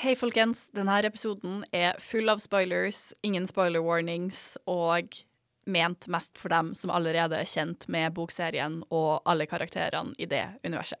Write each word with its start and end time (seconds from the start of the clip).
Hei, 0.00 0.14
folkens. 0.16 0.62
Denne 0.72 0.94
episoden 1.04 1.58
er 1.76 1.98
full 2.00 2.32
av 2.32 2.38
spoilers, 2.40 3.10
ingen 3.20 3.44
spoiler 3.44 3.82
warnings 3.84 4.56
og 4.64 5.12
ment 5.68 6.06
mest 6.08 6.40
for 6.40 6.48
dem 6.48 6.70
som 6.72 6.88
allerede 6.96 7.36
er 7.36 7.50
kjent 7.50 7.84
med 7.92 8.14
bokserien 8.16 8.78
og 8.88 9.20
alle 9.28 9.44
karakterene 9.50 10.16
i 10.16 10.24
det 10.30 10.46
universet. 10.64 10.96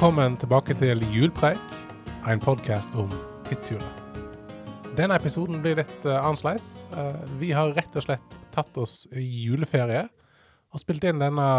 Velkommen 0.00 0.38
tilbake 0.40 0.72
til 0.80 1.02
Julpreik, 1.12 1.74
en 2.24 2.40
podkast 2.40 2.94
om 2.96 3.10
tidshjulet. 3.44 4.22
Denne 4.96 5.18
episoden 5.20 5.60
blir 5.60 5.76
litt 5.76 6.06
uh, 6.08 6.14
annerledes. 6.24 6.86
Uh, 6.94 7.18
vi 7.36 7.50
har 7.52 7.74
rett 7.76 7.98
og 8.00 8.06
slett 8.06 8.38
tatt 8.48 8.80
oss 8.80 9.02
juleferie 9.12 10.06
og 10.72 10.80
spilt 10.80 11.04
inn 11.04 11.20
denne 11.20 11.50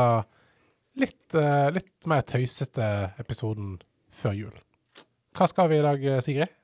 litt, 0.97 1.21
uh, 1.37 1.69
litt 1.69 2.09
mer 2.09 2.25
tøysete 2.25 2.89
episoden 3.21 3.77
før 4.09 4.39
jul. 4.39 4.59
Hva 5.37 5.45
skal 5.53 5.69
vi 5.69 5.77
i 5.77 5.85
dag, 5.85 6.09
Sigrid? 6.25 6.57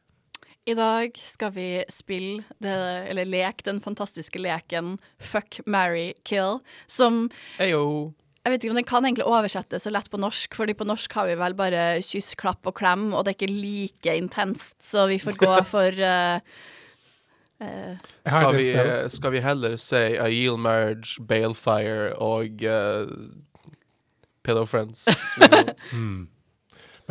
I 0.66 0.80
dag 0.82 1.26
skal 1.30 1.54
vi 1.62 1.72
spille, 1.94 2.42
det, 2.58 2.78
eller 3.14 3.30
leke 3.30 3.70
den 3.70 3.86
fantastiske 3.86 4.42
leken 4.42 4.96
Fuck, 5.22 5.62
marry, 5.70 6.16
kill, 6.26 6.64
som 6.90 7.28
Heyo. 7.62 8.16
Jeg 8.48 8.54
vet 8.54 8.64
ikke 8.64 8.72
om 8.72 8.78
den 8.80 8.88
kan 8.88 9.04
egentlig 9.04 9.26
oversettes 9.28 9.84
så 9.84 9.92
lett 9.92 10.06
på 10.08 10.18
norsk, 10.24 10.54
fordi 10.56 10.72
på 10.80 10.86
norsk 10.88 11.12
har 11.18 11.26
vi 11.28 11.34
vel 11.36 11.56
bare 11.58 11.82
kyss, 12.00 12.30
klapp 12.40 12.70
og 12.70 12.78
klem, 12.80 13.10
og 13.12 13.26
det 13.26 13.34
er 13.34 13.36
ikke 13.42 13.50
like 13.52 14.14
intenst, 14.16 14.78
så 14.88 15.04
vi 15.12 15.18
får 15.20 15.36
gå 15.42 15.50
for 15.74 16.00
uh, 16.00 16.40
uh, 17.60 18.08
Skal 18.24 18.56
vi, 18.56 18.70
skal 19.12 19.36
vi 19.36 19.44
heller 19.44 19.76
si 19.84 20.00
A 20.16 20.30
Yield 20.32 20.64
Marriage, 20.64 21.20
Balefire 21.20 22.16
og 22.24 22.64
uh, 22.64 23.12
Pillow 24.48 24.64
Friends? 24.64 25.04
mm. 25.92 26.32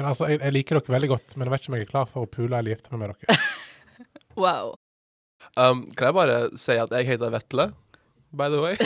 Men 0.01 0.09
altså, 0.09 0.33
jeg, 0.33 0.41
jeg 0.41 0.57
liker 0.57 0.81
dere 0.81 0.97
veldig 0.97 1.15
godt, 1.19 1.37
men 1.37 1.51
jeg 1.51 1.53
vet 1.53 1.67
ikke 1.67 1.75
om 1.75 1.77
jeg 1.77 1.89
er 1.91 1.95
klar 1.95 2.13
for 2.17 2.25
å 2.25 2.33
pule 2.33 2.57
eller 2.57 2.73
gifte 2.73 2.97
meg 2.97 3.05
med 3.05 3.13
dere. 3.13 3.41
Wow. 4.37 4.75
um, 5.57 5.87
kan 5.97 6.11
jeg 6.11 6.15
bare 6.17 6.41
si 6.61 6.75
at 6.77 6.91
jeg 6.93 7.13
heter 7.13 7.33
Vetle, 7.33 7.71
by 8.33 8.49
the 8.53 8.61
way? 8.61 8.77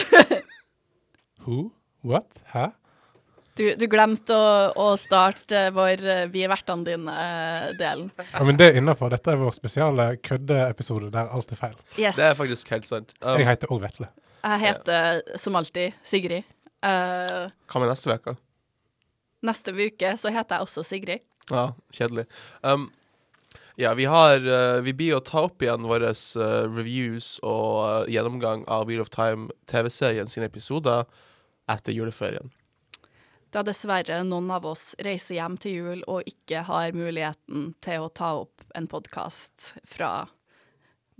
Who? 1.46 1.72
What? 2.06 2.42
Hæ? 2.52 2.70
Du, 3.58 3.64
du 3.76 3.84
glemte 3.90 4.32
å, 4.32 4.50
å 4.78 4.84
starte 4.96 5.66
vår 5.76 6.04
uh, 6.06 6.20
Vi 6.32 6.44
er 6.46 6.52
vertene 6.52 6.86
dine-delen. 6.86 8.08
Ja, 8.30 8.44
men 8.46 8.56
det 8.60 8.70
er 8.70 8.78
innafor. 8.80 9.10
Dette 9.12 9.34
er 9.34 9.40
vår 9.40 9.52
spesiale 9.56 10.06
køddeepisode 10.24 11.10
der 11.12 11.28
alt 11.34 11.50
er 11.52 11.60
feil. 11.60 11.74
yes. 11.98 12.16
Det 12.16 12.30
er 12.30 12.38
faktisk 12.38 12.70
helt 12.72 12.88
sant. 12.88 13.12
Um, 13.20 13.36
Jeg 13.42 13.50
heter 13.50 13.74
òg 13.74 13.82
Vetle. 13.84 14.08
Jeg 14.40 14.62
heter 14.62 15.20
som 15.42 15.58
alltid 15.60 15.98
Sigrid. 16.06 16.46
Uh, 16.80 17.50
hva 17.68 17.82
med 17.82 17.92
neste 17.92 18.08
uke? 18.14 18.38
neste 19.44 19.72
uke 19.72 20.14
så 20.20 20.32
heter 20.32 20.58
jeg 20.58 20.68
også 20.68 20.84
Sigrid. 20.86 21.22
Ja, 21.50 21.70
kjedelig. 21.96 22.26
Um, 22.62 22.90
ja, 23.80 23.94
vi 23.96 24.04
har 24.04 24.44
uh, 24.44 24.82
Vi 24.84 24.92
blir 24.94 25.16
å 25.16 25.24
ta 25.24 25.46
opp 25.48 25.62
igjen 25.64 25.86
våre 25.88 26.12
uh, 26.12 26.68
reviews 26.68 27.38
og 27.42 27.72
uh, 27.80 28.10
gjennomgang 28.10 28.66
av 28.68 28.86
Wheel 28.88 29.02
of 29.02 29.10
Time 29.12 29.48
TV-serien 29.70 30.28
sine 30.30 30.48
episoder 30.50 31.08
etter 31.70 31.94
juleferien. 31.96 32.50
Da 33.50 33.64
dessverre 33.66 34.20
noen 34.22 34.50
av 34.54 34.66
oss 34.70 34.92
reiser 35.02 35.40
hjem 35.40 35.56
til 35.58 35.72
jul 35.74 36.02
og 36.10 36.28
ikke 36.30 36.62
har 36.68 36.94
muligheten 36.94 37.72
til 37.82 38.04
å 38.04 38.12
ta 38.14 38.34
opp 38.44 38.62
en 38.78 38.86
podkast 38.90 39.72
fra 39.90 40.28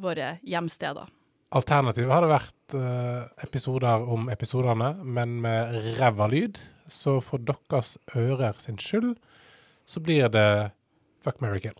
våre 0.01 0.37
hjemsteder. 0.47 1.11
Alternativet 1.51 2.15
hadde 2.15 2.31
vært 2.31 2.77
eh, 2.79 3.25
episoder 3.43 4.05
om 4.07 4.29
episodene, 4.31 4.93
men 5.03 5.41
med 5.43 5.75
ræva 5.99 6.29
lyd. 6.31 6.61
Så 6.87 7.19
for 7.23 7.43
deres 7.43 7.97
ører 8.15 8.55
sin 8.63 8.79
skyld 8.79 9.17
så 9.87 10.03
blir 10.03 10.31
det 10.31 10.71
Fuck, 11.21 11.43
marry, 11.43 11.59
kill. 11.61 11.75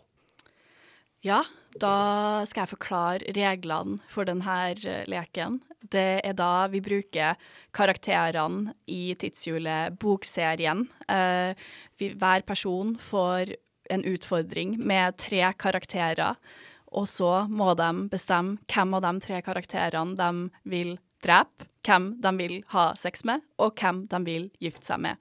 Ja, 1.25 1.39
da 1.79 2.43
skal 2.49 2.65
jeg 2.65 2.73
forklare 2.73 3.33
reglene 3.35 3.99
for 4.11 4.27
denne 4.27 4.57
eh, 4.75 5.03
leken. 5.09 5.59
Det 5.91 6.21
er 6.23 6.35
da 6.37 6.67
vi 6.71 6.81
bruker 6.83 7.39
karakterene 7.75 8.75
i 8.91 9.15
Tidshjulet 9.19 9.97
bokserien. 10.01 10.85
Eh, 11.07 11.55
hver 11.97 12.45
person 12.47 12.95
får 12.99 13.55
en 13.91 14.05
utfordring 14.07 14.77
med 14.79 15.17
tre 15.19 15.43
karakterer, 15.59 16.37
og 16.91 17.07
så 17.07 17.47
må 17.47 17.73
de 17.79 17.89
bestemme 18.11 18.59
hvem 18.71 18.93
av 18.97 19.05
de 19.07 19.13
tre 19.23 19.41
karakterene 19.43 20.15
de 20.19 20.69
vil 20.69 20.97
drepe, 21.23 21.67
hvem 21.87 22.15
de 22.21 22.31
vil 22.37 22.61
ha 22.75 22.91
sex 22.99 23.25
med, 23.27 23.41
og 23.57 23.75
hvem 23.79 24.05
de 24.11 24.21
vil 24.27 24.47
gifte 24.61 24.91
seg 24.91 25.01
med. 25.07 25.19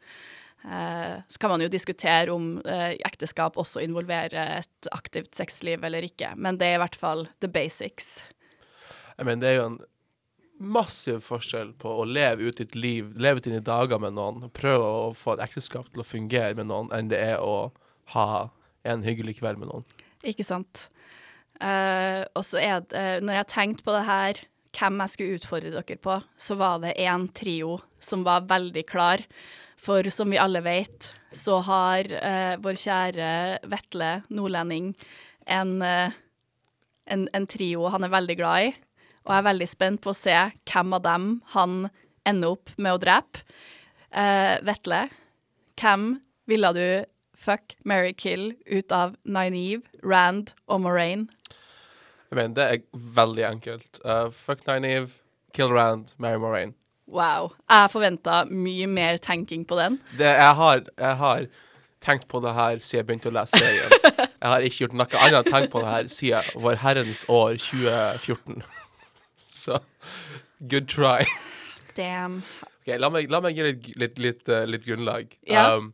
Eh, 0.64 1.20
så 1.28 1.38
kan 1.38 1.50
man 1.50 1.62
jo 1.64 1.70
diskutere 1.72 2.32
om 2.32 2.58
eh, 2.68 2.98
ekteskap 3.06 3.56
også 3.60 3.80
involverer 3.84 4.58
et 4.60 4.90
aktivt 4.92 5.32
sexliv 5.36 5.84
eller 5.86 6.04
ikke, 6.04 6.34
men 6.36 6.60
det 6.60 6.68
er 6.68 6.76
i 6.76 6.82
hvert 6.82 6.98
fall 7.00 7.24
the 7.40 7.48
basics. 7.48 8.20
Jeg 9.16 9.28
mener, 9.28 9.40
det 9.40 9.50
er 9.50 9.58
jo 9.60 9.68
en 9.70 9.80
massiv 10.60 11.22
forskjell 11.24 11.72
på 11.80 11.94
å 12.02 12.04
leve 12.04 12.50
ut 12.50 12.60
ditt 12.60 12.76
liv, 12.76 13.14
leve 13.16 13.40
dine 13.44 13.62
dager 13.64 14.00
med 14.02 14.18
noen, 14.18 14.50
prøve 14.52 14.84
å 14.84 15.10
få 15.16 15.38
et 15.38 15.46
ekteskap 15.48 15.88
til 15.88 16.04
å 16.04 16.08
fungere 16.08 16.52
med 16.58 16.68
noen, 16.68 16.92
enn 16.92 17.08
det 17.12 17.22
er 17.32 17.40
å 17.40 17.70
ha 18.12 18.30
en 18.84 19.04
hyggelig 19.04 19.38
kveld 19.40 19.62
med 19.62 19.72
noen. 19.72 19.88
Ikke 20.28 20.44
sant? 20.44 20.90
Eh, 21.60 22.20
og 22.36 22.44
så 22.44 22.60
er 22.60 22.84
det, 22.84 23.06
når 23.24 23.40
jeg 23.40 23.52
tenkte 23.54 23.86
på 23.86 23.96
det 23.96 24.04
her, 24.08 24.44
hvem 24.76 25.00
jeg 25.02 25.12
skulle 25.14 25.40
utfordre 25.40 25.72
dere 25.72 25.98
på, 26.04 26.20
så 26.38 26.56
var 26.60 26.84
det 26.84 26.94
en 27.02 27.26
trio 27.34 27.78
som 28.02 28.22
var 28.28 28.46
veldig 28.50 28.84
klar. 28.88 29.24
For 29.80 30.04
som 30.12 30.30
vi 30.32 30.40
alle 30.40 30.60
vet, 30.64 31.12
så 31.32 31.60
har 31.64 32.10
eh, 32.12 32.56
vår 32.60 32.76
kjære 32.76 33.30
Vetle 33.70 34.10
nordlending 34.28 34.92
en, 35.48 35.80
eh, 35.82 36.16
en, 37.06 37.28
en 37.32 37.46
trio 37.48 37.88
han 37.92 38.04
er 38.04 38.12
veldig 38.12 38.36
glad 38.40 38.66
i. 38.68 38.72
Og 39.24 39.32
jeg 39.32 39.42
er 39.42 39.48
veldig 39.48 39.68
spent 39.70 40.02
på 40.04 40.12
å 40.12 40.18
se 40.18 40.36
hvem 40.68 40.96
av 40.96 41.04
dem 41.04 41.30
han 41.54 41.78
ender 42.28 42.56
opp 42.56 42.74
med 42.76 42.96
å 42.96 43.00
drepe. 43.00 43.44
Eh, 44.10 44.58
Vetle, 44.66 45.06
hvem 45.80 46.12
ville 46.50 46.72
du 46.76 46.86
fuck, 47.40 47.76
marry, 47.84 48.12
kill 48.12 48.52
ut 48.66 48.92
av 48.92 49.16
Nynaeve, 49.24 49.86
Rand 50.04 50.52
og 50.68 50.82
Moraine? 50.84 51.30
Jeg 52.30 52.36
mener, 52.36 52.54
det 52.54 52.66
er 52.66 53.06
veldig 53.16 53.46
enkelt. 53.48 54.00
Uh, 54.04 54.28
fuck 54.34 54.66
Nynaeve, 54.68 55.14
kill 55.56 55.72
Rand, 55.72 56.12
marry 56.18 56.38
Moraine. 56.42 56.76
Wow. 57.10 57.50
Jeg 57.70 57.90
forventa 57.90 58.44
mye 58.46 58.86
mer 58.86 59.18
tenking 59.22 59.66
på 59.66 59.78
den. 59.80 59.98
Det, 60.18 60.30
jeg, 60.30 60.54
har, 60.60 60.82
jeg 60.98 61.16
har 61.20 61.46
tenkt 62.00 62.28
på 62.30 62.40
det 62.40 62.54
her 62.56 62.78
siden 62.78 63.00
jeg 63.00 63.08
begynte 63.08 63.30
å 63.30 63.34
lese 63.34 63.60
serien. 63.60 63.94
Jeg 64.40 64.48
har 64.48 64.64
ikke 64.64 64.84
gjort 64.84 64.94
noe 64.96 65.20
annet 65.20 65.38
enn 65.40 65.52
tenkt 65.52 65.72
på 65.74 65.82
det 65.82 65.90
her 65.90 66.10
siden 66.12 66.62
vår 66.64 66.78
herrens 66.80 67.24
år 67.28 67.58
2014. 67.60 68.62
Så 69.50 69.80
good 70.70 70.88
try. 70.88 71.26
Damn. 71.96 72.42
Okay, 72.80 72.96
La 72.96 73.10
meg, 73.12 73.28
la 73.30 73.42
meg 73.44 73.58
gi 73.58 73.66
litt, 73.66 73.90
litt, 74.00 74.22
litt, 74.22 74.48
eh, 74.48 74.64
litt 74.68 74.86
grunnlag. 74.86 75.34
Ja. 75.48 75.74
Um, 75.76 75.92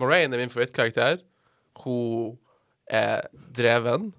Moraine 0.00 0.34
er 0.34 0.42
min 0.42 0.50
favorittkarakter. 0.50 1.20
Hun 1.84 2.34
er 2.90 3.28
dreven. 3.54 4.10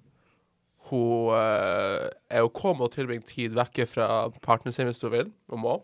Hun 0.88 1.34
uh, 1.34 2.06
er 2.30 2.46
OK 2.46 2.62
med 2.70 2.86
å 2.86 2.92
tilbringe 2.94 3.28
tid 3.28 3.56
vekke 3.58 3.88
fra 3.90 4.08
partneren 4.40 4.74
sin 4.74 4.88
hvis 4.88 5.02
hun 5.04 5.12
vil 5.12 5.30
og 5.52 5.60
må. 5.60 5.76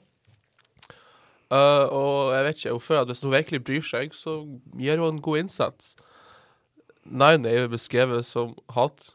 Eh, 1.53 1.87
og 1.93 2.33
jeg 2.33 2.45
vet 2.47 2.61
ikke, 2.61 2.73
hun 2.77 2.81
føler 2.87 3.03
at 3.05 3.11
hvis 3.13 3.21
hun 3.25 3.35
virkelig 3.35 3.63
bryr 3.67 3.85
seg, 3.85 4.15
så 4.17 4.37
gjør 4.81 5.03
hun 5.05 5.17
en 5.17 5.25
god 5.25 5.43
innsats. 5.43 5.93
Nine 7.05 7.51
er 7.51 7.65
jo 7.65 7.73
beskrevet 7.73 8.25
som 8.25 8.55
hat. 8.73 9.11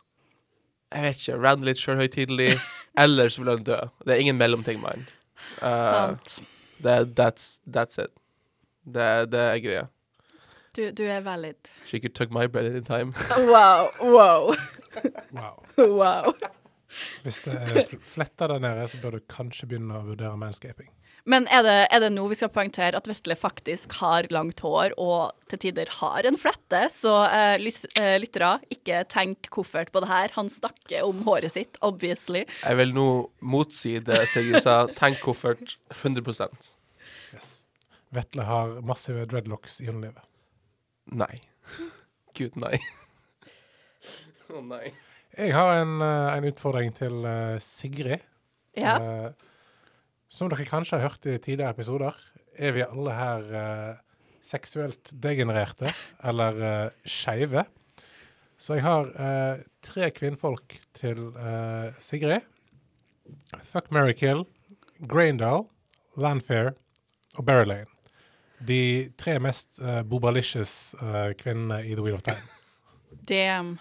Jeg 0.94 1.04
vet 1.08 1.22
ikke, 1.24 1.40
Rand 1.44 1.66
litt 1.68 1.82
sjølhøytidelig, 1.82 2.52
eller 3.04 3.32
så 3.34 3.42
vil 3.44 3.54
han 3.56 3.66
dø. 3.68 3.80
Det 4.06 4.14
er 4.16 4.24
ingen 4.24 4.38
mellomting 4.40 4.82
med 4.84 4.90
han. 4.96 5.08
Eh, 5.62 5.92
Sant. 5.92 6.40
det, 6.84 6.98
that's, 7.18 7.58
that's 7.66 7.98
it. 8.04 8.14
Det, 8.86 9.08
det 9.32 9.42
er 9.48 9.64
greia. 9.64 9.86
Du, 10.78 10.84
du 10.94 11.04
er 11.10 11.24
valid. 11.26 11.72
She 11.90 12.00
could 12.00 12.14
took 12.14 12.30
my 12.32 12.46
bread 12.46 12.66
in 12.76 12.86
Wow. 13.50 13.90
Wow. 14.00 14.54
Wow. 15.34 15.64
wow. 16.00 16.34
Hvis 17.24 17.40
det 17.46 17.54
er 17.54 17.84
fl- 17.90 18.04
fletter 18.04 18.48
der 18.48 18.60
nede, 18.60 18.88
så 18.88 18.98
bør 19.02 19.18
du 19.18 19.20
kanskje 19.30 19.68
begynne 19.68 19.98
å 19.98 20.06
vurdere 20.06 20.38
manscaping. 20.38 20.92
Men 21.28 21.48
er 21.52 21.64
det, 21.66 21.76
er 21.92 22.02
det 22.04 22.10
nå 22.16 22.24
vi 22.32 22.38
skal 22.40 22.52
poengtere 22.54 22.96
at 22.96 23.08
Vetle 23.10 23.36
faktisk 23.36 23.98
har 24.00 24.30
langt 24.32 24.62
hår 24.64 24.96
og 24.96 25.34
til 25.52 25.60
tider 25.66 25.92
har 26.00 26.28
en 26.28 26.40
flette? 26.40 26.86
Så 26.94 27.12
uh, 27.28 27.58
lys, 27.60 27.82
lyttere, 28.22 28.54
ikke 28.72 29.02
tenk 29.12 29.50
koffert 29.52 29.92
på 29.92 30.04
det 30.04 30.12
her. 30.12 30.32
Han 30.38 30.48
snakker 30.52 31.04
om 31.04 31.26
håret 31.28 31.52
sitt, 31.58 31.80
obviously. 31.84 32.46
Jeg 32.64 32.80
vil 32.80 32.96
nå 32.96 33.08
motsi 33.44 33.98
det 34.00 34.24
Sigrid 34.32 34.64
sa. 34.64 34.86
Tenk 34.96 35.20
koffert 35.26 35.76
100 36.00 36.24
Yes. 37.36 37.52
Vetle 38.16 38.48
har 38.48 38.78
massive 38.88 39.26
dreadlocks 39.28 39.82
i 39.84 39.90
underlivet. 39.92 40.24
Nei. 41.12 41.42
Gud, 42.38 42.56
nei. 42.60 42.80
Å 44.48 44.64
nei. 44.64 44.94
Jeg 45.38 45.54
har 45.54 45.74
en, 45.82 46.00
eh, 46.02 46.38
en 46.38 46.48
utfordring 46.48 46.96
til 46.96 47.28
Sigrid. 47.62 48.24
Ja. 48.78 48.96
Eh, 48.96 49.47
som 50.30 50.50
dere 50.52 50.68
kanskje 50.68 51.00
har 51.00 51.10
hørt 51.10 51.26
i 51.26 51.38
tidligere 51.38 51.74
episoder, 51.76 52.18
er 52.58 52.76
vi 52.76 52.86
alle 52.86 53.16
her 53.16 53.50
eh, 53.62 54.04
seksuelt 54.44 55.12
degenererte, 55.24 55.92
eller 56.26 56.62
eh, 56.70 57.08
skeive. 57.08 57.66
Så 58.58 58.78
jeg 58.78 58.86
har 58.88 59.12
eh, 59.22 59.64
tre 59.86 60.10
kvinnfolk 60.12 60.80
til 60.98 61.30
eh, 61.38 61.94
Sigrid. 62.02 62.48
Fuck, 63.72 63.92
Mary 63.92 64.16
Kill, 64.18 64.46
Graindal, 65.06 65.68
Landfair 66.18 66.74
og 67.38 67.46
Berrylane. 67.46 67.92
De 68.68 69.12
tre 69.18 69.36
mest 69.38 69.78
uh, 69.84 70.02
bobalicious 70.02 70.96
eh, 70.98 71.34
kvinnene 71.38 71.84
i 71.86 71.94
The 71.94 72.02
Wheel 72.02 72.16
of 72.18 72.24
Time. 72.26 72.42
Damn. 73.30 73.76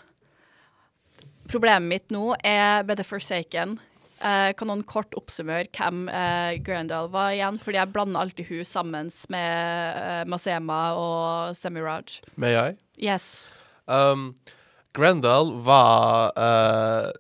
Problemet 1.49 1.89
mitt 1.89 2.13
nå 2.13 2.35
er 2.45 2.85
Better 2.85 3.07
Forsaken. 3.07 3.79
Eh, 4.17 4.53
kan 4.57 4.71
noen 4.71 4.85
kort 4.89 5.13
oppsummere 5.19 5.69
hvem 5.77 6.07
uh, 6.09 6.57
Grandal 6.65 7.11
var 7.13 7.35
igjen? 7.37 7.59
Fordi 7.61 7.77
jeg 7.77 7.93
blander 7.93 8.25
alltid 8.25 8.49
hun 8.49 8.65
sammen 8.65 9.11
med 9.33 10.01
uh, 10.01 10.23
Masema 10.31 10.81
og 10.97 11.57
Semiraj. 11.59 12.23
May 12.41 12.57
I? 12.57 12.73
Yes. 12.97 13.45
Um, 13.85 14.31
Grandal 14.97 15.53
var 15.67 16.33
uh, 16.33 17.13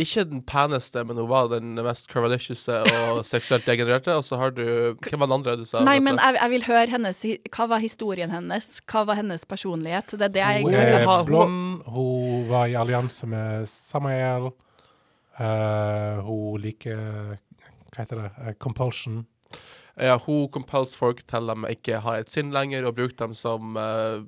ikke 0.00 0.24
den 0.30 0.40
peneste, 0.48 1.04
men 1.04 1.20
hun 1.20 1.28
var 1.28 1.52
den 1.52 1.76
mest 1.84 2.08
curvalicious 2.08 2.64
og 2.72 3.20
seksuelt 3.34 3.68
degenererte. 3.68 4.16
Og 4.16 4.24
så 4.24 4.40
har 4.40 4.56
du 4.56 4.64
Hvem 4.64 5.20
var 5.20 5.28
den 5.28 5.36
andre 5.36 5.58
du 5.60 5.68
sa? 5.68 5.84
Nei, 5.84 6.00
men 6.00 6.16
jeg, 6.16 6.40
jeg 6.40 6.54
vil 6.56 6.68
høre 6.70 6.88
hennes 6.96 7.24
Hva 7.52 7.68
var 7.76 7.84
historien 7.84 8.32
hennes? 8.32 8.80
Hva 8.88 9.04
var 9.12 9.20
hennes 9.20 9.44
personlighet? 9.44 10.16
Det 10.16 10.30
er 10.32 10.36
det 10.40 10.46
jeg 10.46 10.64
Hun 10.64 10.80
er 10.80 11.24
blond, 11.28 11.84
hun 11.84 12.48
var 12.48 12.72
i 12.72 12.80
allianse 12.80 13.28
med 13.28 13.68
Samael. 13.68 14.54
Eh, 15.38 16.20
hun 16.26 16.60
liker 16.62 17.38
Hva 17.94 18.02
heter 18.02 18.20
det? 18.20 18.30
Eh, 18.40 18.54
compulsion. 18.58 19.24
Ja, 19.94 20.18
hun 20.18 20.48
compels 20.50 20.96
folk 20.98 21.22
til 21.26 21.50
de 21.50 21.70
ikke 21.70 22.00
har 22.02 22.22
et 22.22 22.30
sinn 22.30 22.50
lenger, 22.54 22.86
og 22.88 22.96
bruker 22.98 23.26
dem 23.26 23.34
som 23.38 23.76
eh, 23.78 24.24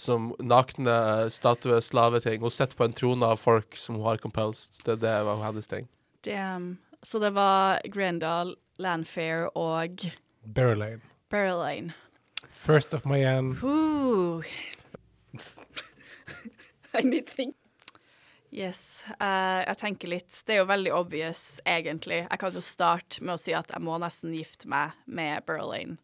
som 0.00 0.30
nakne 0.40 1.28
statue, 1.30 1.76
slaveting. 1.84 2.40
Hun 2.40 2.50
sitter 2.50 2.76
på 2.76 2.86
en 2.88 2.96
trone 2.96 3.26
av 3.26 3.36
folk 3.36 3.76
som 3.76 3.98
hun 3.98 4.06
har 4.06 4.16
compels. 4.22 4.70
Det, 4.80 4.96
det 5.02 5.16
var 5.26 5.42
hennes 5.44 5.68
ting. 5.68 5.88
Damn. 6.24 6.78
Så 7.02 7.18
det 7.20 7.30
var 7.36 7.80
Grendal, 7.84 8.56
Landfair 8.80 9.50
og 9.56 10.00
Berrylane. 10.44 11.00
Berylane. 11.30 11.92
First 12.48 12.94
of 12.94 13.04
my 13.04 13.20
end. 13.20 13.56
I 16.94 17.02
need 17.02 17.26
think. 17.26 17.59
Yes. 18.50 19.04
Uh, 19.20 19.62
jeg 19.62 19.78
tenker 19.78 20.10
litt 20.10 20.40
Det 20.46 20.56
er 20.56 20.64
jo 20.64 20.68
veldig 20.70 20.92
obvious, 20.96 21.60
egentlig. 21.68 22.24
Jeg 22.24 22.42
kan 22.42 22.54
jo 22.54 22.62
starte 22.64 23.22
med 23.22 23.36
å 23.36 23.40
si 23.40 23.54
at 23.54 23.70
jeg 23.70 23.82
må 23.86 23.94
nesten 24.02 24.34
gifte 24.34 24.70
meg 24.70 24.96
med 25.06 25.46
Berlane. 25.46 25.98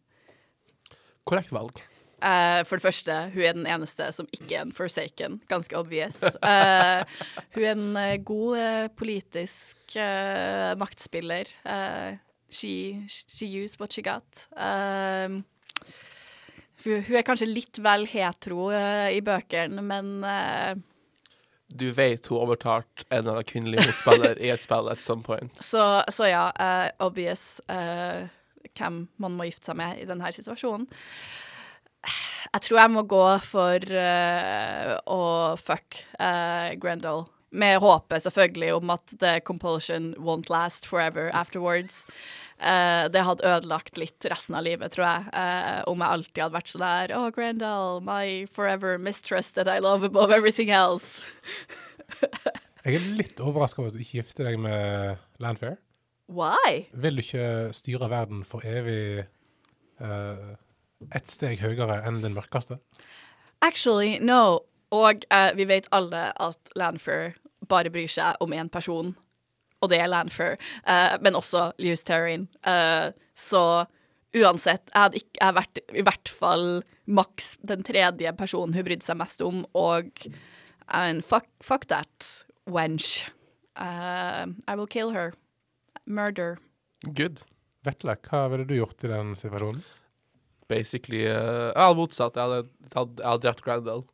Korrekt 1.27 1.51
valg. 1.51 1.83
Uh, 2.17 2.63
for 2.65 2.79
det 2.79 2.85
første, 2.87 3.17
hun 3.35 3.43
er 3.43 3.53
den 3.53 3.67
eneste 3.69 4.07
som 4.15 4.29
ikke 4.33 4.55
er 4.55 4.63
en 4.63 4.73
forsaken. 4.73 5.41
Ganske 5.51 5.75
obvious. 5.77 6.21
Uh, 6.39 7.03
hun 7.57 7.67
er 7.67 8.15
en 8.15 8.23
god 8.25 8.95
politisk 8.97 9.99
maktspiller. 10.79 11.51
She, 12.47 13.03
she 13.09 13.45
used 13.45 13.81
what 13.81 13.91
she 13.91 14.01
got. 14.01 14.47
Uh, 14.55 15.43
hun, 16.85 17.03
hun 17.03 17.17
er 17.19 17.27
kanskje 17.27 17.51
litt 17.51 17.83
vel 17.83 18.07
hetero 18.07 18.71
i 18.71 19.19
bøkene, 19.19 19.83
men 19.83 20.23
Du 21.67 21.89
vet 21.91 22.27
hun 22.31 22.39
overtalte 22.39 23.03
en 23.09 23.19
eller 23.19 23.37
annen 23.37 23.47
kvinnelig 23.47 23.83
motspiller 23.83 24.39
i 24.39 24.51
et 24.53 24.63
spill 24.63 24.87
at 24.91 25.03
some 25.03 25.23
point. 25.23 25.51
så, 25.71 26.03
så 26.13 26.29
ja, 26.29 26.47
uh, 26.55 26.87
obvious 27.05 27.59
uh, 27.67 28.27
hvem 28.77 29.07
man 29.19 29.35
må 29.35 29.49
gifte 29.49 29.71
seg 29.71 29.79
med 29.79 29.99
i 30.01 30.07
denne 30.07 30.31
situasjonen. 30.31 30.87
Jeg 32.53 32.63
tror 32.63 32.79
jeg 32.79 32.93
må 32.93 33.03
gå 33.09 33.23
for 33.43 33.83
uh, 33.91 34.93
å 35.11 35.21
fuck 35.59 36.03
uh, 36.21 36.71
Grendel. 36.79 37.25
Med 37.57 37.79
håpet 37.79 38.25
selvfølgelig 38.25 38.73
om 38.75 38.91
at 38.91 39.13
the 39.19 39.37
compulsion 39.39 40.13
won't 40.19 40.49
last 40.51 40.85
forever 40.85 41.31
afterwards. 41.33 42.05
Eh, 42.57 43.05
det 43.13 43.21
hadde 43.21 43.45
ødelagt 43.45 43.99
litt 44.01 44.25
resten 44.31 44.57
av 44.57 44.65
livet, 44.65 44.95
tror 44.95 45.05
jeg. 45.05 45.25
Uh, 45.29 45.81
om 45.91 46.01
jeg 46.01 46.15
alltid 46.17 46.41
hadde 46.41 46.57
vært 46.57 46.71
sånn 46.71 46.85
der 46.85 47.13
Oh, 47.17 47.27
Grendal, 47.33 47.99
my 48.01 48.47
forever 48.49 48.97
mistress 48.97 49.51
that 49.53 49.69
I 49.69 49.77
love 49.83 50.05
above 50.05 50.33
everything 50.33 50.71
else. 50.73 51.21
Jeg 52.87 53.01
er 53.01 53.07
litt 53.19 53.41
overraska 53.43 53.81
over 53.81 53.91
at 53.91 53.97
du 53.97 53.99
ikke 53.99 54.21
gifter 54.21 54.47
deg 54.47 54.61
med 54.63 55.17
Landfair. 55.43 55.75
Why? 56.31 56.87
Vil 56.95 57.19
du 57.19 57.23
ikke 57.23 57.73
styre 57.75 58.07
verden 58.07 58.45
for 58.47 58.63
evig 58.63 59.25
uh, 59.99 60.55
ett 61.11 61.27
steg 61.27 61.59
høyere 61.59 61.99
enn 62.07 62.21
den 62.23 62.35
mørkeste? 62.35 62.79
Actually, 63.59 64.21
no. 64.23 64.63
Og 64.95 65.27
uh, 65.27 65.51
vi 65.57 65.67
vet 65.67 65.91
alle 65.91 66.29
at 66.31 66.71
Landfair 66.79 67.35
bare 67.67 67.91
bryr 67.91 68.07
seg 68.11 68.39
om 68.43 68.55
én 68.55 68.71
person, 68.71 69.17
og 69.81 69.91
det 69.91 70.01
er 70.01 70.09
Landfair. 70.11 70.57
uh, 70.87 71.15
men 71.21 71.37
også 71.37 71.71
Lewis 71.77 72.03
Terrain. 72.03 72.47
Uh, 72.65 73.13
så 73.37 73.85
uansett, 74.37 74.89
jeg 74.93 75.01
hadde 75.01 75.21
ikke, 75.21 75.39
jeg 75.39 75.57
vært 75.57 75.81
i 75.93 76.05
hvert 76.05 76.29
fall 76.29 76.67
maks 77.07 77.55
den 77.65 77.83
tredje 77.87 78.33
personen 78.37 78.75
hun 78.75 78.85
brydde 78.85 79.05
seg 79.05 79.19
mest 79.19 79.41
om, 79.45 79.63
og 79.77 80.11
I 80.87 81.03
mean, 81.03 81.21
fuck, 81.21 81.47
fuck 81.61 81.87
that 81.91 82.45
wench. 82.67 83.27
Uh, 83.75 84.47
I 84.67 84.75
will 84.75 84.87
kill 84.87 85.11
her. 85.11 85.33
Murder. 86.05 86.57
Good. 87.13 87.43
Vetle, 87.85 88.15
hva 88.27 88.47
ville 88.51 88.65
du 88.67 88.75
gjort 88.77 89.03
i 89.03 89.11
den 89.11 89.35
situasjonen? 89.37 89.83
Basically 90.67 91.23
uh, 91.27 91.71
Jeg 91.71 91.83
hadde 91.83 91.99
motsatt. 91.99 92.35
Jeg 92.35 92.43
hadde, 92.43 92.69
hadde, 92.95 93.19
jeg 93.21 93.29
hadde 93.29 93.43
drept 93.45 93.63
Grandel. 93.63 94.05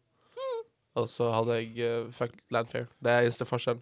Og 0.99 1.07
så 1.09 1.29
hadde 1.33 1.57
jeg 1.57 1.85
uh, 1.85 2.11
fucked 2.13 2.41
Landfair. 2.53 2.89
Det 3.01 3.13
er 3.13 3.25
eneste 3.25 3.47
forskjellen. 3.49 3.81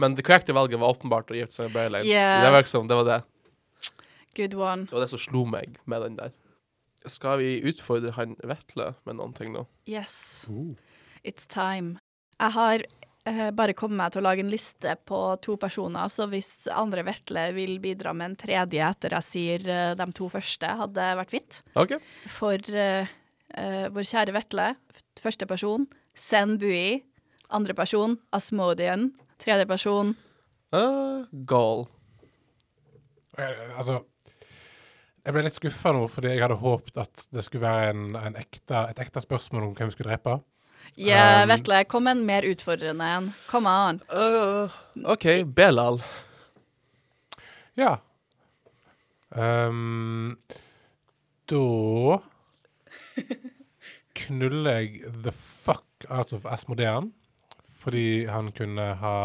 Men 0.00 0.16
det 0.18 0.24
korrekte 0.26 0.56
valget 0.56 0.80
var 0.80 0.94
åpenbart 0.96 1.32
å 1.32 1.38
gifte 1.38 1.58
seg 1.58 1.68
med 1.68 1.76
Berlane. 1.78 2.06
Yeah. 2.08 2.44
Det 2.44 2.52
var 2.54 2.64
liksom, 2.64 2.88
det 2.90 2.98
var 3.00 3.08
det. 3.08 3.20
Good 4.36 4.54
one. 4.54 4.86
Det 4.86 4.96
var 4.96 5.04
det 5.06 5.10
som 5.12 5.22
slo 5.22 5.44
meg 5.48 5.80
med 5.90 6.06
den 6.06 6.20
der. 6.20 6.32
Skal 7.08 7.40
vi 7.40 7.58
utfordre 7.64 8.12
han 8.18 8.36
Vetle 8.44 8.92
med 9.08 9.18
noen 9.18 9.34
ting 9.36 9.54
nå? 9.54 9.64
Yes. 9.88 10.46
It's 11.24 11.48
time. 11.48 11.98
Jeg 12.40 12.54
har 12.56 12.84
eh, 13.28 13.48
bare 13.56 13.74
kommet 13.76 13.98
meg 14.00 14.12
til 14.12 14.22
å 14.22 14.26
lage 14.28 14.44
en 14.44 14.52
liste 14.52 14.94
på 15.08 15.20
to 15.44 15.56
personer, 15.60 16.12
så 16.12 16.28
hvis 16.30 16.68
andre 16.72 17.04
Vetle 17.08 17.48
vil 17.56 17.78
bidra 17.82 18.12
med 18.16 18.32
en 18.32 18.38
tredje 18.40 18.84
etter 18.84 19.16
jeg 19.16 19.28
sier 19.28 19.66
eh, 19.68 19.94
de 19.98 20.08
to 20.16 20.28
første, 20.32 20.74
hadde 20.82 21.08
vært 21.22 21.32
fint. 21.32 21.60
Okay. 21.74 22.00
For 22.28 22.60
eh, 22.72 23.10
eh, 23.56 23.86
vår 23.92 24.08
kjære 24.12 24.36
Vetle, 24.36 24.74
første 25.20 25.48
person, 25.48 25.88
Sen 26.16 26.58
Bui. 26.60 27.00
Andre 27.50 27.74
person, 27.74 28.18
Asmodian. 28.36 29.10
Tredje 29.40 29.66
person, 29.66 30.14
Uh, 30.70 31.24
gal. 31.50 31.80
Altså 33.74 33.96
Jeg 35.24 35.34
ble 35.34 35.42
litt 35.42 35.56
skuffa 35.56 35.90
nå, 35.96 36.04
fordi 36.12 36.30
jeg 36.36 36.42
hadde 36.44 36.58
håpet 36.60 37.00
at 37.02 37.24
det 37.34 37.42
skulle 37.42 37.64
være 37.64 37.88
en, 37.90 38.04
en 38.14 38.36
ekte, 38.38 38.84
et 38.92 39.00
ekte 39.02 39.22
spørsmål 39.24 39.66
om 39.66 39.72
hvem 39.74 39.90
vi 39.90 39.96
skulle 39.96 40.12
drepe. 40.12 40.36
yeah, 40.96 41.42
Um, 41.42 41.48
Vetle, 41.50 41.84
kom 41.90 42.06
en 42.06 42.22
mer 42.26 42.46
utfordrende 42.46 43.04
en. 43.16 43.28
Kom 43.50 43.66
an. 43.66 43.98
Uh, 44.14 44.70
OK, 45.04 45.26
Belal. 45.56 46.00
Ja. 47.76 47.96
Um, 49.30 50.38
da 51.50 52.20
knuller 54.22 54.80
jeg 54.80 55.02
the 55.24 55.32
fuck 55.32 56.06
out 56.08 56.32
of 56.32 56.46
Asmodean. 56.46 57.12
Fordi 57.80 58.26
han 58.28 58.50
kunne 58.56 58.92
ha 59.00 59.16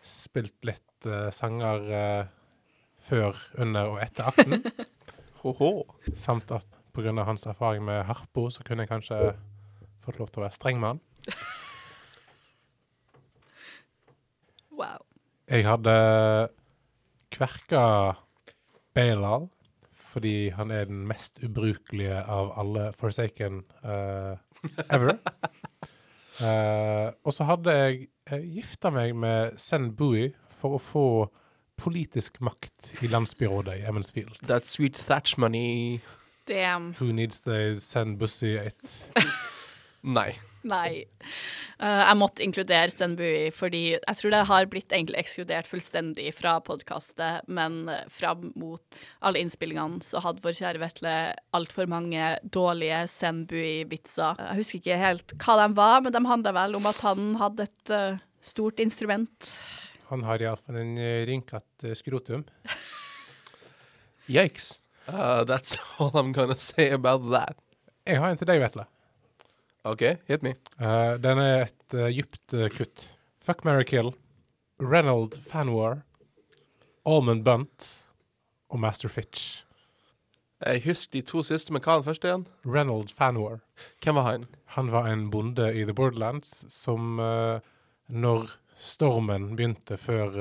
spilt 0.00 0.64
litt 0.64 1.08
uh, 1.08 1.28
sanger 1.34 1.90
uh, 1.90 2.22
før, 3.06 3.36
under 3.60 3.92
og 3.92 4.00
etter 4.04 4.30
akten. 4.30 4.64
Ho-ho. 5.42 5.70
Samt 6.16 6.52
at 6.54 6.66
pga. 6.96 7.12
hans 7.28 7.46
erfaring 7.46 7.84
med 7.84 8.04
harpo, 8.08 8.48
så 8.50 8.64
kunne 8.64 8.86
jeg 8.86 8.92
kanskje 8.94 9.20
fått 10.04 10.18
lov 10.20 10.30
til 10.32 10.42
å 10.42 10.46
være 10.46 10.58
streng 10.58 10.82
med 10.82 10.96
han. 10.96 11.04
Wow. 14.76 15.06
Jeg 15.48 15.64
hadde 15.64 15.92
kverka 17.32 17.82
Baylal 18.92 19.46
fordi 20.16 20.50
han 20.52 20.68
er 20.72 20.84
den 20.88 21.06
mest 21.08 21.40
ubrukelige 21.40 22.18
av 22.28 22.50
alle 22.60 22.90
Forsaken 22.96 23.62
uh, 23.84 24.36
ever. 24.88 25.16
Eh, 26.40 27.08
og 27.24 27.32
så 27.32 27.46
hadde 27.48 27.72
jeg 27.72 28.08
uh, 28.32 28.40
gifta 28.56 28.90
meg 28.92 29.14
med 29.16 29.56
Sen 29.60 29.90
Bui 29.96 30.28
for 30.52 30.76
å 30.76 30.82
få 30.82 31.06
politisk 31.76 32.40
makt 32.44 32.92
i 33.04 33.10
landsbyrådet 33.12 33.80
i 33.80 33.86
Emmonsfield. 33.88 34.40
That 34.48 34.66
sweet 34.68 34.96
thatch 34.96 35.36
money. 35.38 36.00
Damn. 36.48 36.94
Who 37.00 37.12
needs 37.12 37.40
the 37.40 37.74
Sen 37.80 38.16
Bussy 38.18 38.56
it? 38.56 39.12
Nei. 40.02 40.32
Nei. 40.66 41.04
Eh, 41.78 42.02
jeg 42.02 42.18
måtte 42.18 42.44
inkludere 42.44 42.90
Stenbui, 42.92 43.50
fordi 43.54 43.82
jeg 43.94 44.18
tror 44.18 44.32
det 44.32 44.42
har 44.48 44.68
blitt 44.72 44.92
egentlig 44.94 45.20
ekskludert 45.20 45.68
fullstendig 45.70 46.30
fra 46.34 46.56
podkastet, 46.64 47.46
men 47.46 47.84
eh, 47.92 48.06
fram 48.12 48.50
mot 48.58 49.00
alle 49.20 49.42
innspillingene 49.44 50.02
så 50.04 50.22
hadde 50.24 50.42
vår 50.44 50.56
kjære 50.58 50.82
Vetle 50.82 51.16
altfor 51.56 51.90
mange 51.90 52.32
dårlige 52.42 53.04
Stenbui-vitser. 53.12 54.42
Jeg 54.42 54.60
husker 54.62 54.82
ikke 54.82 55.02
helt 55.02 55.36
hva 55.42 55.58
de 55.62 55.68
var, 55.78 56.00
men 56.04 56.16
de 56.16 56.24
handla 56.26 56.54
vel 56.56 56.80
om 56.80 56.90
at 56.90 57.02
han 57.06 57.34
hadde 57.42 57.68
et 57.68 57.94
eh, 57.94 58.24
stort 58.46 58.82
instrument. 58.82 59.52
Han 60.10 60.22
har 60.22 60.42
iallfall 60.42 60.78
en 60.78 60.92
uh, 61.00 61.22
rynkete 61.26 61.96
skrotum. 61.98 62.44
Yikes. 64.30 64.76
Uh, 65.08 65.42
that's 65.44 65.76
all 65.98 66.14
I'm 66.14 66.32
gonna 66.32 66.56
say 66.56 66.90
about 66.90 67.26
that. 67.32 67.58
Jeg 68.06 68.22
har 68.22 68.30
en 68.30 68.38
til 68.38 68.46
deg, 68.46 68.62
Vetle. 68.62 68.86
OK, 69.86 70.02
hit 70.26 70.42
me. 70.42 70.56
Uh, 70.80 71.14
den 71.22 71.38
er 71.38 71.68
et 71.68 71.94
uh, 71.94 72.08
djupt 72.10 72.54
uh, 72.56 72.66
kutt. 72.74 73.04
Fuck, 73.38 73.62
marry, 73.64 73.84
kill. 73.86 74.10
Reynold 74.82 75.36
Fanwar. 75.46 76.00
Almond 77.06 77.44
Bunt. 77.46 77.86
Og 78.68 78.80
Master 78.82 79.08
Fitch. 79.08 79.62
Jeg 80.66 80.82
husker 80.88 81.12
de 81.12 81.22
to 81.28 81.44
siste, 81.46 81.70
men 81.70 81.84
hva 81.84 81.94
var 81.94 82.02
den 82.02 82.08
første 82.08 82.26
igjen? 82.26 82.44
Reynold 82.66 83.14
Fanwar. 83.14 83.60
Hvem 84.02 84.18
var 84.18 84.26
han? 84.26 84.46
Han 84.74 84.90
var 84.90 85.06
en 85.12 85.28
bonde 85.30 85.68
i 85.70 85.84
The 85.86 85.94
Borderlands 85.94 86.64
som 86.72 87.20
Når 88.08 88.54
stormen 88.80 89.50
begynte 89.56 89.98
før 90.00 90.32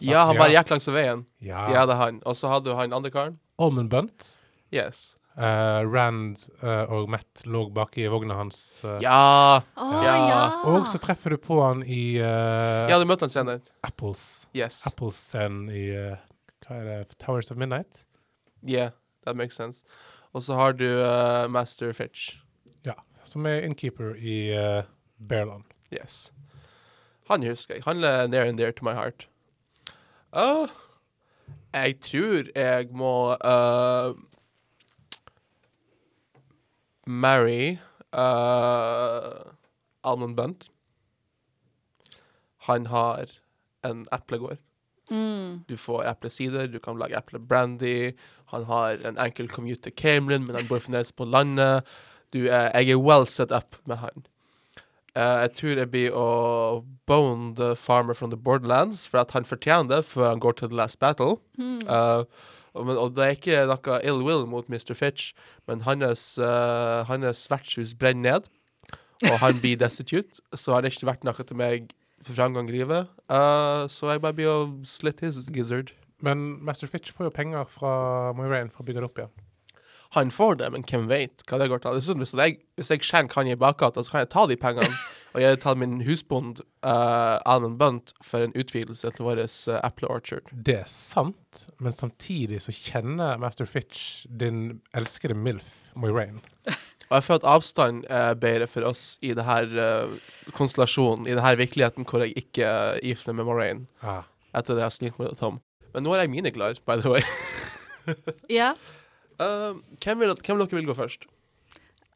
Ja, 0.00 0.24
han 0.24 0.40
bare 0.40 0.56
gikk 0.56 0.72
langs 0.72 0.88
veien. 0.88 1.26
Ja. 1.38 1.68
Ja, 1.70 1.84
det 1.86 1.94
er 1.94 2.00
han. 2.00 2.22
Og 2.24 2.34
så 2.40 2.50
hadde 2.50 2.72
du 2.72 2.78
han 2.80 2.96
andre 2.96 3.12
karen. 3.14 3.38
Almond 3.60 3.92
Bunt. 3.92 4.32
Yes. 4.74 5.14
Uh, 5.34 5.82
Rand 5.90 6.38
uh, 6.62 6.84
og 6.94 7.08
Matt 7.10 7.40
lå 7.50 7.64
baki 7.74 8.04
vogna 8.12 8.36
hans. 8.38 8.80
uh, 8.84 9.00
Ja! 9.02 9.62
Oh, 9.76 9.96
Ja. 10.04 10.12
ja! 10.30 10.42
Og 10.70 10.86
så 10.86 11.00
treffer 11.02 11.34
du 11.34 11.38
på 11.42 11.56
han 11.62 11.82
i 11.82 12.20
uh, 12.22 12.86
Ja, 12.90 13.00
du 13.02 13.04
møtte 13.10 13.26
han 13.26 13.32
senere. 13.34 13.60
Apples. 13.82 14.46
Yes. 14.54 14.84
Apples-scenen 14.86 15.66
i 15.74 15.88
uh, 15.90 16.14
Hva 16.66 16.76
er 16.78 16.84
det? 17.02 17.16
Towers 17.18 17.50
of 17.50 17.58
Midnight? 17.58 18.04
Yeah, 18.62 18.90
that 19.26 19.34
makes 19.36 19.56
sense. 19.58 19.82
Og 20.32 20.42
så 20.46 20.54
har 20.54 20.72
du 20.78 20.86
uh, 20.86 21.48
Master 21.50 21.90
Fitch. 21.92 22.36
Ja. 22.86 22.94
Som 23.24 23.46
er 23.50 23.64
innkeeper 23.66 24.14
i 24.16 24.52
uh, 24.54 24.84
Bearland. 25.18 25.64
Yes. 25.90 26.30
Han 27.28 27.42
husker 27.42 27.74
jeg. 27.80 27.84
Han 27.88 28.04
er 28.04 28.26
near 28.28 28.46
and 28.46 28.58
dear 28.58 28.70
to 28.72 28.84
my 28.86 28.94
heart. 28.94 29.26
Uh, 30.32 30.68
jeg 31.74 31.98
tror 32.06 32.48
jeg 32.54 32.88
må 32.94 33.34
uh, 33.34 34.14
marry 37.06 37.78
uh, 38.12 39.52
Almond 40.04 40.36
Bunt. 40.36 40.68
Han 42.68 42.86
har 42.86 43.30
en 43.84 44.06
eplegård. 44.12 44.58
Mm. 45.10 45.64
Du 45.68 45.76
får 45.76 46.06
eplesider, 46.08 46.66
du 46.66 46.78
kan 46.78 46.98
lage 46.98 47.18
eplebrandy. 47.18 48.12
Han 48.46 48.64
har 48.64 49.02
en 49.04 49.18
enkel 49.18 49.48
commute 49.48 49.82
til 49.82 49.92
Camelin, 49.92 50.46
men 50.46 50.56
han 50.56 50.68
bor 50.68 50.80
fremdeles 50.80 51.12
på 51.12 51.24
landet. 51.24 51.84
Du 52.32 52.46
er, 52.46 52.70
jeg 52.74 52.90
er 52.90 53.02
well 53.02 53.26
set 53.26 53.52
up 53.52 53.76
med 53.86 53.96
han. 53.96 54.24
Uh, 55.14 55.44
jeg 55.44 55.50
tror 55.54 55.78
jeg 55.78 55.90
blir 55.92 56.16
å 56.18 56.28
bone 57.06 57.52
the 57.54 57.76
farmer 57.76 58.14
from 58.14 58.32
the 58.32 58.40
borderlands, 58.40 59.06
for 59.06 59.20
at 59.20 59.30
han 59.30 59.44
fortjener 59.44 59.92
det 59.92 60.04
før 60.08 60.32
han 60.32 60.42
går 60.42 60.58
til 60.58 60.72
the 60.72 60.76
last 60.76 60.98
battle. 60.98 61.36
Mm. 61.58 61.84
Eh, 61.86 62.24
og, 62.24 62.28
men, 62.74 62.98
og 62.98 63.14
det 63.14 63.24
er 63.24 63.36
ikke 63.36 63.64
noe 63.70 63.98
ill 64.02 64.22
will 64.26 64.46
mot 64.50 64.68
Mr. 64.70 64.94
Fitch, 64.98 65.32
men 65.70 65.84
hans, 65.86 66.34
uh, 66.42 67.04
hans 67.06 67.44
vertshus 67.50 67.94
brenner 67.98 68.40
ned, 68.40 68.48
og 69.30 69.38
han 69.42 69.60
blir 69.62 69.78
destitute, 69.78 70.42
så 70.60 70.74
har 70.74 70.82
det 70.82 70.94
ikke 70.94 71.12
vært 71.12 71.26
noe 71.26 71.46
til 71.46 71.60
meg 71.60 71.92
for 72.24 72.34
framgang 72.34 72.70
i 72.72 72.78
livet. 72.80 73.10
Uh, 73.28 73.86
så 73.92 74.14
jeg 74.14 74.24
bare 74.24 74.36
blir 74.36 74.50
å 74.50 74.58
slit 74.88 75.22
his 75.22 75.38
gizzard. 75.54 75.92
Men 76.24 76.64
Master 76.64 76.88
Fitch 76.88 77.12
får 77.12 77.28
jo 77.28 77.34
penger 77.36 77.66
fra 77.68 78.32
Moiraine 78.36 78.72
for 78.72 78.82
å 78.82 78.88
bygge 78.88 79.02
det 79.02 79.10
opp 79.10 79.20
igjen. 79.20 79.34
Han 80.14 80.30
får 80.30 80.60
det, 80.60 80.70
men 80.70 80.84
hvem 80.86 81.08
vet 81.10 81.42
hva 81.48 81.58
det 81.58 81.68
går 81.70 81.82
til. 81.82 81.96
Det 81.96 82.04
er 82.04 82.06
sånn, 82.06 82.22
hvis, 82.22 82.34
jeg, 82.38 82.58
hvis 82.78 82.92
jeg 82.92 83.02
skjenker 83.02 83.34
Kanye 83.34 83.58
bakgata, 83.58 84.04
så 84.04 84.14
kan 84.14 84.22
jeg 84.22 84.30
ta 84.32 84.44
de 84.46 84.56
pengene 84.60 84.90
og 85.34 85.40
jeg 85.42 85.50
har 85.50 85.56
tatt 85.58 85.78
min 85.80 85.96
husbond 86.06 86.60
uh, 86.86 87.40
Alan 87.50 87.74
Bunt 87.80 88.12
for 88.22 88.44
en 88.46 88.52
utvidelse 88.54 89.10
til 89.16 89.26
vår 89.26 89.40
uh, 89.42 89.80
Apple 89.82 90.08
Orchard. 90.08 90.46
Det 90.54 90.76
er 90.84 90.88
sant, 90.90 91.64
men 91.82 91.92
samtidig 91.92 92.60
så 92.62 92.72
kjenner 92.74 93.36
Master 93.42 93.66
Fitch 93.66 94.24
din 94.30 94.80
elskede 94.94 95.34
MILF, 95.34 95.88
Moiraine. 95.98 96.38
Og 97.10 97.18
jeg 97.18 97.24
føler 97.26 97.42
at 97.42 97.48
avstand 97.56 98.04
er 98.08 98.34
bedre 98.40 98.66
for 98.70 98.86
oss 98.88 99.18
i 99.22 99.34
denne 99.36 99.58
uh, 99.82 100.14
konstellasjonen, 100.56 101.26
i 101.28 101.34
denne 101.36 101.56
virkeligheten 101.60 102.06
hvor 102.08 102.22
jeg 102.24 102.32
ikke 102.40 102.64
uh, 102.70 102.96
gifter 103.04 103.32
meg 103.34 103.42
med 103.42 103.50
Moraine 103.50 103.86
Ah. 104.02 104.22
etter 104.54 104.74
det 104.78 104.80
jeg 104.84 104.88
har 104.88 104.94
snilt 105.00 105.18
med 105.20 105.34
Tom. 105.38 105.58
Men 105.94 106.06
nå 106.06 106.14
er 106.14 106.24
jeg 106.24 106.30
mine 106.32 106.50
klar, 106.54 106.78
by 106.86 106.96
the 107.02 107.10
way. 107.12 107.22
Ja, 108.60 108.74
Uh, 109.34 109.74
hvem, 109.98 110.20
vil, 110.20 110.30
hvem 110.46 110.58
vil 110.60 110.66
dere 110.68 110.76
vil 110.78 110.84
gå 110.86 110.94
først? 110.94 111.24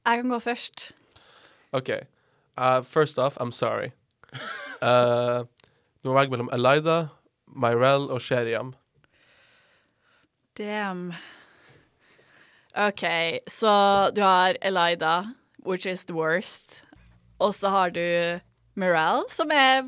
jeg 0.07 0.21
kan 0.21 0.29
gå 0.31 0.37
først. 0.39 0.85
OK. 1.75 1.89
Uh, 2.59 2.83
first 2.83 3.19
off, 3.19 3.37
I'm 3.39 3.53
sorry. 3.53 3.93
Uh, 4.83 5.45
du 6.03 6.11
må 6.11 6.17
velge 6.17 6.35
mellom 6.35 6.49
Elida, 6.51 7.09
Myrel 7.47 8.09
og 8.11 8.19
Sheriam. 8.21 8.73
Damn. 10.59 11.13
OK, 12.75 13.05
så 13.47 14.11
du 14.15 14.21
har 14.27 14.59
Elida, 14.63 15.37
which 15.63 15.87
is 15.87 16.05
the 16.05 16.15
worst. 16.15 16.83
Og 17.39 17.55
så 17.55 17.71
har 17.71 17.95
du 17.95 18.41
Myrel, 18.75 19.23
som 19.31 19.55
er 19.55 19.87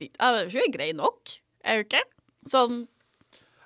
ikke, 0.00 0.68
grei 0.76 0.92
nok, 0.92 1.32
er 1.64 1.80
hun 1.80 1.88
ikke? 1.88 2.04
Sånn 2.52 2.80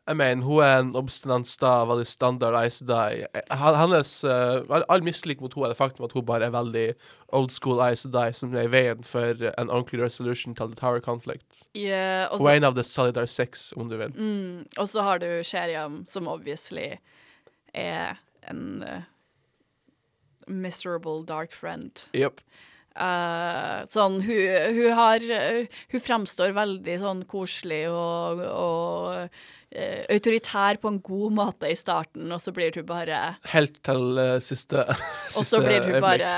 Jeg 0.05 0.19
mener, 0.21 0.45
hun 0.45 0.61
er 0.61 0.83
en 0.83 0.91
obstinant 1.01 1.49
sta, 1.49 1.79
veldig 1.89 2.05
standard 2.05 2.57
Ice 2.67 2.85
Die. 2.85 3.25
Hennes, 3.49 4.11
uh, 4.29 4.83
all, 4.93 5.05
mislik 5.07 5.41
mot 5.41 5.55
henne 5.57 5.71
er 5.71 5.73
det 5.73 5.79
faktum 5.79 6.05
at 6.05 6.13
hun 6.13 6.27
bare 6.29 6.51
er 6.51 6.53
veldig 6.53 6.85
old 7.33 7.55
school 7.55 7.81
Ice 7.87 8.11
Die, 8.13 8.35
som 8.37 8.53
er 8.53 8.69
i 8.69 8.73
veien 8.75 9.07
for 9.09 9.41
en 9.49 9.73
ordentlig 9.73 10.03
resolution 10.03 10.53
til 10.59 10.75
The 10.75 10.81
Tower 10.81 11.01
Conflict. 11.01 11.65
Yeah, 11.73 12.29
også, 12.29 12.43
Hun 12.43 12.51
er 12.51 12.61
en 12.61 12.69
av 12.69 12.77
The 12.77 12.85
Solidar 12.85 13.31
Six, 13.33 13.73
om 13.81 13.89
du 13.89 13.97
vil. 13.97 14.13
Mm, 14.13 14.69
og 14.77 14.93
så 14.93 15.07
har 15.09 15.25
du 15.25 15.29
Sheriam, 15.41 16.03
som 16.07 16.29
obviously 16.29 16.99
er 17.73 18.21
en 18.51 18.85
uh, 18.85 19.09
miserable 20.47 21.25
dark 21.25 21.57
friend. 21.57 22.05
Yep. 22.13 22.45
Uh, 22.95 23.89
sånn, 23.91 24.21
hun, 24.23 24.77
hun 24.77 24.93
har 24.95 25.25
eh, 25.35 25.65
Hun 25.91 25.99
framstår 25.99 26.53
veldig 26.55 26.95
sånn 27.03 27.25
koselig 27.27 27.89
og, 27.91 28.39
og 28.47 29.41
eh, 29.75 30.05
autoritær 30.15 30.79
på 30.83 30.91
en 30.93 31.01
god 31.05 31.35
måte 31.37 31.71
i 31.71 31.77
starten, 31.79 32.31
og 32.33 32.43
så 32.43 32.55
blir 32.55 32.75
hun 32.79 32.87
bare 32.89 33.21
Helt 33.53 33.81
til 33.85 34.19
uh, 34.19 34.39
siste, 34.43 34.87
siste 34.95 35.39
Og 35.41 35.49
så 35.49 35.63
blir 35.65 35.87
hun 35.89 36.01
bare 36.05 36.31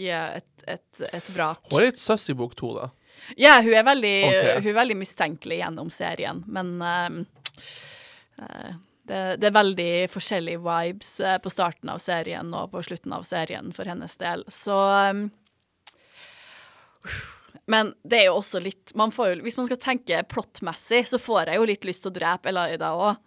ja, 0.00 0.24
et, 0.40 0.66
et, 0.66 1.04
et 1.12 1.28
vrak. 1.36 1.62
Hun 1.70 1.80
er 1.80 1.90
litt 1.92 2.02
søss 2.02 2.26
i 2.32 2.38
bok 2.38 2.56
to, 2.58 2.72
da. 2.78 2.88
Ja, 3.40 3.60
hun 3.62 3.72
er 3.72 3.84
veldig, 3.86 4.16
okay. 4.26 4.56
hun 4.58 4.72
er 4.72 4.80
veldig 4.80 4.96
mistenkelig 5.00 5.60
gjennom 5.60 5.92
serien, 5.94 6.42
men 6.50 6.74
uh, 6.82 7.22
det, 9.04 9.20
det 9.38 9.48
er 9.48 9.54
veldig 9.54 9.92
forskjellige 10.10 10.64
vibes 10.64 11.14
på 11.44 11.52
starten 11.52 11.92
av 11.92 12.02
serien 12.02 12.50
og 12.56 12.72
på 12.72 12.82
slutten 12.88 13.14
av 13.14 13.24
serien 13.28 13.70
for 13.76 13.88
hennes 13.88 14.16
del, 14.20 14.44
så 14.52 14.78
ehm, 14.96 15.26
Men 17.70 17.92
det 18.04 18.20
er 18.20 18.26
jo 18.28 18.40
også 18.40 18.60
litt 18.62 18.92
man 18.98 19.12
jo, 19.14 19.42
Hvis 19.44 19.56
man 19.56 19.68
skal 19.68 19.80
tenke 19.80 20.22
plottmessig, 20.28 21.04
så 21.08 21.20
får 21.22 21.52
jeg 21.52 21.60
jo 21.60 21.68
litt 21.70 21.86
lyst 21.88 22.04
til 22.04 22.12
å 22.12 22.16
drepe 22.18 22.50
Elaida 22.52 22.94
òg. 22.98 23.22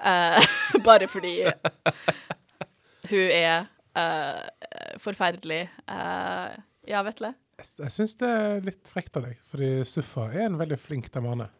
bare 0.86 1.04
fordi 1.12 1.34
hun 3.10 3.26
er 3.36 3.66
uh, 3.98 4.96
forferdelig. 5.02 5.66
Uh, 5.84 6.56
ja, 6.88 7.02
Vetle? 7.04 7.34
Jeg, 7.60 7.68
jeg 7.84 7.92
syns 7.92 8.16
det 8.20 8.30
er 8.32 8.64
litt 8.64 8.88
frekt 8.88 9.18
av 9.20 9.28
deg, 9.28 9.40
fordi 9.52 9.70
Suffa 9.88 10.30
er 10.32 10.46
en 10.46 10.60
veldig 10.60 10.78
flink 10.80 11.10
damane. 11.12 11.50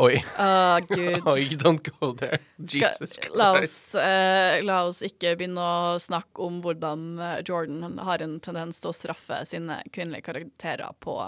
Oi. 0.00 0.16
Oh, 0.40 0.78
gud. 0.88 1.26
Oi, 1.32 1.56
don't 1.60 1.82
go 2.00 2.12
there. 2.16 2.38
Jesus 2.56 3.18
Christ. 3.18 3.36
la, 3.36 3.50
oss, 3.58 3.94
eh, 3.94 4.60
la 4.64 4.78
oss 4.88 5.02
ikke 5.04 5.34
begynne 5.36 5.60
å 5.60 5.98
snakke 6.00 6.40
om 6.46 6.60
hvordan 6.64 7.04
eh, 7.20 7.36
Jordan 7.44 7.98
har 8.06 8.24
en 8.24 8.38
tendens 8.40 8.80
til 8.80 8.92
å 8.92 8.96
straffe 8.96 9.42
sine 9.50 9.82
kvinnelige 9.92 10.30
karakterer 10.30 10.96
på 11.04 11.18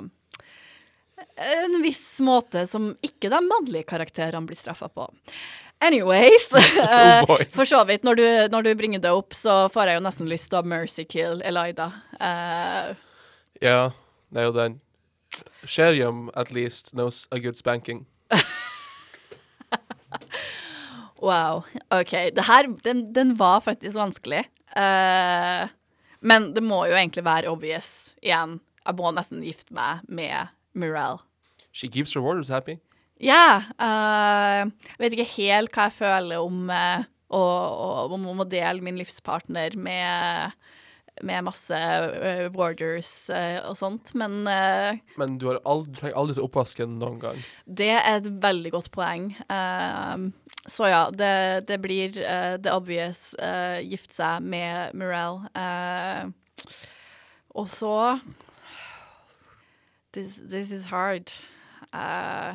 en 1.36 1.82
viss 1.82 2.20
måte 2.20 2.64
som 2.66 2.92
ikke 3.04 3.30
de 3.30 3.40
mannlige 3.44 3.86
karakterene 3.92 4.46
blir 4.48 4.58
straffa 4.58 4.88
på. 4.88 5.08
Anyways. 5.82 6.48
eh, 6.90 7.24
Oh 7.28 7.38
for 7.52 7.64
så 7.68 7.82
vidt, 7.84 8.04
når 8.06 8.14
du, 8.14 8.26
når 8.54 8.62
du 8.62 8.74
bringer 8.78 9.02
det 9.02 9.10
opp, 9.10 9.34
så 9.34 9.66
får 9.72 9.90
jeg 9.90 9.98
jo 9.98 10.04
nesten 10.06 10.30
lyst 10.30 10.50
til 10.52 10.60
å 10.62 10.66
mercy 10.66 11.04
kill 11.04 11.42
Elida. 11.44 11.90
Eh, 12.20 12.94
Ja, 13.62 13.90
det 14.32 14.40
er 14.42 14.48
jo 14.48 14.54
den. 14.56 14.80
Sherium 15.64 16.30
at 16.34 16.50
least 16.50 16.92
knows 16.92 17.26
a 17.30 17.38
good 17.38 17.56
spanking. 17.56 18.06
wow. 21.22 21.62
OK. 21.94 22.12
Det 22.34 22.44
her, 22.48 22.68
den, 22.84 23.04
den 23.14 23.34
var 23.38 23.60
faktisk 23.64 23.96
vanskelig. 23.98 24.44
Uh, 24.76 25.68
men 26.22 26.52
det 26.56 26.62
må 26.64 26.84
jo 26.88 26.96
egentlig 26.96 27.24
være 27.26 27.50
obvious 27.52 28.14
igjen. 28.22 28.58
Jeg 28.86 28.98
må 28.98 29.12
nesten 29.14 29.42
gifte 29.46 29.74
meg 29.76 30.02
med 30.08 30.50
Murel. 30.74 31.20
She 31.72 31.88
keeps 31.88 32.14
her 32.16 32.22
orders 32.26 32.50
happy. 32.52 32.78
Ja. 33.22 33.62
eh, 33.78 34.62
jeg 34.66 34.98
vet 34.98 35.14
ikke 35.14 35.28
helt 35.36 35.70
hva 35.76 35.84
jeg 35.86 35.94
føler 36.00 36.40
om, 36.42 36.56
uh, 36.72 37.04
å- 37.32 38.10
om, 38.12 38.24
om 38.32 38.42
å 38.42 38.48
dele 38.50 38.82
min 38.82 38.98
livspartner 38.98 39.76
med, 39.78 40.56
med 41.22 41.44
masse 41.44 41.78
borders 42.54 42.56
warders 42.56 43.30
eh, 43.30 43.58
og 43.68 43.76
sånt, 43.76 44.14
men 44.18 44.46
eh, 44.48 45.00
Men 45.20 45.36
du, 45.38 45.50
har 45.50 45.60
aldri, 45.68 45.92
du 45.92 46.00
trenger 46.00 46.20
aldri 46.22 46.38
til 46.38 46.46
oppvasken 46.46 46.94
noen 47.02 47.18
gang. 47.20 47.42
det 47.66 47.90
er 47.98 48.16
et 48.16 48.30
veldig 48.42 48.72
godt 48.72 48.90
poeng. 48.94 49.32
Eh, 49.44 50.30
så 50.66 50.88
ja, 50.88 51.10
det, 51.10 51.66
det 51.66 51.80
blir 51.82 52.14
uh, 52.22 52.54
the 52.62 52.70
obvious 52.70 53.34
uh, 53.42 53.82
gifte 53.82 54.14
seg 54.14 54.44
med 54.46 54.94
Murel. 54.94 55.42
Eh, 55.58 56.30
og 57.50 57.68
så 57.68 58.18
this, 60.14 60.38
this 60.48 60.70
is 60.70 60.86
hard. 60.92 61.32
Eh, 61.92 62.54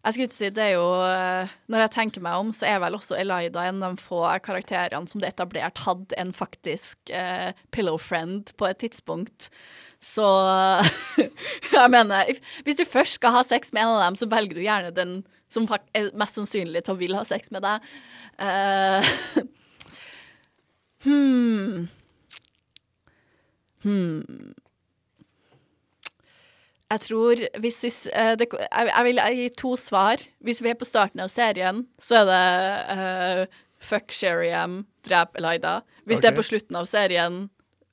jeg 0.00 0.14
skulle 0.14 0.26
ikke 0.30 0.38
si 0.38 0.48
det 0.56 0.62
er 0.64 0.70
jo 0.78 0.86
eh, 1.04 1.50
Når 1.68 1.82
jeg 1.84 1.92
tenker 1.92 2.22
meg 2.24 2.38
om, 2.40 2.52
så 2.56 2.68
er 2.70 2.78
vel 2.80 2.96
også 2.96 3.18
Elida 3.20 3.66
en 3.68 3.82
av 3.84 3.96
de 3.96 4.00
få 4.00 4.22
karakterene 4.44 5.10
som 5.10 5.20
det 5.20 5.28
er 5.28 5.34
etablert 5.34 5.82
hadde 5.84 6.16
en 6.20 6.32
faktisk 6.36 7.12
eh, 7.12 7.52
pillow 7.74 7.98
friend 8.00 8.54
på 8.56 8.70
et 8.70 8.80
tidspunkt. 8.80 9.50
Så 10.00 10.24
jeg 11.76 11.92
mener, 11.92 12.32
hvis 12.64 12.80
du 12.80 12.86
først 12.88 13.20
skal 13.20 13.36
ha 13.36 13.44
sex 13.44 13.74
med 13.76 13.84
en 13.84 13.98
av 13.98 14.02
dem, 14.06 14.16
så 14.16 14.30
velger 14.32 14.56
du 14.56 14.64
gjerne 14.64 14.94
den 14.96 15.14
som 15.52 15.66
er 15.68 16.08
mest 16.16 16.38
sannsynlig 16.38 16.84
til 16.86 16.94
å 16.94 17.00
vil 17.00 17.16
ha 17.18 17.26
sex 17.26 17.50
med 17.52 17.66
deg. 17.66 17.84
Uh, 18.40 19.44
hmm. 21.04 21.88
Hmm. 23.84 24.54
Jeg 26.90 27.02
tror 27.04 27.40
hvis 27.62 27.80
hvis 27.84 27.98
eh, 28.10 28.32
det, 28.38 28.48
jeg, 28.50 28.90
jeg 28.90 29.06
vil 29.06 29.22
gi 29.38 29.48
to 29.58 29.76
svar. 29.78 30.22
Hvis 30.42 30.62
vi 30.64 30.72
er 30.72 30.78
på 30.78 30.88
starten 30.88 31.22
av 31.22 31.30
serien, 31.30 31.84
så 32.02 32.22
er 32.22 32.28
det 32.30 32.42
uh, 32.98 33.60
fuck 33.80 34.10
Sheriam, 34.14 34.84
drep 35.06 35.38
Elida. 35.38 35.80
Hvis 36.04 36.22
det 36.22 36.32
er 36.32 36.36
på 36.36 36.46
slutten 36.46 36.76
av 36.80 36.90
serien, 36.90 37.44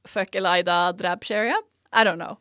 fuck 0.09 0.35
Elida, 0.35 0.91
drep 0.97 1.27
Sheriam. 1.29 1.63
I 1.93 2.03
don't 2.03 2.17
know. 2.17 2.37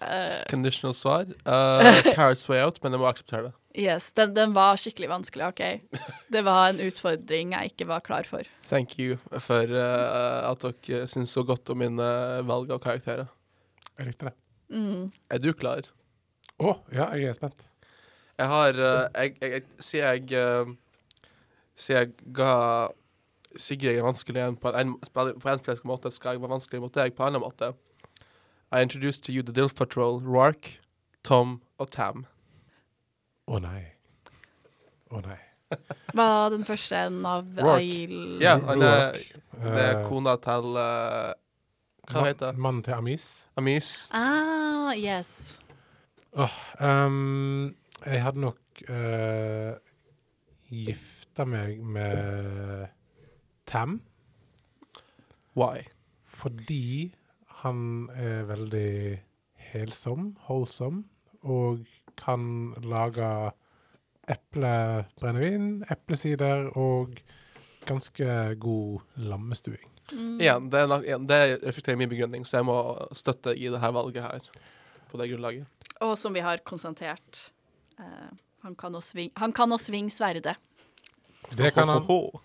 Uh, 0.00 0.44
Conditional 0.50 0.94
svar. 0.94 1.26
Uh, 1.44 2.02
carrots 2.14 2.48
way 2.48 2.62
out, 2.62 2.78
men 2.82 2.94
jeg 2.94 3.02
må 3.02 3.08
akseptere 3.10 3.48
det. 3.48 3.54
yes, 3.76 4.08
den, 4.16 4.32
den 4.34 4.54
var 4.56 4.78
skikkelig 4.80 5.10
vanskelig, 5.10 5.50
OK? 5.50 5.62
Det 6.32 6.42
var 6.46 6.70
en 6.70 6.80
utfordring 6.86 7.52
jeg 7.52 7.74
ikke 7.74 7.88
var 7.90 8.00
klar 8.06 8.28
for. 8.28 8.46
Thank 8.64 8.98
you 8.98 9.18
for 9.38 9.68
uh, 9.74 10.52
at 10.52 10.64
dere 10.64 11.04
syns 11.10 11.34
så 11.36 11.44
godt 11.46 11.68
om 11.74 11.82
mine 11.82 12.08
valg 12.48 12.72
av 12.72 12.80
karakterer. 12.84 13.28
Jeg 13.98 14.12
likte 14.12 14.30
det. 14.30 14.36
Mm. 14.72 15.12
Er 15.30 15.42
du 15.42 15.52
klar? 15.54 15.86
Å, 16.62 16.72
ja, 16.94 17.10
jeg 17.18 17.30
er 17.30 17.36
spent. 17.36 17.66
Jeg 18.36 18.48
har 18.52 18.78
uh, 18.80 19.06
jeg, 19.16 19.34
jeg, 19.40 19.50
jeg, 19.52 19.64
Siden 19.80 20.06
jeg 20.06 20.30
jeg, 20.32 20.76
Siden 21.76 21.98
jeg 22.00 22.34
ga 22.36 22.52
Sigrid 23.56 23.96
en 23.98 24.04
vanskelig 24.04 24.42
en 24.44 24.56
på 24.60 24.68
en, 24.76 24.94
på 25.00 25.48
en 25.48 25.60
spesifikk 25.60 25.86
måte, 25.88 26.10
skal 26.12 26.36
jeg 26.36 26.42
være 26.42 26.52
vanskelig 26.52 26.82
mot 26.82 26.92
deg 26.96 27.14
på 27.16 27.24
en 27.24 27.30
annen 27.32 27.44
måte. 27.44 27.70
I 28.72 28.82
introduced 28.84 29.24
to 29.24 29.32
you 29.32 29.42
the 29.42 29.52
Dilf 29.56 29.74
Patrol, 29.78 30.20
Roark, 30.20 30.74
Tom 31.24 31.60
og 31.80 31.88
Tam. 31.94 32.26
Å 33.48 33.60
nei. 33.62 33.86
Å 35.14 35.22
nei. 35.24 35.38
Var 36.20 36.50
den 36.52 36.66
første 36.68 37.00
en 37.08 37.22
av 37.26 37.48
Rourke. 37.56 37.78
Ail... 37.80 38.16
Ja, 38.44 38.56
han 38.68 38.82
er, 38.84 39.16
det 39.56 39.86
er 39.86 39.94
Eh, 39.96 40.02
kona 40.10 40.34
til 40.44 40.74
uh, 40.76 41.32
Hva 42.10 42.20
ma- 42.20 42.26
heter 42.28 42.50
det? 42.52 42.60
Mannen 42.60 42.82
til 42.84 42.92
Amis. 42.98 43.28
Amis. 43.56 43.92
Ah, 44.12 44.92
yes. 44.92 45.56
Um, 46.36 47.70
jeg 48.04 48.20
hadde 48.22 48.42
nok 48.42 48.82
uh, 48.92 49.72
gifta 50.68 51.46
meg 51.48 51.78
med 51.80 52.90
Tam 53.66 54.00
Why? 55.56 55.86
fordi 56.36 57.14
han 57.62 58.10
er 58.12 58.42
veldig 58.50 59.22
helsom, 59.72 60.34
holdsom, 60.44 61.06
og 61.48 61.86
kan 62.20 62.74
lage 62.84 63.30
eplebrennevin, 64.28 65.84
eplesider 65.90 66.68
og 66.76 67.16
ganske 67.88 68.28
god 68.60 69.00
lammestuing. 69.16 69.88
Mm. 70.12 70.36
Igjen, 70.44 70.68
det, 70.70 70.80
er 70.82 70.90
nok- 70.92 71.08
det 71.28 71.40
reflekterer 71.64 71.96
min 71.96 72.08
begrunning, 72.12 72.44
så 72.46 72.60
jeg 72.60 72.68
må 72.68 72.76
støtte 73.16 73.56
i 73.56 73.70
det 73.72 73.80
her 73.80 73.94
valget 73.96 74.22
her. 74.22 74.44
På 75.10 75.16
det 75.20 75.30
grunnlaget. 75.30 75.66
Og 76.04 76.18
som 76.20 76.34
vi 76.36 76.40
har 76.44 76.60
konstatert, 76.66 77.50
eh, 78.00 78.30
han 78.62 78.74
kan 78.76 78.94
også 78.94 79.14
sving, 79.14 79.30
han 79.36 79.52
kan 79.56 79.72
også 79.72 79.92
svinge 79.92 80.10
sverdet. 80.10 80.56
Det 81.56 81.70
kan 81.74 81.88
han. 81.88 82.02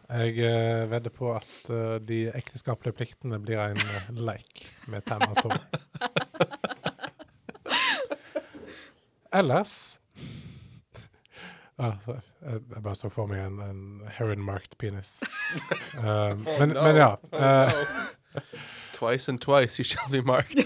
Jeg 0.10 0.36
uh, 0.46 0.92
vedder 0.92 1.10
på 1.10 1.32
at 1.34 1.70
uh, 1.74 1.98
de 1.98 2.30
ekteskapelige 2.38 2.94
pliktene 2.94 3.40
blir 3.42 3.58
en 3.64 3.80
uh, 3.82 4.12
leik 4.14 4.76
med 4.92 5.02
Tam 5.08 5.22
og 5.26 5.36
Tom. 5.42 5.58
Ellers 9.34 10.02
Ah, 11.82 11.94
jeg, 12.08 12.22
jeg 12.76 12.84
bare 12.84 12.96
så 12.96 13.10
for 13.10 13.26
meg 13.26 13.40
en, 13.42 13.56
en 13.66 14.02
heron-marked 14.18 14.78
penis. 14.78 15.18
Um, 15.98 16.46
Oh, 16.48 16.60
men, 16.60 16.70
no. 16.70 16.84
men 16.84 16.96
ja. 16.96 17.16
Oh, 17.34 17.42
eh, 17.42 17.72
twice 18.94 19.30
and 19.30 19.42
twice 19.42 19.80
you 19.80 19.84
shall 19.84 20.10
be 20.12 20.22
marked. 20.22 20.62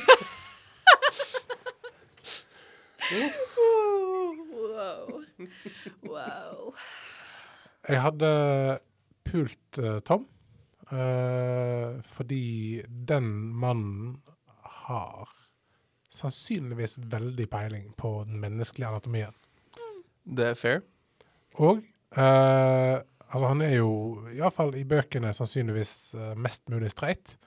Wow. 3.05 5.21
wow. 6.09 6.73
Jeg 7.85 8.01
hadde 8.01 8.29
pult 9.29 9.77
uh, 9.77 9.99
Tom, 10.05 10.23
uh, 10.89 12.01
fordi 12.01 12.81
den 12.87 13.27
mannen 13.53 14.15
har 14.87 15.29
sannsynligvis 16.09 16.97
veldig 17.11 17.45
peiling 17.51 17.91
på 17.97 18.23
den 18.25 18.39
menneskelige 18.41 18.89
anatomien. 18.89 19.35
Det 20.25 20.47
er 20.53 20.57
fair. 20.57 20.81
Og 21.61 21.83
uh, 22.17 22.97
altså 23.29 23.51
han 23.51 23.61
er 23.61 23.75
jo, 23.75 23.91
iallfall 24.33 24.73
i 24.79 24.87
bøkene, 24.87 25.33
sannsynligvis 25.33 26.15
mest 26.41 26.65
mulig 26.73 26.89
streit. 26.95 27.37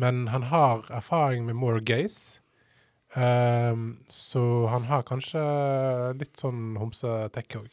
Men 0.00 0.28
han 0.32 0.48
har 0.48 0.88
erfaring 0.90 1.44
med 1.44 1.60
more 1.60 1.84
gays. 1.84 2.40
Ehm, 3.14 3.86
så 4.10 4.66
han 4.72 4.88
har 4.90 5.06
kanskje 5.06 5.42
litt 6.18 6.40
sånn 6.40 6.74
homsetekke 6.80 7.62
òg. 7.62 7.72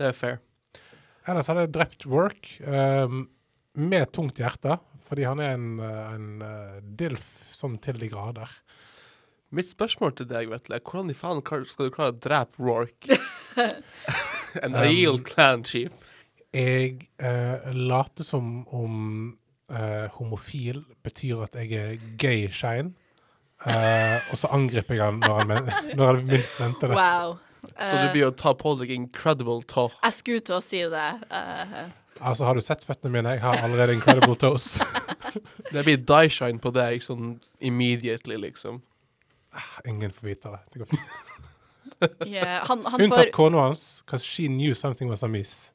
Det 0.00 0.10
er 0.10 0.16
fair. 0.16 0.40
Ellers 1.28 1.50
hadde 1.50 1.66
jeg 1.66 1.74
drept 1.76 2.06
Work 2.10 2.48
um, 2.64 3.24
med 3.80 4.10
tungt 4.16 4.40
hjerte, 4.40 4.78
fordi 5.06 5.26
han 5.28 5.42
er 5.42 5.56
en, 5.56 5.68
en 5.82 6.44
eh, 6.44 6.76
dilf 6.80 7.50
sånn 7.54 7.76
til 7.82 7.98
de 8.00 8.08
grader. 8.10 8.50
Mitt 9.54 9.66
spørsmål 9.70 10.14
til 10.18 10.28
deg, 10.30 10.48
Vetle, 10.52 10.78
er 10.78 10.84
hvordan 10.86 11.10
i 11.10 11.16
faen 11.18 11.42
skal 11.42 11.88
du 11.88 11.94
klare 11.94 12.14
å 12.14 12.20
drepe 12.22 12.62
Rourke? 12.62 13.18
en 14.64 14.78
Um, 14.78 15.22
clan 15.26 15.64
chief. 15.66 15.92
Jeg 16.54 17.08
uh, 17.22 17.70
later 17.74 18.26
som 18.26 18.62
om 18.74 18.94
uh, 19.70 20.06
homofil 20.18 20.84
betyr 21.02 21.44
at 21.46 21.58
jeg 21.58 21.74
er 21.78 22.06
gay 22.18 22.46
shine. 22.54 22.94
Eh, 23.66 24.30
og 24.32 24.38
så 24.40 24.48
angriper 24.56 24.94
jeg 24.96 25.04
han 25.04 25.18
når 25.20 25.38
han, 25.38 25.48
men, 25.50 25.70
når 25.98 26.06
han 26.14 26.26
minst 26.30 26.60
venter 26.60 26.88
det. 26.92 26.96
wow. 26.96 27.38
Så 27.76 27.92
du 27.92 28.06
Eh, 28.06 28.12
blir 28.14 28.24
å 28.24 28.30
ta 28.32 28.54
på 28.56 28.70
deg 28.80 28.90
incredible 28.94 29.60
toe. 29.68 29.90
jeg 30.02 30.12
skulle 30.16 30.40
til 30.40 30.54
å 30.56 30.62
si 30.64 30.78
det. 30.88 31.08
eh, 31.30 31.90
Altså, 32.20 32.44
har 32.44 32.54
du 32.56 32.60
sett 32.60 32.82
føttene 32.84 33.12
mine? 33.12 33.30
Jeg 33.36 33.40
har 33.40 33.60
allerede 33.64 33.94
incredible 33.96 34.34
toes. 34.36 34.78
Det 35.72 35.84
blir 35.86 35.96
die 35.96 36.28
shine 36.32 36.58
på 36.60 36.72
deg 36.72 37.00
sånn 37.04 37.38
immediately, 37.60 38.36
liksom. 38.36 38.80
Ingen 39.88 40.10
får 40.12 40.26
vite 40.28 40.50
det. 40.52 40.60
det 40.72 40.80
går 40.82 40.90
fint. 40.90 42.26
yeah, 42.26 42.64
han, 42.68 42.84
han 42.84 43.00
Unntatt 43.00 43.26
får 43.28 43.32
kona 43.36 43.64
hans, 43.68 44.02
because 44.04 44.24
she 44.24 44.48
knew 44.48 44.74
something 44.74 45.08
was 45.08 45.22
amiss. 45.22 45.70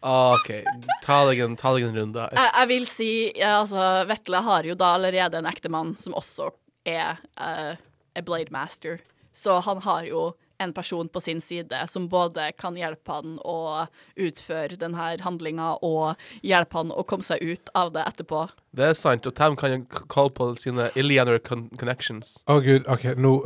Ah, 0.00 0.32
OK, 0.38 0.62
ta 1.04 1.20
deg 1.28 1.42
en, 1.44 1.56
ta 1.60 1.74
deg 1.76 1.84
en 1.90 1.96
runde 1.98 2.24
her. 2.24 2.32
jeg, 2.32 2.52
jeg 2.56 2.68
vil 2.70 2.86
si 2.88 3.10
ja, 3.36 3.58
altså, 3.60 3.88
Vetle 4.08 4.40
har 4.46 4.68
jo 4.68 4.76
da 4.80 4.94
allerede 4.96 5.40
en 5.40 5.48
ektemann 5.50 5.94
som 6.00 6.16
også 6.16 6.48
er 6.88 7.18
uh, 7.36 7.74
a 8.16 8.22
blade 8.24 8.52
master. 8.54 9.02
Så 9.36 9.60
han 9.66 9.82
har 9.84 10.06
jo 10.08 10.30
en 10.60 10.72
person 10.72 11.08
på 11.08 11.20
sin 11.20 11.40
side 11.40 11.86
som 11.88 12.08
både 12.08 12.50
kan 12.58 12.76
hjelpe 12.76 13.12
han 13.12 13.38
å 13.48 13.86
utføre 14.20 14.76
denne 14.80 15.14
handlinga 15.24 15.70
og 15.86 16.20
hjelpe 16.44 16.76
han 16.76 16.92
å 16.92 17.04
komme 17.08 17.24
seg 17.24 17.40
ut 17.40 17.72
av 17.76 17.94
det 17.94 18.04
etterpå. 18.04 18.42
Det 18.76 18.90
er 18.90 18.98
sant, 18.98 19.26
og 19.26 19.34
Tam 19.36 19.56
kan 19.58 19.72
jo 19.72 20.04
kalle 20.12 20.34
på 20.36 20.50
sine 20.60 20.90
Ilianer 21.00 21.40
con 21.44 21.68
connections. 21.80 22.38
Å 22.44 22.60
gud, 22.64 22.88
OK, 22.92 23.12
nå 23.16 23.40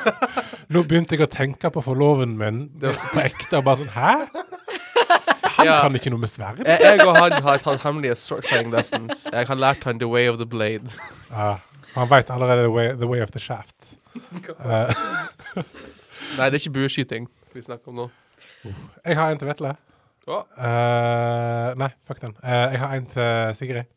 Nå 0.72 0.84
begynte 0.86 1.16
jeg 1.16 1.24
å 1.24 1.32
tenke 1.32 1.72
på 1.72 1.82
forloven 1.82 2.36
min 2.38 2.66
på 2.78 3.22
ekte, 3.24 3.58
og 3.58 3.64
bare 3.66 3.80
sånn 3.80 3.94
Hæ? 3.96 4.12
Han 5.56 5.66
Ja. 5.66 5.80
kan 5.82 5.94
ikke 5.98 6.10
noe 6.10 6.20
med 6.22 6.30
sverd? 6.32 6.62
Jeg, 6.64 6.80
jeg 6.80 7.02
og 7.06 7.16
han 7.18 7.34
har 7.44 7.58
tatt 7.60 7.82
hemmelige 7.84 8.14
swordfighting 8.16 8.70
lessons. 8.72 9.26
Jeg 9.32 9.46
har 9.50 9.58
lært 9.60 9.84
han 9.84 9.98
the 10.00 10.08
way 10.08 10.28
of 10.30 10.38
the 10.40 10.46
blade. 10.48 10.88
Ja, 11.30 11.56
han 11.94 12.08
veit 12.10 12.30
allerede 12.30 12.62
the 12.64 12.70
way, 12.72 12.88
the 12.96 13.06
way 13.10 13.20
of 13.22 13.30
the 13.34 13.40
shaft. 13.42 13.92
Uh. 14.14 14.90
Nei, 16.38 16.46
det 16.50 16.56
er 16.56 16.58
ikke 16.62 16.72
bueskyting 16.78 17.28
vi 17.54 17.62
snakker 17.62 17.90
om 17.92 17.94
nå. 18.04 18.08
jeg 19.04 19.16
har 19.18 19.30
en 19.32 19.38
til 19.40 19.48
Vetle. 19.50 19.74
Eh, 20.30 21.68
nei, 21.80 21.88
fuck 22.06 22.20
den. 22.22 22.34
Eh, 22.44 22.66
jeg 22.74 22.80
har 22.82 22.92
en 22.96 23.06
til 23.10 23.54
Sigrid. 23.58 23.88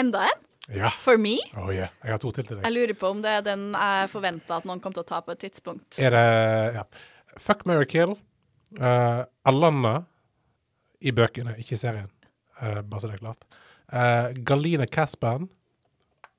Enda 0.00 0.22
en? 0.30 0.40
Ja. 0.72 0.88
For 1.04 1.18
me? 1.20 1.34
Oh 1.60 1.68
yeah. 1.74 1.90
Jeg 2.04 2.14
har 2.14 2.20
to 2.22 2.30
til 2.32 2.46
til 2.46 2.56
deg. 2.56 2.64
Jeg 2.64 2.72
lurer 2.72 2.96
på 2.96 3.10
om 3.12 3.20
det 3.24 3.30
er 3.38 3.42
den 3.44 3.66
jeg 3.74 4.08
forventa 4.12 4.56
at 4.62 4.64
noen 4.68 4.80
kom 4.80 4.94
til 4.96 5.04
å 5.04 5.08
ta 5.08 5.20
på 5.20 5.34
et 5.36 5.42
tidspunkt. 5.44 5.98
Er 6.00 6.14
det 6.16 6.24
Ja. 6.78 6.84
Fuck, 7.36 7.66
marry, 7.66 7.84
kill. 7.90 8.14
Uh, 8.80 9.24
Alana 9.44 10.04
i 11.04 11.12
bøkene, 11.14 11.56
ikke 11.60 11.76
i 11.76 11.80
serien. 11.80 12.10
Uh, 12.58 12.80
bare 12.82 13.02
så 13.02 13.10
det 13.10 13.18
er 13.18 13.24
klart. 13.26 13.46
Uh, 13.92 14.32
Galina 14.46 14.86
Caspan. 14.86 15.48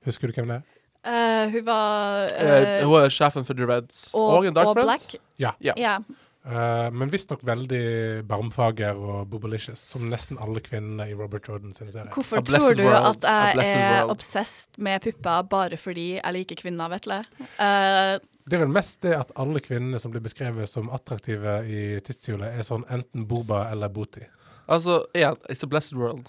Husker 0.06 0.30
du 0.30 0.36
hvem 0.38 0.50
det 0.52 0.60
er? 0.60 0.76
Uh, 1.06 1.52
hun 1.52 1.66
var 1.66 2.30
eh, 2.34 2.78
eh, 2.80 2.84
Hun 2.86 3.04
er 3.04 3.12
sjefen 3.14 3.44
for 3.46 3.54
The 3.54 3.66
Reds. 3.68 4.08
Og, 4.14 4.40
og, 4.40 4.46
en 4.48 4.54
Dark 4.56 4.72
og 4.72 4.78
Friend. 4.78 4.88
Black. 4.88 5.18
Ja. 5.38 5.52
Yeah. 5.62 5.78
Yeah. 5.78 6.22
Uh, 6.46 6.92
men 6.94 7.10
visstnok 7.10 7.40
veldig 7.46 8.22
barmfager 8.26 8.98
og 8.98 9.24
bobolicious, 9.30 9.82
som 9.82 10.04
nesten 10.10 10.38
alle 10.42 10.62
kvinnene 10.62 11.08
i 11.10 11.14
Robert 11.18 11.48
Jordan 11.48 11.74
sin 11.74 11.90
serie. 11.90 12.10
Hvorfor 12.14 12.38
A 12.38 12.44
tror 12.46 12.74
du 12.78 12.84
World. 12.86 13.24
at 13.24 13.26
jeg 13.26 13.72
er 13.74 13.96
World. 14.00 14.14
obsessed 14.14 14.78
med 14.78 15.02
pupper 15.02 15.42
bare 15.50 15.78
fordi 15.78 16.06
jeg 16.16 16.36
liker 16.38 16.62
kvinner, 16.62 16.90
Vetle? 16.90 17.22
Uh, 17.58 18.18
Det 18.46 18.58
er 18.58 18.62
vel 18.62 18.70
mest 18.70 19.02
det 19.02 19.14
at 19.18 19.34
alle 19.34 19.62
kvinnene 19.62 19.98
som 19.98 20.14
blir 20.14 20.22
beskrevet 20.22 20.70
som 20.70 20.90
attraktive 20.94 21.60
i 21.66 21.82
tidshjulet, 22.06 22.54
er 22.54 22.66
sånn 22.66 22.86
enten 22.94 23.26
Boba 23.26 23.64
eller 23.72 23.90
Booty. 23.90 24.22
Altså, 24.66 25.06
igjen, 25.14 25.36
it's 25.48 25.62
a 25.62 25.66
blessed 25.66 25.94
world. 25.94 26.28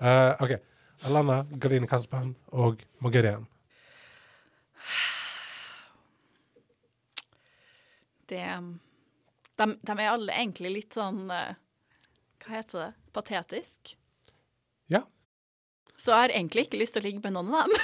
uh, 0.00 0.34
OK. 0.42 0.56
Alana, 1.04 1.44
Galina 1.60 1.86
Kaspan 1.86 2.34
og 2.52 2.84
Mogedian. 2.98 3.46
det 8.28 8.44
de, 9.58 9.78
de 9.82 9.92
er 9.92 10.10
alle 10.10 10.32
egentlig 10.32 10.70
litt 10.72 10.94
sånn 10.96 11.30
eh, 11.30 11.54
Hva 12.42 12.50
heter 12.56 12.78
det? 12.80 12.92
Patetisk. 13.14 13.96
Ja. 14.90 15.04
Så 15.96 16.10
jeg 16.10 16.18
har 16.24 16.30
egentlig 16.34 16.62
ikke 16.66 16.80
lyst 16.80 16.92
til 16.96 17.02
å 17.04 17.06
ligge 17.06 17.22
med 17.22 17.32
noen 17.36 17.54
av 17.54 17.70
dem. 17.70 17.78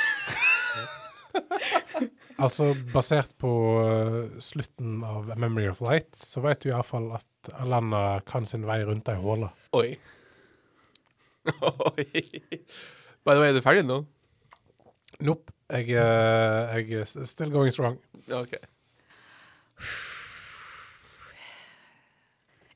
Altså, 2.41 2.71
basert 2.95 3.33
på 3.41 3.51
eh, 3.85 4.39
slutten 4.43 5.03
av 5.07 5.31
A 5.33 5.37
Memory 5.37 5.69
of 5.71 5.83
Light, 5.85 6.15
så 6.17 6.43
vet 6.45 6.63
du 6.63 6.71
iallfall 6.71 7.11
at 7.19 7.53
Alana 7.61 8.21
kan 8.29 8.47
sin 8.49 8.65
vei 8.69 8.81
rundt 8.89 9.09
ei 9.13 9.19
håle. 9.21 9.51
Oi. 9.77 9.91
Oi. 11.93 12.07
By 13.25 13.35
the 13.35 13.41
way, 13.43 13.51
er 13.51 13.57
du 13.59 13.65
ferdig 13.65 13.85
nå? 13.89 14.03
Nope. 15.21 15.53
Jeg, 15.71 15.93
eh, 15.95 16.79
jeg 16.81 17.03
er 17.05 17.27
still 17.29 17.53
going 17.55 17.71
strong. 17.75 18.01
OK. 18.35 18.57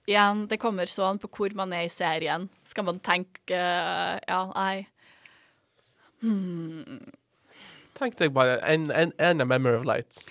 Igjen, 0.04 0.44
det 0.50 0.60
kommer 0.60 0.88
sånn 0.90 1.18
på 1.22 1.30
hvor 1.32 1.54
man 1.56 1.72
er 1.72 1.86
i 1.88 1.92
serien. 1.92 2.46
Skal 2.68 2.84
man 2.86 3.00
tenke 3.04 3.56
eh, 3.56 4.18
Ja, 4.28 4.44
nei. 4.52 4.84
Tenk 7.94 8.18
deg 8.18 8.34
bare 8.34 8.58
en, 8.66 8.88
en, 8.90 9.12
en 9.22 9.44
A 9.44 9.46
Memory 9.48 9.80
of 9.80 9.88
Light. 9.88 10.22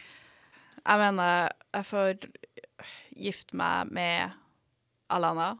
Jeg 0.83 0.99
mener, 0.99 1.53
jeg 1.73 1.87
får 1.87 2.25
gifte 3.15 3.57
meg 3.57 3.93
med 3.95 4.33
Alana. 5.13 5.53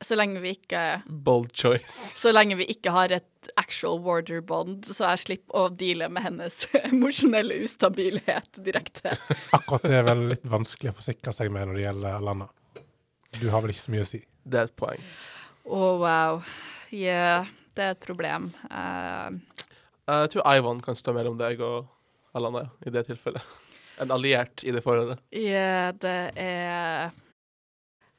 Så 0.00 0.16
lenge 0.16 0.40
vi 0.40 0.54
ikke 0.56 1.02
Bold 1.06 1.50
choice. 1.52 1.92
Så 1.92 2.32
lenge 2.32 2.56
vi 2.56 2.64
ikke 2.72 2.92
har 2.94 3.12
et 3.12 3.50
actual 3.60 4.00
warder 4.04 4.40
bond, 4.44 4.88
så 4.88 5.10
jeg 5.12 5.22
slipper 5.24 5.58
å 5.60 5.66
deale 5.68 6.08
med 6.12 6.24
hennes 6.24 6.62
emosjonelle 6.88 7.60
ustabilhet 7.66 8.62
direkte. 8.64 9.14
Akkurat 9.56 9.84
det 9.84 9.98
er 10.00 10.08
vel 10.08 10.24
litt 10.32 10.48
vanskelig 10.48 10.94
å 10.94 10.98
forsikre 11.02 11.34
seg 11.36 11.52
med 11.52 11.68
når 11.68 11.78
det 11.78 11.84
gjelder 11.84 12.16
Alana. 12.16 12.48
Du 13.36 13.46
har 13.52 13.62
vel 13.62 13.74
ikke 13.74 13.84
så 13.84 13.94
mye 13.94 14.06
å 14.06 14.10
si. 14.10 14.22
Det 14.42 14.62
er 14.62 14.70
et 14.70 14.78
poeng. 14.80 15.04
Å, 15.68 15.80
wow. 16.00 16.40
Yeah, 16.90 17.50
det 17.76 17.84
er 17.84 17.92
et 17.94 18.02
problem. 18.02 18.48
Eh, 18.72 19.66
jeg 20.24 20.30
tror 20.34 20.46
Ivan 20.56 20.80
kan 20.84 20.98
stå 20.98 21.14
mellom 21.16 21.38
deg 21.40 21.60
og 21.64 21.88
Alana 22.36 22.68
i 22.86 22.92
det 22.94 23.06
tilfellet. 23.10 23.42
En 24.00 24.08
alliert 24.14 24.62
i 24.64 24.72
det 24.72 24.80
forholdet. 24.80 25.18
Ja, 25.36 25.92
det 25.92 26.32
er 26.40 27.10
eh, 27.10 27.18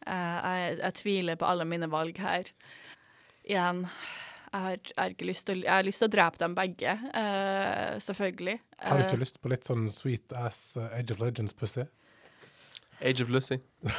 jeg, 0.05 0.75
jeg 0.77 0.93
tviler 0.99 1.39
på 1.41 1.47
alle 1.49 1.65
mine 1.65 1.87
valg 1.89 2.19
her. 2.21 2.51
Igjen, 3.49 3.87
jeg 4.51 4.61
har, 4.61 4.77
jeg 4.91 4.99
har 4.99 5.15
ikke 5.15 5.25
lyst 5.25 5.47
til 5.47 5.63
Jeg 5.63 5.73
har 5.73 5.87
lyst 5.87 6.03
til 6.03 6.09
å 6.11 6.13
drepe 6.13 6.37
dem 6.43 6.53
begge, 6.53 6.93
uh, 6.93 7.97
selvfølgelig. 8.03 8.57
Har 8.83 8.99
du 8.99 9.03
Eh, 9.03 9.07
ikke 9.09 9.23
lyst 9.23 9.41
på 9.41 9.49
litt 9.49 9.65
sånn 9.65 9.87
sweet 9.89 10.37
ass 10.37 10.77
uh, 10.77 10.91
Age 10.91 11.15
of 11.15 11.23
Legends-pussy? 11.23 11.87
Age 13.01 13.23
of 13.23 13.29
Lucy. 13.33 13.57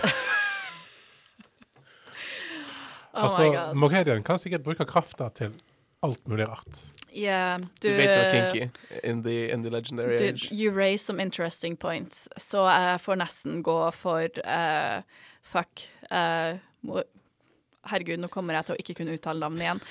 oh 3.10 3.24
altså, 3.24 3.74
Mogherian, 3.74 4.22
kan 4.22 4.38
sikkert 4.38 4.62
bruke 4.62 4.86
krafta 4.86 5.32
til 5.34 5.56
alt 6.02 6.26
mulig 6.28 6.48
rart. 6.48 6.80
Yeah, 7.12 7.60
Du, 7.82 7.88
vet 7.92 8.08
du 8.08 8.12
er 8.12 8.30
kinky 8.32 8.70
in 9.04 9.22
the, 9.22 9.50
in 9.52 9.62
the 9.62 9.70
legendary 9.70 10.16
Du, 10.18 10.24
age. 10.24 10.48
you 10.50 10.70
raise 10.72 11.04
some 11.04 11.20
interesting 11.22 11.76
points, 11.76 12.28
så 12.40 12.64
jeg 12.72 13.00
får 13.04 13.18
nesten 13.20 13.60
gå 13.62 13.76
for 13.92 14.24
uh, 14.46 15.02
fuck. 15.42 15.84
Uh, 16.10 16.56
herregud, 17.90 18.18
nå 18.22 18.30
kommer 18.32 18.54
jeg 18.56 18.64
til 18.70 18.74
å 18.76 18.80
ikke 18.80 18.96
kunne 19.02 19.16
uttale 19.18 19.42
navnet 19.44 19.66
igjen. 19.66 19.82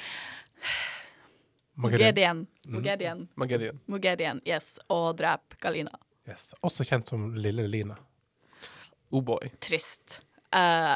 Mogedian. 1.82 2.48
Mogedian. 2.68 3.28
Magedian. 3.36 3.80
Mogedian, 3.90 4.42
yes. 4.46 4.76
Og 4.92 5.16
drep 5.18 5.56
Galina. 5.62 5.94
Yes. 6.30 6.52
Også 6.66 6.86
kjent 6.86 7.10
som 7.10 7.32
Lille 7.36 7.66
Line. 7.70 7.96
Oh 9.12 9.22
boy. 9.26 9.50
Trist. 9.64 10.20
Uh, 10.54 10.96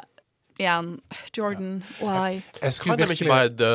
igjen, 0.59 0.95
Jordan, 1.37 1.83
why? 2.01 2.41
Jeg 2.61 2.73
skulle, 2.73 2.97
Kan 2.97 3.07
de 3.07 3.17
ikke 3.17 3.29
bare 3.31 3.49
dø? 3.49 3.73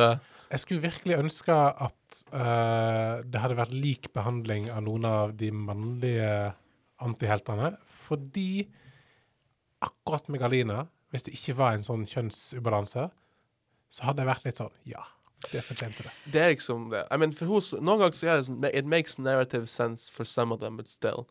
Jeg 0.51 0.63
skulle 0.65 0.83
virkelig 0.83 1.19
ønske 1.21 1.55
at 1.55 2.21
uh, 2.35 3.23
det 3.23 3.43
hadde 3.43 3.59
vært 3.59 3.75
lik 3.75 4.11
behandling 4.17 4.67
av 4.75 4.83
noen 4.87 5.07
av 5.07 5.35
de 5.39 5.53
mannlige 5.55 6.33
antiheltene. 7.01 7.77
Fordi 8.09 8.67
akkurat 9.87 10.27
med 10.29 10.43
Galina, 10.43 10.83
hvis 11.15 11.27
det 11.29 11.37
ikke 11.39 11.57
var 11.61 11.77
en 11.77 11.87
sånn 11.87 12.03
kjønnsubalanse, 12.09 13.07
så 13.91 14.07
hadde 14.07 14.23
jeg 14.23 14.31
vært 14.31 14.47
litt 14.47 14.61
sånn 14.61 14.75
Ja, 14.91 15.05
det 15.49 15.63
fortjente 15.67 16.05
det. 16.07 16.13
Det 16.35 16.43
er 16.43 16.53
liksom 16.55 16.91
det. 16.93 17.05
I 17.11 17.19
mean, 17.19 17.33
for 17.35 17.51
hos, 17.51 17.73
noen 17.79 18.03
ganger 18.03 18.19
så 18.19 18.29
er 18.29 18.43
det 18.43 18.51
sånn 18.51 18.69
It 18.71 18.91
makes 18.91 19.19
narrative 19.23 19.71
sense 19.71 20.11
for 20.13 20.27
some 20.29 20.55
of 20.55 20.61
them, 20.63 20.77
but 20.79 20.91
still. 20.91 21.27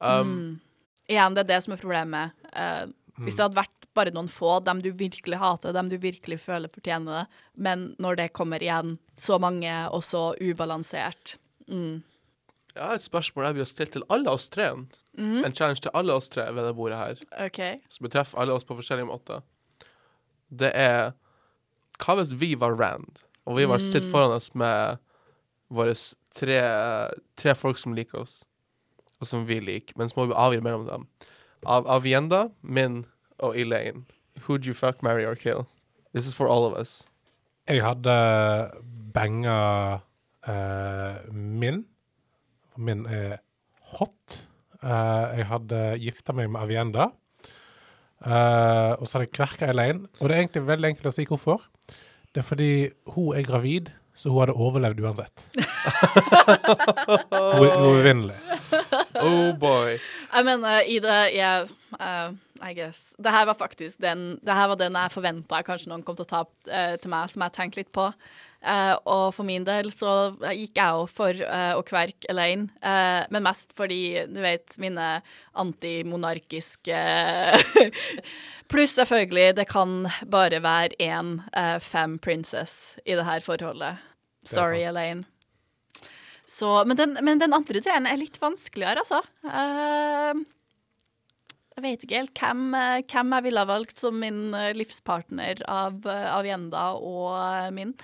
Um, 0.00 0.60
Igjen, 1.10 1.34
det 1.36 1.46
er 1.46 1.50
det 1.54 1.62
som 1.64 1.74
er 1.74 1.80
problemet. 1.80 2.34
Eh, 2.56 2.86
Hvis 3.22 3.36
det 3.36 3.44
hadde 3.44 3.58
vært 3.58 3.83
bare 3.94 4.12
noen 4.14 4.28
få, 4.30 4.58
dem 4.66 4.82
du 4.84 4.90
virkelig 4.94 5.38
hater, 5.40 5.74
dem 5.74 5.90
du 5.92 5.96
virkelig 6.02 6.40
føler 6.42 6.72
fortjener 6.72 7.20
det, 7.20 7.42
men 7.66 7.86
når 8.02 8.18
det 8.20 8.32
kommer 8.36 8.62
igjen 8.62 8.96
så 9.20 9.38
mange 9.42 9.72
og 9.94 10.04
så 10.06 10.32
ubalansert 10.40 11.36
mm. 11.70 12.02
Jeg 12.74 12.82
har 12.82 12.98
et 12.98 13.06
spørsmål 13.06 13.44
jeg 13.46 13.62
ha 13.62 13.64
stilt 13.70 13.92
til 13.94 14.02
alle 14.10 14.32
oss 14.34 14.48
tre. 14.50 14.64
En 15.46 15.52
challenge 15.54 15.84
til 15.84 15.92
alle 15.94 16.14
oss 16.18 16.26
tre 16.26 16.48
ved 16.50 16.64
det 16.66 16.72
bordet 16.74 16.98
her, 16.98 17.20
okay. 17.44 17.76
som 17.86 18.08
betreffer 18.08 18.40
alle 18.42 18.56
oss 18.56 18.66
på 18.66 18.74
forskjellige 18.74 19.06
måter. 19.06 19.44
Det 20.50 20.72
er 20.74 21.12
Hva 22.02 22.16
hvis 22.18 22.32
vi 22.34 22.56
var 22.58 22.74
Rand, 22.74 23.22
og 23.46 23.60
vi 23.60 23.68
var 23.70 23.78
stilt 23.78 24.08
foran 24.10 24.34
oss 24.34 24.50
med 24.58 24.98
våre 25.70 25.94
tre, 26.34 26.58
tre 27.38 27.54
folk 27.54 27.78
som 27.78 27.94
liker 27.94 28.24
oss, 28.24 28.40
og 29.20 29.30
som 29.30 29.46
vi 29.46 29.60
liker, 29.62 29.94
men 29.94 30.10
så 30.10 30.18
må 30.18 30.26
vi 30.32 30.34
avgjøre 30.34 30.66
mellom 30.66 30.88
dem. 30.88 31.06
Av 31.70 31.86
Avienda, 31.86 32.48
Min 32.60 33.04
og 33.38 33.58
Elaine. 33.58 34.04
Who'd 34.46 34.66
you 34.66 34.74
fuck, 34.74 35.02
marry 35.02 35.24
or 35.24 35.34
kill? 35.34 35.66
This 36.14 36.26
is 36.26 36.34
for 36.34 36.48
all 36.48 36.66
of 36.66 36.78
us. 36.78 37.06
Jeg 37.68 37.80
hadde 37.80 38.14
banga 39.14 40.00
uh, 40.48 41.32
min. 41.32 41.84
Min 42.76 43.06
er 43.06 43.38
hot. 43.96 44.44
Uh, 44.82 45.32
jeg 45.38 45.48
hadde 45.48 45.82
gifta 46.02 46.34
meg 46.36 46.50
med 46.52 46.60
Avienda. 46.60 47.08
Uh, 48.24 48.96
og 49.00 49.08
så 49.08 49.18
hadde 49.18 49.28
jeg 49.28 49.36
kverka 49.36 49.70
Elaine. 49.72 50.08
Og 50.20 50.28
det 50.28 50.36
er 50.36 50.44
egentlig 50.44 50.66
veldig 50.68 50.92
enkelt 50.92 51.10
å 51.10 51.14
si 51.14 51.26
hvorfor. 51.28 51.64
Det 52.34 52.42
er 52.42 52.48
fordi 52.48 52.72
hun 53.14 53.36
er 53.38 53.46
gravid, 53.46 53.92
så 54.18 54.32
hun 54.32 54.42
hadde 54.42 54.58
overlevd 54.58 55.00
uansett. 55.04 55.46
hun 57.30 57.64
er 57.64 57.78
uovervinnelig. 57.78 58.38
Oh 59.20 59.52
boy. 59.58 59.98
Jeg 60.34 60.46
mener, 60.46 60.80
i 60.88 60.98
det 61.02 61.18
jeg 61.34 61.68
uh, 62.00 62.32
I 62.64 62.72
guess. 62.74 63.12
Det 63.18 63.30
her 63.30 63.46
var 63.46 63.58
faktisk 63.58 64.00
den 64.02 64.38
Det 64.42 64.54
her 64.56 64.70
var 64.70 64.78
den 64.80 64.96
jeg 64.96 65.12
forventa 65.12 65.60
kanskje 65.66 65.90
noen 65.90 66.02
kom 66.06 66.16
til 66.16 66.24
å 66.24 66.30
ta 66.30 66.42
opp 66.46 66.70
eh, 66.70 66.94
til 66.96 67.12
meg, 67.12 67.28
som 67.30 67.44
jeg 67.44 67.54
tenkte 67.54 67.80
litt 67.82 67.92
på. 67.94 68.08
Uh, 68.64 68.96
og 69.04 69.24
for 69.36 69.44
min 69.44 69.66
del 69.66 69.90
så 69.92 70.32
gikk 70.56 70.78
jeg 70.80 70.96
jo 70.96 71.02
for 71.10 71.42
å 71.76 71.82
kverke 71.84 72.30
Elaine, 72.32 72.70
men 72.80 73.44
mest 73.44 73.74
fordi, 73.76 74.24
du 74.30 74.40
vet, 74.40 74.78
mine 74.80 75.18
antimonarkiske 75.60 77.02
Pluss 78.72 78.96
selvfølgelig, 78.96 79.58
det 79.60 79.68
kan 79.68 80.08
bare 80.32 80.62
være 80.64 80.96
én 81.04 81.36
fem 81.84 82.16
princess 82.16 82.96
i 83.04 83.18
det 83.18 83.28
her 83.28 83.44
forholdet. 83.44 84.00
Sorry. 84.48 84.82
Elaine. 84.82 85.24
Så, 86.46 86.68
men, 86.86 86.96
den, 86.98 87.16
men 87.24 87.40
den 87.40 87.56
andre 87.56 87.80
delen 87.80 88.06
er 88.10 88.20
litt 88.20 88.36
vanskeligere, 88.42 89.00
altså. 89.04 89.22
Uh, 89.46 90.44
jeg 91.74 91.82
vet 91.82 92.04
ikke 92.06 92.18
helt 92.20 92.38
hvem, 92.38 92.66
hvem 93.10 93.32
jeg 93.34 93.44
ville 93.48 93.62
ha 93.64 93.66
valgt 93.66 93.98
som 93.98 94.18
min 94.22 94.54
eh, 94.54 94.70
livspartner 94.78 95.62
av, 95.66 96.04
eh, 96.06 96.26
av 96.30 96.46
Jenda 96.46 96.84
og 96.94 97.32
eh, 97.34 97.70
min. 97.74 97.96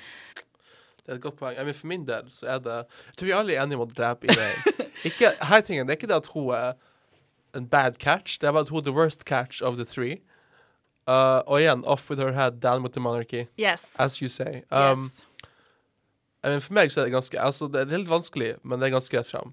Det 1.04 1.06
er 1.06 1.20
et 1.20 1.22
godt 1.22 1.38
poeng. 1.38 1.54
Jeg 1.54 1.76
for 1.78 1.90
min 1.92 2.06
del 2.08 2.26
så 2.34 2.48
er 2.56 2.64
det 2.64 2.78
Jeg 2.80 3.18
tror 3.18 3.28
vi 3.28 3.36
alle 3.36 3.54
er 3.54 3.62
enige 3.62 3.78
om 3.78 3.84
å 3.86 3.92
drepe 3.92 4.26
Elaine. 4.30 4.74
Ikke, 5.08 5.30
her 5.38 5.62
tingen, 5.64 5.86
det 5.86 5.94
er 5.94 6.00
ikke 6.00 6.10
det 6.10 6.18
at 6.18 6.32
hun 6.34 6.50
er 6.52 6.74
en 7.56 7.70
bad 7.70 7.96
catch, 8.02 8.36
det 8.38 8.50
er 8.50 8.52
bare 8.52 8.66
at 8.66 8.74
hun 8.74 8.82
er 8.82 8.88
the 8.90 8.94
worst 8.94 9.24
catch 9.24 9.62
of 9.62 9.78
the 9.78 9.86
three. 9.86 10.18
Uh, 11.08 11.40
og 11.46 11.62
igjen, 11.62 11.80
off 11.88 12.10
with 12.10 12.20
her 12.20 12.34
head, 12.36 12.60
down 12.60 12.82
with 12.84 12.92
the 12.94 13.00
monarchy, 13.00 13.46
Yes. 13.58 13.94
as 13.98 14.20
you 14.20 14.28
say. 14.28 14.62
Um, 14.70 15.06
yes. 15.08 15.24
For 16.42 16.76
meg 16.76 16.92
så 16.92 17.02
er 17.02 17.08
det 17.08 17.16
ganske 17.16 17.40
Altså, 17.40 17.68
det 17.68 17.82
er 17.82 17.98
litt 17.98 18.08
vanskelig, 18.08 18.54
men 18.62 18.80
det 18.80 18.88
er 18.88 18.96
ganske 18.96 19.18
rett 19.18 19.28
fram. 19.28 19.52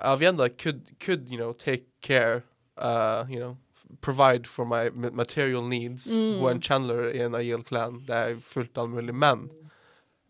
Avienda 0.00 0.48
could, 0.48 0.80
could, 1.00 1.30
you 1.30 1.36
know, 1.36 1.52
take 1.52 1.84
care, 2.02 2.42
uh, 2.76 3.24
you 3.28 3.38
know, 3.38 3.56
provide 4.00 4.46
for 4.46 4.64
my 4.64 4.90
material 4.90 5.62
needs. 5.62 6.06
mm. 6.06 6.44
er 6.44 6.50
en 6.50 6.62
Chandler 6.62 7.10
i 7.12 7.22
en 7.22 7.34
Aiel 7.34 7.62
clan. 7.62 8.02
Det 8.06 8.16
er 8.16 8.40
fullt 8.40 8.78
all 8.78 8.88
mulig. 8.88 9.14
Men 9.14 9.50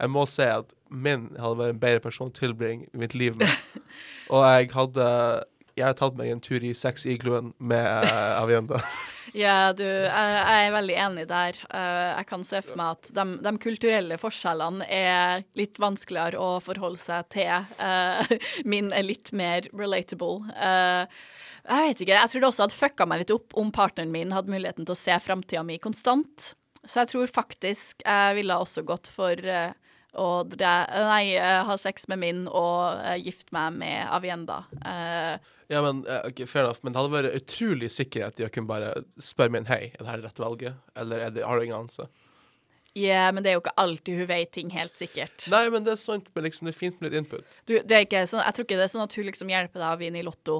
jeg 0.00 0.10
må 0.10 0.26
si 0.26 0.42
at 0.42 0.74
min 0.90 1.30
hadde 1.38 1.58
vært 1.58 1.74
en 1.76 1.80
bedre 1.80 2.00
person 2.04 2.30
å 2.32 2.36
tilbringe 2.36 2.88
mitt 2.92 3.14
liv 3.14 3.36
med. 3.38 3.48
Og 4.32 4.44
jeg 4.44 4.70
hadde 4.74 5.08
Jeg 5.76 5.86
har 5.86 5.94
tatt 5.96 6.18
meg 6.18 6.28
en 6.28 6.40
tur 6.40 6.60
i 6.60 6.74
sex-igloen 6.76 7.54
med 7.58 7.86
uh, 7.86 8.42
Avienda. 8.42 8.82
Ja, 9.32 9.72
du, 9.72 9.84
jeg, 9.84 10.40
er 10.44 10.74
veldig 10.74 10.96
enig 11.06 11.22
der. 11.30 11.56
Eh, 11.72 12.08
jeg 12.18 12.28
kan 12.28 12.42
se 12.44 12.60
for 12.64 12.76
meg 12.76 12.98
at 12.98 13.12
de, 13.16 13.24
de 13.40 13.52
kulturelle 13.62 14.18
forskjellene 14.20 14.84
er 14.92 15.44
litt 15.56 15.80
vanskeligere 15.80 16.40
å 16.40 16.58
forholde 16.60 17.00
seg 17.00 17.30
til. 17.32 17.64
Eh, 17.80 18.34
min 18.72 18.90
er 18.92 19.06
litt 19.06 19.32
mer 19.36 19.68
relatable. 19.72 20.52
Eh, 20.52 21.22
jeg 21.62 21.86
vet 21.86 22.02
ikke, 22.04 22.18
jeg 22.18 22.32
tror 22.32 22.44
det 22.44 22.50
også 22.50 22.66
hadde 22.66 22.80
fucka 22.80 23.06
meg 23.08 23.22
litt 23.22 23.32
opp 23.32 23.56
om 23.56 23.70
partneren 23.72 24.12
min 24.12 24.34
hadde 24.36 24.52
muligheten 24.52 24.88
til 24.88 24.96
å 24.96 25.00
se 25.00 25.16
framtida 25.24 25.64
mi 25.64 25.78
konstant. 25.80 26.52
Så 26.82 27.00
jeg 27.00 27.12
tror 27.14 27.32
faktisk 27.32 28.02
jeg 28.04 28.36
ville 28.36 28.58
også 28.58 28.84
gått 28.84 29.08
for 29.14 29.38
å 30.12 30.28
dre 30.44 30.72
nei, 31.06 31.38
ha 31.38 31.76
sex 31.80 32.08
med 32.10 32.20
min 32.20 32.40
og 32.50 32.98
gifte 33.22 33.54
meg 33.54 33.78
med 33.78 34.10
Avienda. 34.12 34.58
Eh, 35.72 35.76
Ja, 35.76 35.80
men 35.86 36.02
okay, 36.28 36.44
Fair 36.46 36.66
enough. 36.66 36.82
Men 36.84 36.92
det 36.92 37.00
hadde 37.00 37.14
vært 37.16 37.38
utrolig 37.40 37.88
sikkerhet 37.94 38.42
i 38.42 38.44
å 38.44 38.50
kunne 38.52 38.68
bare 38.68 38.92
spørre 39.16 39.54
min 39.56 39.66
hei, 39.70 39.86
er 39.94 40.02
det 40.04 40.10
her 40.10 40.22
rett 40.26 40.42
valget, 40.42 40.76
eller 41.00 41.24
er 41.26 41.32
det, 41.34 41.46
har 41.48 41.58
du 41.58 41.64
ingen 41.64 41.78
anelse? 41.80 42.08
Ja, 42.98 43.30
men 43.32 43.40
det 43.40 43.48
er 43.48 43.54
jo 43.56 43.62
ikke 43.62 43.72
alltid 43.80 44.18
hun 44.20 44.26
vet 44.28 44.50
ting 44.52 44.70
helt 44.74 44.98
sikkert. 45.00 45.46
Nei, 45.48 45.62
men 45.72 45.86
det 45.86 45.94
er 45.94 46.00
sant, 46.02 46.26
men 46.34 46.44
liksom, 46.44 46.68
det 46.68 46.74
er 46.74 46.76
fint 46.76 46.98
med 47.00 47.08
litt 47.08 47.22
input. 47.22 47.54
Du, 47.64 47.78
det 47.80 47.96
er 47.96 48.04
ikke 48.04 48.20
sånn, 48.28 48.42
jeg 48.44 48.52
tror 48.58 48.66
ikke 48.68 48.76
det 48.82 48.84
er 48.84 48.92
sånn 48.92 49.04
at 49.06 49.16
hun 49.16 49.28
liksom 49.30 49.52
hjelper 49.54 49.80
deg 49.80 49.94
å 49.94 50.00
vinne 50.02 50.20
i 50.20 50.26
Lotto. 50.26 50.58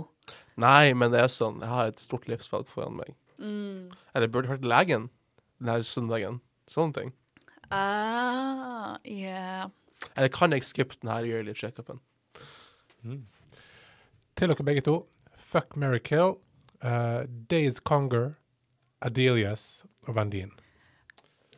Nei, 0.62 0.94
men 0.96 1.12
det 1.12 1.20
er 1.20 1.28
sånn, 1.32 1.60
jeg 1.60 1.68
har 1.68 1.92
et 1.92 2.00
stort 2.00 2.24
livsvalg 2.32 2.70
foran 2.72 2.96
meg. 3.02 3.12
Eller 4.16 4.32
burde 4.32 4.48
hørt 4.48 4.64
legen 4.64 5.10
denne 5.60 5.84
søndagen. 5.84 6.40
Sånne 6.70 6.96
ting. 6.96 7.12
Ah, 7.74 8.96
yeah. 9.04 9.68
Eller 10.16 10.32
kan 10.32 10.52
jeg 10.56 10.64
skippe 10.64 10.96
denne 11.02 11.20
yearly 11.28 11.52
checkupen? 11.58 12.00
Til 14.38 14.52
dere 14.52 14.66
begge 14.66 14.84
to. 14.86 14.96
Fuck, 15.36 15.76
Mary 15.76 16.00
Kill. 16.00 16.36
Uh, 16.82 17.22
Days 17.50 17.78
Conger, 17.80 18.34
Adelius 19.02 19.84
og 20.08 20.16
Vandine. 20.16 20.50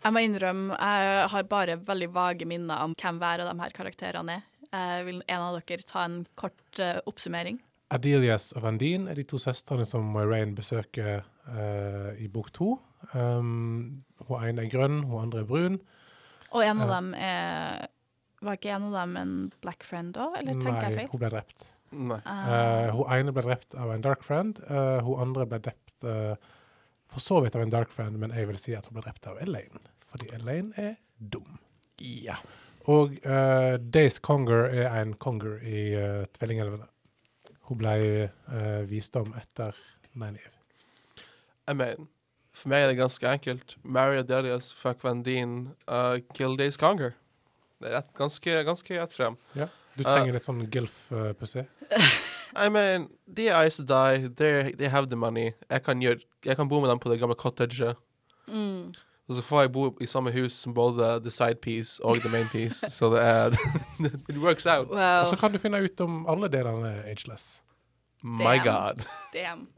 Jeg 0.04 0.12
må 0.12 0.20
innrømme, 0.20 0.76
jeg 0.76 1.28
har 1.32 1.46
bare 1.48 1.78
veldig 1.80 2.10
vage 2.12 2.44
minner 2.44 2.82
om 2.84 2.92
hvem 3.00 3.20
hver 3.22 3.40
av 3.40 3.48
de 3.48 3.62
her 3.62 3.72
karakterene 3.72 4.34
er. 4.36 4.42
Jeg 4.74 5.04
vil 5.06 5.22
en 5.30 5.44
av 5.46 5.56
dere 5.56 5.86
ta 5.86 6.02
en 6.04 6.18
kort 6.36 6.82
uh, 6.82 6.98
oppsummering? 7.08 7.60
Adelius 7.94 8.50
og 8.56 8.66
Vandine 8.66 9.12
er 9.12 9.20
de 9.20 9.24
to 9.28 9.38
søstrene 9.40 9.86
som 9.88 10.04
Moiraine 10.12 10.56
besøker 10.56 11.22
uh, 11.46 12.10
i 12.20 12.28
bok 12.28 12.50
to. 12.52 12.74
Um, 13.14 14.02
hun 14.26 14.48
ene 14.48 14.64
er 14.66 14.72
grønn, 14.72 15.04
hun 15.06 15.28
andre 15.28 15.44
er 15.44 15.48
brun. 15.48 15.78
Og 16.52 16.64
en 16.64 16.84
av 16.84 16.90
dem 16.92 17.12
er 17.18 17.88
Var 18.44 18.58
ikke 18.58 18.74
en 18.76 18.90
av 18.90 18.94
dem 18.98 19.16
en 19.16 19.36
black 19.64 19.86
friend 19.88 20.18
òg, 20.20 20.34
eller 20.36 20.58
tenker 20.60 20.90
jeg 20.90 20.98
Nei, 20.98 21.06
hun 21.08 21.22
ble 21.22 21.30
drept. 21.32 21.70
Nei. 21.94 22.20
Eh, 22.26 22.90
hun 22.94 23.10
ene 23.14 23.34
ble 23.34 23.46
drept 23.46 23.76
av 23.78 23.92
en 23.94 24.04
dark 24.04 24.24
friend. 24.26 24.60
Uh, 24.68 24.98
hun 25.06 25.22
andre 25.28 25.46
ble 25.50 25.60
drept 25.68 26.06
uh, 26.08 26.34
for 27.12 27.22
så 27.22 27.40
vidt 27.44 27.56
av 27.56 27.62
en 27.62 27.72
dark 27.72 27.92
friend, 27.94 28.18
men 28.20 28.34
jeg 28.34 28.50
vil 28.50 28.60
si 28.60 28.74
at 28.76 28.88
hun 28.88 28.98
ble 28.98 29.06
drept 29.06 29.28
av 29.30 29.38
Elaine. 29.44 29.82
Fordi 30.10 30.30
Elaine 30.34 30.74
er 30.80 30.96
dum. 31.18 31.58
Ja. 32.02 32.38
Og 32.90 33.14
uh, 33.24 33.76
Days 33.78 34.18
Conger 34.20 34.66
er 34.68 34.90
en 35.00 35.14
conger 35.16 35.62
i 35.64 35.86
uh, 35.96 36.24
Tvillingelvene. 36.36 36.88
Hun 37.68 37.80
ble 37.80 37.96
uh, 38.28 38.82
visdom 38.90 39.30
etter 39.40 39.76
Nynaeve. 40.12 40.52
Jeg 41.64 41.78
mener, 41.80 42.08
for 42.52 42.70
meg 42.70 42.84
er 42.84 42.90
det 42.92 42.98
ganske 42.98 43.30
enkelt. 43.30 43.76
Mary 43.82 44.18
Adelius, 44.20 44.74
fuck 44.76 45.00
Van 45.06 45.22
Deen, 45.24 45.72
uh, 45.88 46.18
kill 46.36 46.58
Days 46.60 46.76
Conger. 46.80 47.14
Det 47.80 47.88
er 47.88 47.96
rett, 47.98 48.12
ganske, 48.16 48.58
ganske 48.68 49.00
rett 49.00 49.16
frem. 49.16 49.38
Du 49.94 50.02
trenger 50.02 50.34
litt 50.34 50.44
sånn 50.44 50.62
gilf-pussy. 50.72 51.64
I 52.64 52.68
mean, 52.70 53.08
de 53.26 53.48
er 53.48 53.66
Ice 53.66 53.80
to 53.80 53.86
Die, 53.86 54.28
they, 54.38 54.72
they 54.78 54.90
have 54.90 55.10
the 55.10 55.16
money. 55.16 55.52
Jeg 55.70 55.82
kan, 55.86 56.02
gjøre, 56.02 56.22
jeg 56.46 56.56
kan 56.58 56.68
bo 56.70 56.80
med 56.82 56.90
dem 56.90 57.02
på 57.02 57.10
det 57.12 57.20
gamle 57.22 57.36
cottaget. 57.38 57.98
mm. 58.46 58.94
Og 59.24 59.38
så 59.38 59.42
får 59.42 59.60
jeg 59.62 59.70
bo 59.72 59.82
i 60.04 60.06
samme 60.06 60.28
hus 60.34 60.52
som 60.52 60.74
både 60.76 61.06
the 61.24 61.30
side 61.32 61.56
piece 61.64 61.96
og 62.04 62.18
the 62.20 62.28
main 62.28 62.48
piece. 62.52 62.84
så 62.96 63.08
det 63.14 63.22
er 63.24 63.54
It 64.30 64.36
works 64.36 64.66
out. 64.66 64.90
Wow. 64.90 65.22
Og 65.22 65.30
så 65.30 65.38
kan 65.40 65.52
du 65.52 65.58
finne 65.58 65.80
ut 65.80 66.00
om 66.04 66.26
alle 66.28 66.50
delene 66.52 66.90
er 66.90 67.08
ageless. 67.08 67.62
My 68.22 68.58
Damn. 68.58 68.64
god. 68.64 69.06
Damn. 69.32 69.68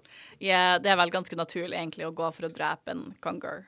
Yeah, 0.42 0.82
det 0.82 0.90
er 0.90 0.98
vel 0.98 1.10
ganske 1.14 1.38
naturlig 1.38 1.78
egentlig 1.78 2.08
å 2.08 2.12
gå 2.14 2.26
for 2.34 2.48
å 2.48 2.52
drepe 2.52 2.92
en 2.92 3.04
conger. 3.22 3.64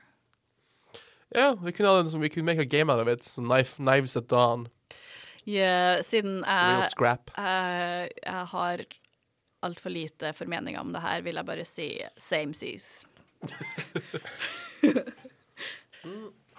Ja, 1.35 1.53
vi 1.55 1.71
kunne 1.71 1.89
ha 1.89 2.03
det 2.03 2.11
som 2.11 2.21
vi 2.21 2.29
kunne 2.29 2.45
make 2.45 2.61
a 2.61 2.67
game 2.67 2.91
out 2.91 2.99
of 2.99 3.07
it. 3.07 3.23
Så 3.23 3.41
knife, 3.41 3.79
knives 3.79 4.17
at 4.17 4.27
dawn. 4.29 4.67
Ja, 5.49 6.03
siden 6.05 6.43
jeg, 6.45 6.89
scrap. 6.91 7.31
jeg, 7.37 8.09
jeg 8.21 8.45
har 8.53 8.83
altfor 9.65 9.89
lite 9.91 10.33
formeninger 10.37 10.79
om 10.79 10.93
det 10.93 11.01
her, 11.01 11.23
vil 11.25 11.39
jeg 11.39 11.47
bare 11.47 11.65
si 11.67 11.87
same 12.21 12.53
seas. 12.53 12.91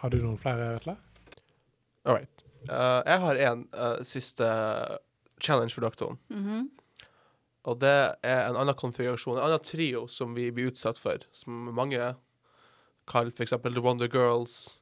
Har 0.00 0.12
du 0.12 0.18
noen 0.22 0.38
flere, 0.40 0.74
Vetle? 0.76 0.96
All 2.04 2.16
right. 2.18 2.44
Uh, 2.68 3.00
jeg 3.06 3.20
har 3.24 3.40
en 3.46 3.64
uh, 3.76 4.02
siste 4.04 4.48
challenge 5.40 5.74
for 5.74 5.80
dere 5.86 5.96
to. 5.96 6.16
-hmm. 6.28 6.68
Og 7.64 7.80
det 7.80 8.14
er 8.22 8.48
en 8.48 8.56
annen 8.56 8.74
konfigurasjon, 8.74 9.36
en 9.36 9.44
annen 9.44 9.58
trio 9.64 10.06
som 10.06 10.34
vi 10.34 10.50
blir 10.50 10.66
utsatt 10.70 10.98
for, 10.98 11.16
som 11.32 11.52
mange 11.52 12.14
kaller 13.06 13.30
for 13.36 13.42
eksempel 13.42 13.72
The 13.72 13.80
Wonder 13.80 14.08
Girls, 14.08 14.80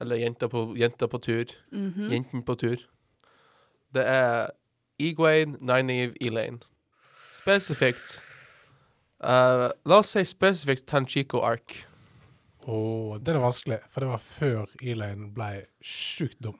eller 0.00 0.16
Jenter 0.16 0.48
på, 0.48 0.74
jenta 0.76 1.08
på 1.08 1.18
tur, 1.18 1.44
Mhm. 1.72 2.10
Jenten 2.12 2.42
på 2.42 2.54
tur. 2.54 2.76
Det 3.94 4.04
er 4.04 4.50
Egwene, 5.00 5.58
Nynaeve, 5.60 6.16
Elaine. 6.20 6.58
Spesifikt 7.32 8.18
uh, 9.22 9.68
La 9.86 10.00
oss 10.00 10.12
si 10.14 10.24
spesifikt 10.26 10.86
Tanchico 10.90 11.42
Ark. 11.46 11.84
Oh, 12.68 13.16
den 13.24 13.38
er 13.38 13.44
vanskelig, 13.44 13.78
for 13.88 14.04
det 14.04 14.10
var 14.10 14.24
før 14.24 14.72
Elaine 14.82 15.30
ble 15.32 15.52
sjukt 15.80 16.40
dum. 16.44 16.58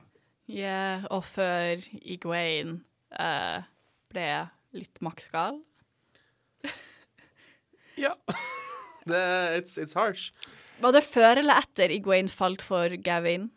Ja, 0.49 1.03
og 1.13 1.27
før 1.29 1.83
Egwene 2.01 2.79
uh, 3.13 3.67
ble 4.09 4.29
litt 4.77 5.03
maktgal. 5.05 5.61
Ja. 7.99 8.13
det, 9.03 9.19
it's, 9.59 9.73
it's 9.75 9.91
harsh. 9.91 10.31
Var 10.79 10.93
det 10.95 11.01
før 11.03 11.41
eller 11.41 11.59
etter 11.59 11.91
Egwene 11.91 12.31
falt 12.31 12.61
for 12.63 12.93
Gavin? 13.03 13.49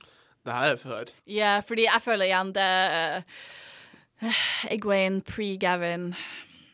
Det 0.42 0.56
her 0.56 0.72
er 0.72 0.80
før. 0.80 1.12
Ja, 1.30 1.52
fordi 1.62 1.84
jeg 1.86 2.02
føler 2.02 2.26
igjen 2.26 2.50
det 2.56 2.72
uh, 2.90 3.44
Egwene 4.70 5.20
pre-Gavin. 5.26 6.12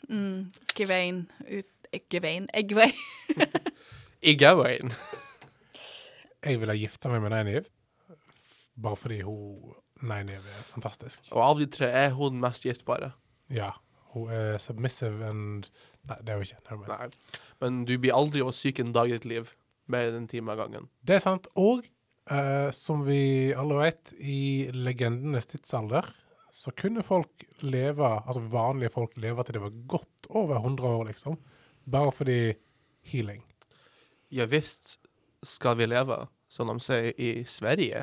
Mm, 0.08 0.52
Gavin 0.76 1.24
ut 1.48 1.90
Egwain. 1.92 2.48
Egwene. 2.52 2.92
Egwene. 4.32 4.94
Jeg 6.44 6.60
ville 6.60 6.76
gifta 6.78 7.10
meg 7.10 7.24
med 7.24 7.32
Nainiv 7.34 7.66
bare 8.78 8.96
fordi 8.96 9.20
hun 9.26 9.74
Nynaeve 9.98 10.52
er 10.54 10.66
fantastisk. 10.66 11.24
Og 11.34 11.42
av 11.42 11.58
de 11.58 11.66
tre 11.66 11.88
er 11.90 12.12
hun 12.14 12.36
den 12.36 12.42
mest 12.44 12.66
giftbare. 12.66 13.12
Ja, 13.50 13.72
Hun 14.14 14.30
er 14.32 14.56
submissive 14.58 15.26
and 15.26 15.66
Nei, 16.08 16.16
det 16.24 16.32
er 16.32 16.38
hun 16.38 16.46
ikke. 16.46 16.76
Nei. 16.88 17.08
Men 17.60 17.82
du 17.84 17.98
blir 17.98 18.14
aldri 18.16 18.40
å 18.40 18.54
syke 18.54 18.80
en 18.80 18.94
dag 18.94 19.10
i 19.10 19.18
ditt 19.18 19.26
liv 19.28 19.50
mer 19.90 20.08
enn 20.08 20.22
en 20.22 20.28
time 20.30 20.54
av 20.54 20.62
gangen. 20.62 20.86
Det 21.04 21.18
er 21.18 21.20
sant. 21.20 21.48
Og 21.58 21.82
uh, 22.30 22.70
som 22.72 23.02
vi 23.04 23.52
alle 23.52 23.76
vet, 23.82 24.14
i 24.16 24.70
legendenes 24.72 25.50
tidsalder 25.50 26.08
så 26.58 26.72
kunne 26.74 27.04
folk 27.06 27.44
leve, 27.62 28.06
altså 28.26 28.42
vanlige 28.50 28.90
folk 28.90 29.12
leve 29.22 29.44
til 29.46 29.54
de 29.54 29.60
var 29.62 29.76
godt 29.90 30.26
over 30.40 30.56
100 30.58 30.88
år, 30.88 31.04
liksom. 31.12 31.36
Bare 31.86 32.10
fordi 32.12 32.54
healing. 33.06 33.44
Ja 34.34 34.48
visst 34.50 34.96
skal 35.46 35.78
vi 35.78 35.86
leve, 35.86 36.24
som 36.50 36.72
de 36.72 36.82
sier 36.82 37.12
i 37.14 37.44
Sverige. 37.46 38.02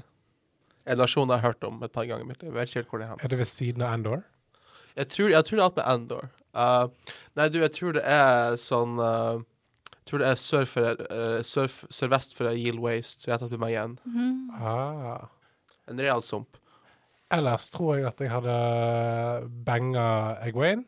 En 0.88 1.02
nasjon 1.02 1.28
jeg 1.28 1.42
har 1.42 1.52
hørt 1.52 1.68
om 1.68 1.84
et 1.84 1.92
par 1.92 2.08
ganger 2.08 2.24
i 2.24 2.30
mitt 2.32 2.42
liv. 2.42 2.54
Jeg 2.54 2.56
vet 2.56 2.72
ikke 2.72 2.80
helt 2.80 2.94
hvor 2.94 3.04
det 3.04 3.10
er. 3.10 3.20
Er 3.20 3.34
det 3.34 3.42
ved 3.44 3.52
siden 3.52 3.84
av 3.84 3.98
Andor? 3.98 4.24
Jeg 4.96 5.12
tror, 5.12 5.30
jeg 5.34 5.44
tror 5.44 5.58
det 5.58 5.62
er 5.62 5.68
alt 5.68 5.80
med 5.82 5.92
Andor. 5.92 6.28
Uh, 6.56 7.14
nei, 7.36 7.50
du, 7.52 7.60
jeg 7.60 7.76
tror 7.76 7.98
det 7.98 8.08
er 8.08 8.56
sånn 8.62 8.96
uh, 9.02 9.42
Jeg 9.90 10.08
tror 10.08 10.22
det 10.22 10.30
er 10.32 10.40
sør 10.40 10.70
for, 10.72 11.08
uh, 11.12 11.40
sør, 11.44 11.74
sørvest 11.92 12.38
for 12.38 12.56
Yield 12.56 12.80
Waste, 12.80 13.28
rett 13.28 13.44
oppi 13.44 13.60
meg 13.60 13.76
igjen. 13.76 13.98
Ah. 14.56 15.26
En 15.92 16.00
real 16.00 16.24
sump. 16.24 16.56
Ellers 17.34 17.70
tror 17.74 17.96
jeg 17.96 18.06
at 18.08 18.22
jeg 18.22 18.32
hadde 18.32 19.50
banga 19.66 20.36
Egwene 20.46 20.86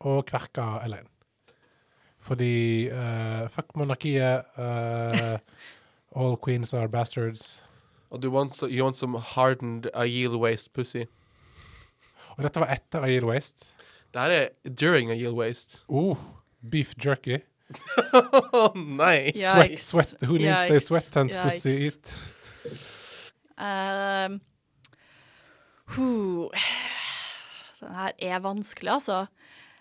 og 0.00 0.24
kverka 0.26 0.80
Elaine. 0.84 1.08
Fordi 2.20 2.88
uh, 2.92 3.46
fuck 3.48 3.76
monarkiet. 3.76 4.44
Uh, 4.58 5.38
all 6.16 6.36
queens 6.36 6.74
are 6.74 6.88
bastards. 6.88 7.64
Og 8.10 8.22
du 8.22 8.30
want, 8.30 8.54
so, 8.54 8.66
you 8.66 8.82
want 8.82 8.96
some 8.96 9.18
hardened 9.18 9.86
Aiel 9.94 10.36
Waste 10.36 10.70
pussy. 10.74 11.06
Og 12.36 12.42
dette 12.44 12.60
var 12.60 12.72
etter 12.74 13.06
Aiel 13.06 13.24
Waste. 13.24 13.70
Det 14.12 14.20
her 14.20 14.30
er 14.30 14.48
during 14.74 15.10
Aiel 15.10 15.34
Waste. 15.38 15.84
Oh, 15.88 16.16
beef 16.70 16.94
jerky. 17.04 17.38
nice! 18.74 19.38
Sweat, 19.38 19.80
sweat. 19.80 20.14
Who 20.22 20.38
needs 20.38 20.64
they 20.66 20.78
sweat 20.78 21.06
tent 21.12 21.30
Yikes. 21.32 21.42
pussy 21.42 21.86
eat? 21.86 22.14
Um, 23.56 24.40
huh. 25.96 26.48
Den 27.80 27.94
her 27.96 28.12
er 28.18 28.42
vanskelig, 28.44 28.92
altså. 28.92 29.26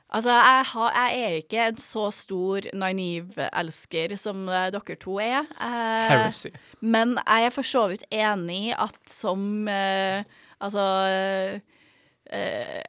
Altså, 0.10 0.32
jeg, 0.34 0.64
har, 0.66 0.94
jeg 0.96 1.22
er 1.22 1.36
ikke 1.38 1.66
en 1.70 1.78
så 1.78 2.08
stor 2.16 2.66
Naive-elsker 2.74 4.16
som 4.18 4.48
eh, 4.50 4.72
dere 4.74 4.96
to 4.98 5.20
er. 5.22 5.46
Eh, 5.62 6.40
men 6.82 7.14
jeg 7.20 7.46
er 7.46 7.54
for 7.54 7.68
så 7.68 7.84
vidt 7.92 8.08
enig 8.10 8.72
i 8.72 8.74
at 8.74 8.98
som 9.14 9.68
eh, 9.70 10.24
Altså 10.60 10.82
eh, 11.08 12.82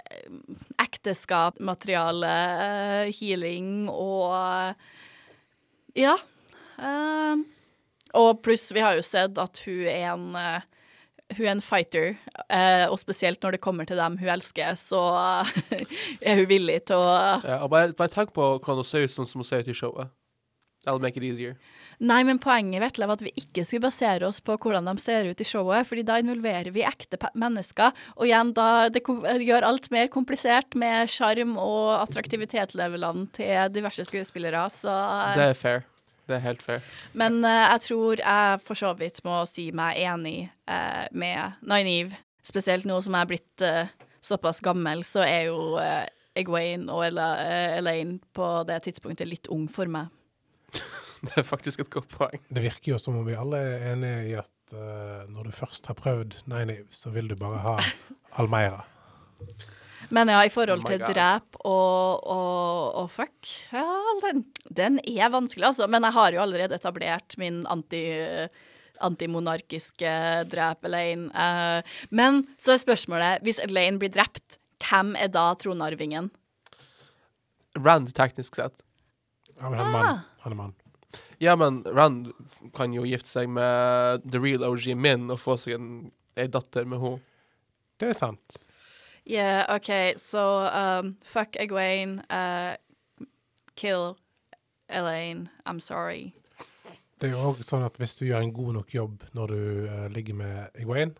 Ekteskap, 0.82 1.60
materiale, 1.60 2.32
eh, 2.64 3.12
healing 3.20 3.86
og 3.92 4.74
Ja. 5.94 6.16
Eh, 6.80 7.44
og 8.14 8.42
pluss, 8.42 8.72
vi 8.74 8.82
har 8.82 8.96
jo 8.96 9.04
sett 9.06 9.38
at 9.38 9.60
hun 9.66 9.86
er 9.86 10.08
en 10.16 10.36
hun 11.36 11.46
er 11.46 11.52
en 11.54 11.64
fighter, 11.64 12.14
eh, 12.48 12.86
og 12.90 12.98
spesielt 13.00 13.42
når 13.42 13.56
det 13.56 13.62
kommer 13.64 13.88
til 13.88 14.00
dem 14.00 14.18
hun 14.20 14.32
elsker, 14.36 14.78
så 14.78 15.02
er 16.26 16.40
hun 16.40 16.48
villig 16.50 16.80
til 16.90 17.00
å 17.00 17.10
Ja, 17.44 17.60
bare, 17.70 17.92
bare 17.96 18.12
tenk 18.12 18.34
på 18.36 18.54
hvordan 18.58 18.82
hun 18.82 18.88
ser 18.88 19.06
ut 19.06 19.14
sånn 19.14 19.28
som 19.28 19.42
hun 19.42 19.48
ser 19.48 19.64
ut 19.64 19.70
i 19.70 19.76
showet. 19.76 20.14
That'll 20.80 21.00
make 21.00 21.18
it 21.20 21.24
easier. 21.24 21.58
Nei, 22.00 22.22
men 22.24 22.38
poenget 22.40 22.80
Vetle, 22.80 23.04
var 23.04 23.18
at 23.18 23.24
vi 23.26 23.32
ikke 23.36 23.66
skulle 23.68 23.84
basere 23.90 24.24
oss 24.24 24.38
på 24.40 24.54
hvordan 24.56 24.86
de 24.88 24.94
ser 25.02 25.26
ut 25.28 25.42
i 25.42 25.44
showet, 25.44 25.84
fordi 25.84 26.06
da 26.08 26.16
involverer 26.22 26.72
vi 26.72 26.86
ekte 26.88 27.20
mennesker, 27.36 27.92
og 28.16 28.24
igjen, 28.24 28.54
da 28.56 28.88
det 28.88 29.02
gjør 29.04 29.66
alt 29.68 29.90
mer 29.92 30.08
komplisert 30.12 30.72
med 30.80 31.12
sjarm 31.12 31.58
og 31.60 31.98
attraktivitetslevelene 31.98 33.28
til 33.36 33.74
diverse 33.76 34.08
skuespillere, 34.08 34.64
så 34.72 34.96
Det 35.36 35.50
er 35.50 35.58
fair. 35.58 35.84
Det 36.30 36.36
er 36.38 36.44
helt 36.44 36.62
fair. 36.62 36.86
Men 37.18 37.40
uh, 37.42 37.50
jeg 37.50 37.82
tror 37.88 38.22
jeg 38.22 38.60
for 38.62 38.78
så 38.78 38.92
vidt 38.98 39.18
må 39.26 39.40
si 39.50 39.70
meg 39.74 39.98
enig 39.98 40.36
uh, 40.70 41.08
med 41.10 41.58
Nynaeve, 41.66 42.18
spesielt 42.46 42.86
nå 42.86 43.00
som 43.02 43.16
jeg 43.16 43.26
er 43.26 43.30
blitt 43.32 43.64
uh, 43.66 43.90
såpass 44.22 44.62
gammel, 44.62 45.02
så 45.06 45.24
er 45.26 45.48
jo 45.48 45.74
uh, 45.80 46.06
Egwene 46.38 46.86
og 46.94 47.02
Ella, 47.08 47.32
Elaine 47.80 48.20
på 48.36 48.46
det 48.68 48.78
tidspunktet 48.86 49.26
litt 49.26 49.50
ung 49.50 49.66
for 49.72 49.90
meg. 49.90 50.12
Det 51.26 51.34
er 51.36 51.44
faktisk 51.44 51.82
et 51.82 51.90
godt 51.92 52.08
poeng. 52.14 52.38
Det 52.48 52.62
virker 52.64 52.94
jo 52.94 53.00
som 53.02 53.18
om 53.18 53.26
vi 53.26 53.34
alle 53.36 53.58
er 53.58 53.90
enige 53.90 54.22
i 54.30 54.38
at 54.40 54.48
når 55.28 55.48
du 55.48 55.52
først 55.52 55.90
har 55.90 55.98
prøvd 55.98 56.38
Nynaeve, 56.48 56.86
så 56.94 57.10
vil 57.10 57.26
du 57.28 57.34
bare 57.36 57.58
ha 57.64 57.74
Almeira. 58.38 58.84
Men 60.10 60.28
ja, 60.32 60.40
i 60.44 60.50
forhold 60.50 60.82
Oh 60.82 60.88
til 60.90 60.98
God. 60.98 61.12
drep 61.14 61.56
og, 61.64 62.24
og, 62.26 62.94
og 63.04 63.10
fuck, 63.14 63.50
ja, 63.72 63.84
den, 64.24 64.44
den 64.74 64.98
er 65.06 65.30
vanskelig, 65.30 65.68
altså. 65.70 65.86
Men 65.90 66.02
jeg 66.08 66.16
har 66.16 66.32
jo 66.34 66.40
allerede 66.42 66.74
etablert 66.74 67.36
min 67.38 67.60
anti, 67.70 68.00
antimonarkiske 69.00 70.10
drep 70.50 70.84
Elaine. 70.88 71.28
Uh, 71.34 71.82
men 72.10 72.42
så 72.60 72.74
er 72.74 72.82
spørsmålet, 72.82 73.44
hvis 73.46 73.60
Elaine 73.64 74.00
blir 74.02 74.12
drept, 74.14 74.58
hvem 74.82 75.14
er 75.20 75.30
da 75.32 75.50
tronarvingen? 75.60 76.30
Rand, 77.78 78.10
teknisk 78.16 78.56
sett. 78.58 78.82
Ja, 79.60 79.68
men 79.70 79.78
han 79.78 79.86
er 79.86 79.90
Ah. 79.90 80.02
mann. 80.02 80.22
Han 80.44 80.52
er 80.52 80.56
mann. 80.56 80.74
Ja, 81.40 81.54
men 81.56 81.82
Rand 81.84 82.32
kan 82.76 82.92
jo 82.92 83.02
gifte 83.08 83.28
seg 83.30 83.48
med 83.48 84.26
the 84.30 84.38
real 84.40 84.64
OG 84.66 84.94
Min 84.96 85.30
og 85.32 85.38
få 85.40 85.56
seg 85.58 85.74
en, 85.78 86.10
en 86.36 86.50
datter 86.50 86.84
med 86.84 87.00
henne. 87.00 87.20
Det 88.00 88.10
er 88.10 88.16
sant. 88.18 88.58
Yeah, 89.30 89.62
OK, 89.70 90.18
så 90.18 90.42
um, 90.74 91.14
fuck 91.22 91.54
Egwene, 91.62 92.24
uh, 92.26 92.74
kill 93.78 94.16
Elaine, 94.88 95.48
I'm 95.64 95.78
sorry. 95.78 96.32
Det 97.20 97.28
er 97.28 97.36
jo 97.36 97.50
òg 97.52 97.60
sånn 97.68 97.84
at 97.86 98.00
hvis 98.00 98.16
du 98.18 98.24
gjør 98.26 98.42
en 98.42 98.54
god 98.56 98.78
nok 98.80 98.94
jobb 98.96 99.26
når 99.38 99.52
du 99.52 99.60
uh, 99.86 100.06
ligger 100.10 100.38
med 100.40 100.80
Egwene, 100.82 101.14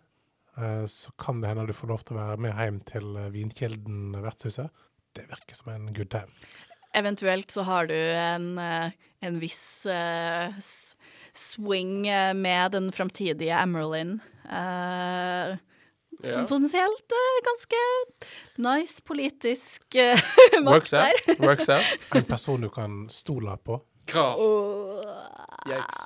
uh, 0.59 0.83
så 0.91 1.13
kan 1.21 1.39
det 1.39 1.53
hende 1.53 1.69
du 1.69 1.77
får 1.77 1.93
lov 1.93 2.03
til 2.03 2.17
å 2.17 2.25
være 2.25 2.43
med 2.43 2.57
hjem 2.57 2.81
til 2.89 3.15
uh, 3.15 3.29
Vinkilden 3.31 4.17
vertshuset. 4.19 4.83
Det 5.15 5.29
virker 5.31 5.55
som 5.55 5.71
en 5.71 5.87
good 5.95 6.11
time. 6.11 6.35
Eventuelt 6.93 7.51
så 7.51 7.63
har 7.63 7.87
du 7.87 7.95
en, 7.95 8.57
eh, 8.59 8.91
en 9.19 9.39
viss 9.39 9.85
eh, 9.85 10.51
swing 11.33 12.07
eh, 12.07 12.33
med 12.33 12.71
den 12.71 12.91
framtidige 12.91 13.55
Emerlin. 13.55 14.19
Eh, 14.43 15.55
Ja. 16.23 16.43
Potensielt 16.45 17.15
eh, 17.17 17.37
ganske 17.47 17.79
nice 18.61 19.01
politisk 19.07 19.95
uh, 19.97 20.19
Works 20.61 20.61
makt 20.67 20.91
der. 20.91 21.15
out. 21.31 21.39
Works 21.41 21.69
out. 21.73 22.03
En 22.15 22.25
person 22.29 22.61
du 22.61 22.69
kan 22.69 23.07
stole 23.09 23.55
på. 23.65 23.79
Krav. 24.11 24.41
Yikes. 25.65 26.05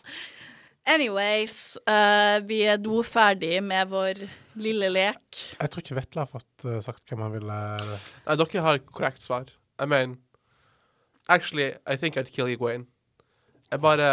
Anyways, 0.85 1.77
uh, 1.89 2.37
vi 2.45 2.59
er 2.69 2.77
nå 2.77 2.99
ferdig 3.07 3.57
med 3.65 3.89
vår 3.89 4.19
lille 4.61 4.91
lek. 4.93 5.39
Jeg 5.57 5.71
tror 5.73 5.81
ikke 5.83 5.97
Vetle 5.97 6.21
har 6.23 6.29
fått 6.29 6.67
uh, 6.67 6.77
sagt 6.85 7.03
hvem 7.09 7.23
han 7.25 7.33
ville 7.33 7.57
Nei, 7.89 8.35
dere 8.37 8.65
har 8.67 8.79
korrekt 8.91 9.23
svar. 9.25 9.49
I 9.81 9.87
mean 9.89 10.19
Actually, 11.27 11.73
I 11.89 11.97
think 11.97 12.15
I'd 12.21 12.29
kill 12.31 12.47
Iguain. 12.53 12.85
Jeg 13.71 13.81
bare 13.81 14.11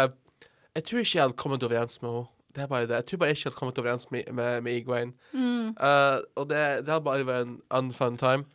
Jeg 0.73 0.83
tror 0.89 1.03
ikke 1.03 1.17
jeg 1.19 1.23
hadde 1.27 1.37
kommet 1.37 1.63
overens 1.63 2.01
med 2.01 2.09
henne. 2.09 2.27
Det 2.55 2.61
er 2.63 2.67
bare 2.69 2.85
det. 2.87 2.95
Jeg 2.99 3.05
tror 3.09 3.17
bare 3.23 3.29
ikke 3.33 3.39
jeg 3.43 3.51
hadde 3.51 3.59
kommet 3.59 3.79
overens 3.81 4.11
med, 4.11 4.27
med, 4.33 4.61
med 4.61 4.71
Egwene. 4.77 5.13
Uh, 5.33 6.19
og 6.37 6.49
det, 6.49 6.59
det 6.85 6.91
hadde 6.93 7.05
bare 7.07 7.25
vært 7.25 7.47
en 7.47 7.55
unfun 7.79 8.17
time. 8.21 8.45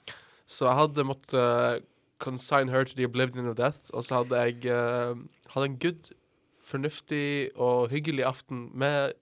Så 0.47 0.69
jeg 0.69 0.79
hadde 0.79 1.05
måttet 1.05 1.35
uh, 1.35 1.81
consign 2.23 2.69
her 2.71 2.85
to 2.85 2.95
the 2.95 3.05
oblivion 3.09 3.49
of 3.51 3.57
death, 3.59 3.91
og 3.93 4.05
så 4.07 4.21
hadde 4.23 4.39
jeg 4.39 4.71
uh, 4.71 5.19
hatt 5.55 5.67
en 5.67 5.79
good, 5.83 6.13
fornuftig 6.69 7.51
og 7.57 7.89
hyggelig 7.91 8.25
aften 8.29 8.69
med 8.79 9.13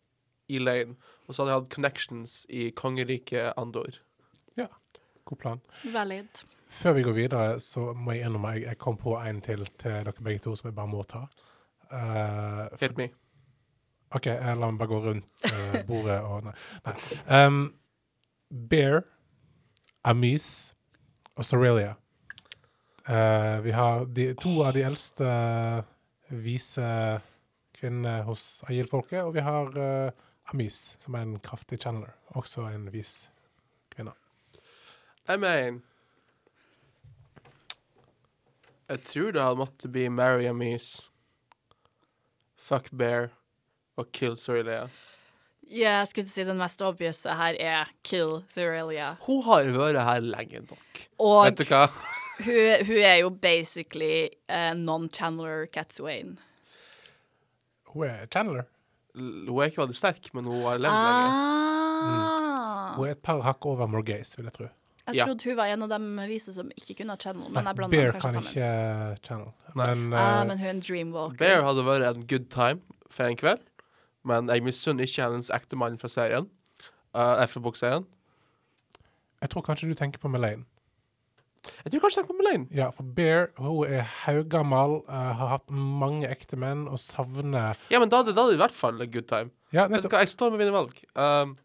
Elaine. 0.48 0.96
Og 1.26 1.34
så 1.34 1.42
hadde 1.42 1.54
jeg 1.54 1.62
hatt 1.62 1.74
connections 1.74 2.36
i 2.52 2.68
kongeriket 2.76 3.52
Andor. 3.58 3.96
Ja, 4.60 4.68
God 5.24 5.40
plan. 5.42 5.60
Valid. 5.92 6.44
Før 6.76 6.92
vi 6.98 7.02
går 7.06 7.16
videre, 7.16 7.60
så 7.62 7.92
må 7.96 8.12
jeg 8.14 8.26
innrømme 8.28 8.52
jeg, 8.56 8.66
jeg 8.68 8.78
kom 8.82 8.96
på 9.00 9.16
en 9.22 9.40
til 9.40 9.64
til 9.80 9.94
dere 10.04 10.12
begge 10.20 10.42
to 10.44 10.54
som 10.58 10.68
jeg 10.68 10.76
bare 10.76 10.90
må 10.92 11.02
ta. 11.08 11.24
Uh, 11.86 12.66
for- 12.76 12.82
Hit 12.84 12.96
me. 12.98 13.08
OK, 14.16 14.26
eh, 14.32 14.54
la 14.56 14.70
meg 14.70 14.80
bare 14.80 14.88
gå 14.88 14.98
rundt 15.04 15.46
uh, 15.50 15.76
bordet 15.88 16.16
og 16.24 16.46
Nei. 16.46 16.54
nei. 16.86 16.96
Um, 17.28 17.60
Bear, 18.48 19.02
Amis 20.06 20.48
og 21.36 21.44
Sorelia. 21.44 21.96
Uh, 23.06 23.60
vi 23.66 23.74
har 23.76 24.06
de, 24.16 24.30
to 24.40 24.62
av 24.64 24.72
de 24.74 24.86
eldste 24.86 25.26
vise 26.32 26.86
kvinnene 27.76 28.22
hos 28.26 28.64
Agil-folket, 28.70 29.20
og 29.26 29.34
vi 29.36 29.44
har 29.44 29.76
uh, 29.76 30.24
Amis, 30.54 30.96
som 31.02 31.18
er 31.18 31.26
en 31.26 31.36
kraftig 31.44 31.82
channeler. 31.82 32.14
Også 32.38 32.64
en 32.70 32.88
vis 32.94 33.26
kvinne. 33.92 34.16
I 35.28 35.36
mean 35.36 35.82
Jeg 38.88 39.02
tror 39.02 39.32
det 39.34 39.42
hadde 39.42 39.58
måttet 39.58 39.90
bli 39.90 40.08
Mary 40.08 40.46
Amise, 40.46 41.10
Fuck 42.56 42.92
Bear 42.94 43.32
og 43.96 44.10
Kill 44.12 44.36
Sorelia. 44.36 44.86
Ja, 45.66 45.98
jeg 46.00 46.08
skulle 46.12 46.28
si 46.30 46.44
den 46.46 46.58
mest 46.60 46.82
obvious 46.86 47.24
her 47.26 47.56
er 47.58 47.88
kill 48.06 48.42
Sorelia. 48.54 49.14
Hun 49.26 49.40
har 49.48 49.64
vært 49.74 49.98
her 50.06 50.20
lenge 50.22 50.60
nok. 50.68 51.00
Og 51.18 51.40
Vet 51.48 51.58
du 51.58 51.64
hva? 51.72 51.86
Hun, 52.36 52.84
hun 52.86 53.00
er 53.02 53.16
jo 53.22 53.30
basically 53.30 54.28
uh, 54.52 54.74
non-Chandler 54.78 55.66
Catswain. 55.72 56.36
Hun 57.94 58.04
er 58.06 58.26
Chandler. 58.30 58.66
L- 59.16 59.48
Hun 59.48 59.58
er 59.62 59.70
ikke 59.70 59.80
veldig 59.86 59.96
sterk, 59.96 60.28
men 60.36 60.44
hun 60.44 60.62
har 60.66 60.78
levd 60.78 60.92
lenge. 60.92 61.28
Mm. 62.06 62.96
Hun 62.96 63.06
er 63.08 63.14
et 63.16 63.22
par 63.24 63.40
hakk 63.46 63.66
over 63.66 63.88
Morgaze, 63.90 64.36
vil 64.36 64.44
jeg 64.50 64.52
tro. 64.58 64.66
Jeg 65.06 65.14
Ja. 65.16 65.24
trodde 65.24 65.44
hun 65.48 65.56
var 65.56 65.66
en 65.72 65.82
av 65.82 65.88
de 65.88 66.26
vise 66.28 66.52
som 66.52 66.68
ikke 66.76 66.96
kunne 66.98 67.14
ha 67.14 67.16
channel, 67.16 67.48
men 67.50 67.64
jeg 67.64 67.76
Bear 67.90 68.12
kan 68.20 68.32
sammen. 68.34 68.42
ikke 68.50 68.66
eh, 68.66 69.16
channel. 69.22 69.52
Men, 69.74 70.12
uh, 70.12 70.18
Ah, 70.18 70.40
eh, 70.42 70.46
men 70.48 70.58
hun 70.58 70.66
er 70.66 70.70
en 70.70 70.80
dreamwalker. 70.80 71.38
Bear 71.38 71.62
hadde 71.62 71.84
vært 71.86 72.06
en 72.16 72.26
good 72.26 72.50
time 72.50 72.80
for 73.10 73.24
en 73.24 73.36
kveld, 73.36 73.60
men 74.26 74.50
jeg 74.50 74.64
misunner 74.66 75.06
ikke 75.06 75.24
hennes 75.24 75.50
ektemann 75.54 75.98
fra 76.00 76.10
serien. 76.10 76.48
Uh, 77.16 77.40
fra 77.48 77.60
bokserien. 77.64 78.04
jeg 79.40 79.50
tror 79.50 79.62
kanskje 79.64 79.88
du 79.88 79.94
tenker 79.96 80.20
på 80.20 80.28
Melaine. 80.28 80.66
Jeg 81.84 81.92
tror 81.92 82.02
kanskje 82.04 82.20
jeg 82.20 82.26
tenker 82.26 82.34
på 82.34 82.42
Melaine. 82.42 82.66
Ja, 82.74 82.90
for 82.94 83.06
Bear 83.16 83.48
hun 83.58 83.86
er 83.86 84.02
haugammal, 84.24 85.00
uh, 85.08 85.30
har 85.38 85.52
hatt 85.54 85.70
mange 85.70 86.28
ektemenn 86.28 86.86
og 86.90 86.98
savner 87.02 87.78
Ja, 87.90 88.00
men 88.02 88.12
da 88.12 88.20
er 88.20 88.28
det, 88.30 88.36
i 88.36 88.60
hvert 88.60 88.76
fall 88.76 89.00
en 89.00 89.12
good 89.12 89.28
time. 89.30 89.50
Ja, 89.72 89.86
nettopp. 89.88 90.12
jeg 90.12 90.28
står 90.34 90.50
med 90.50 90.64
mine 90.64 90.74
valg. 90.74 91.00
Um, 91.14 91.56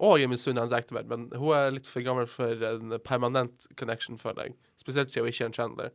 og 0.00 0.20
jeg 0.20 0.30
misunner 0.32 0.64
hennes 0.64 0.76
ektemann, 0.76 1.08
men 1.08 1.26
hun 1.36 1.56
er 1.56 1.74
litt 1.74 1.88
for 1.88 2.04
gammel 2.04 2.28
for 2.30 2.64
en 2.64 2.96
permanent 3.04 3.66
connection, 3.76 4.18
for 4.18 4.36
deg. 4.36 4.56
Spesielt 4.80 5.12
siden 5.12 5.26
hun 5.26 5.32
ikke 5.32 5.44
er 5.44 5.50
en 5.50 5.56
Chandler. 5.58 5.90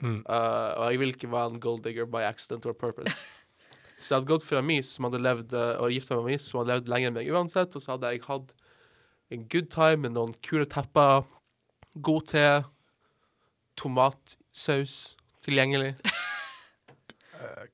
Mm. 0.00 0.18
Uh, 0.28 0.72
og 0.76 0.90
jeg 0.90 1.00
vil 1.00 1.14
ikke 1.14 1.32
være 1.32 1.54
en 1.54 1.60
gold 1.60 1.82
digger 1.84 2.04
by 2.04 2.26
accident 2.28 2.66
or 2.66 2.76
purpose. 2.76 3.16
så 4.06 4.14
jeg 4.14 4.20
hadde 4.20 4.30
gått 4.30 4.46
for 4.46 4.62
mis 4.62 4.92
som 4.94 5.08
hadde 5.08 5.18
levd 5.18 5.54
uh, 5.58 5.80
og 5.82 5.90
gifta 5.90 6.14
meg 6.14 6.28
med 6.28 6.36
mis 6.36 6.46
som 6.46 6.60
hadde 6.60 6.76
levd 6.76 6.90
lenger 6.92 7.10
enn 7.10 7.18
meg 7.18 7.30
uansett. 7.34 7.74
Og 7.74 7.82
så 7.82 7.96
hadde 7.96 8.12
jeg 8.14 8.22
hatt 8.28 8.52
en 9.34 9.46
good 9.50 9.66
time 9.74 10.04
med 10.04 10.14
noen 10.14 10.34
kule 10.46 10.68
tepper, 10.70 11.26
god 12.06 12.28
te, 12.30 12.46
tomatsaus 13.80 15.16
tilgjengelig. 15.42 15.96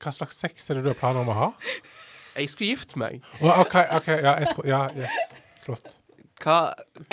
Hva 0.01 0.13
slags 0.13 0.39
sex 0.41 0.65
er 0.69 0.79
det 0.79 0.87
du 0.87 0.91
har 0.91 0.99
planer 0.99 1.21
om 1.21 1.29
å 1.31 1.37
ha? 1.37 1.49
Jeg 2.33 2.49
skulle 2.49 2.73
gifte 2.73 2.97
meg. 2.97 3.21
Oh, 3.43 3.61
OK, 3.61 3.75
ok, 3.77 4.09
ja, 4.17 4.33
jeg 4.41 4.55
tror, 4.55 4.65
ja, 4.67 4.81
yes. 4.97 5.19
Flott. 5.63 5.99
Hva, 6.43 6.57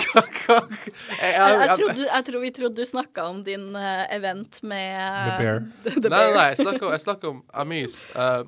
hva, 0.01 0.23
hva 0.25 0.55
jeg, 0.57 0.81
Jeg, 1.21 1.35
jeg, 1.37 1.59
jeg, 1.61 1.75
trodde, 1.79 2.05
jeg 2.09 2.25
tror 2.27 2.41
vi 2.41 2.51
trodde 2.57 2.81
du 2.81 2.89
snakka 2.89 3.27
om 3.29 3.39
din 3.45 3.69
uh, 3.77 4.03
event 4.11 4.57
med 4.65 4.97
The 5.29 5.37
Bear. 5.37 5.61
The, 5.85 5.93
the 6.03 6.09
Nei, 6.09 6.17
nei, 6.17 6.25
bear. 6.25 6.35
nei, 6.35 6.47
jeg 6.49 6.59
snakker 6.65 6.87
om, 6.89 6.95
snakker 7.05 7.31
om 7.35 7.41
Amis. 7.63 8.01
Uh, 8.17 8.43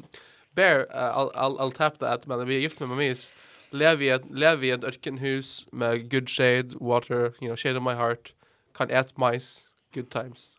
Bear, 0.55 0.87
uh, 0.93 1.11
I'll, 1.15 1.31
I'll, 1.35 1.59
I'll 1.59 1.71
tap 1.71 1.97
that 1.99 2.27
men 2.27 2.47
vi 2.47 2.55
er 2.55 2.67
gift 2.67 2.79
med 2.79 2.89
Mamis. 2.89 3.33
Lever 3.71 4.05
i, 4.05 4.09
et, 4.13 4.25
lever 4.29 4.63
i 4.63 4.73
et 4.75 4.83
ørkenhus 4.83 5.65
med 5.71 6.09
good 6.09 6.29
shade, 6.29 6.77
water, 6.79 7.33
you 7.41 7.47
know, 7.47 7.55
shade 7.55 7.75
of 7.75 7.83
my 7.83 7.95
heart. 7.95 8.33
Kan 8.75 8.91
et 8.91 9.17
mais. 9.17 9.65
Good 9.93 10.11
times. 10.11 10.53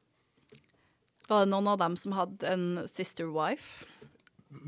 Var 1.28 1.44
det 1.44 1.50
noen 1.50 1.68
av 1.72 1.78
dem 1.78 1.96
som 1.96 2.12
hadde 2.12 2.46
en 2.46 2.64
sister 2.90 3.30
wife? 3.32 3.86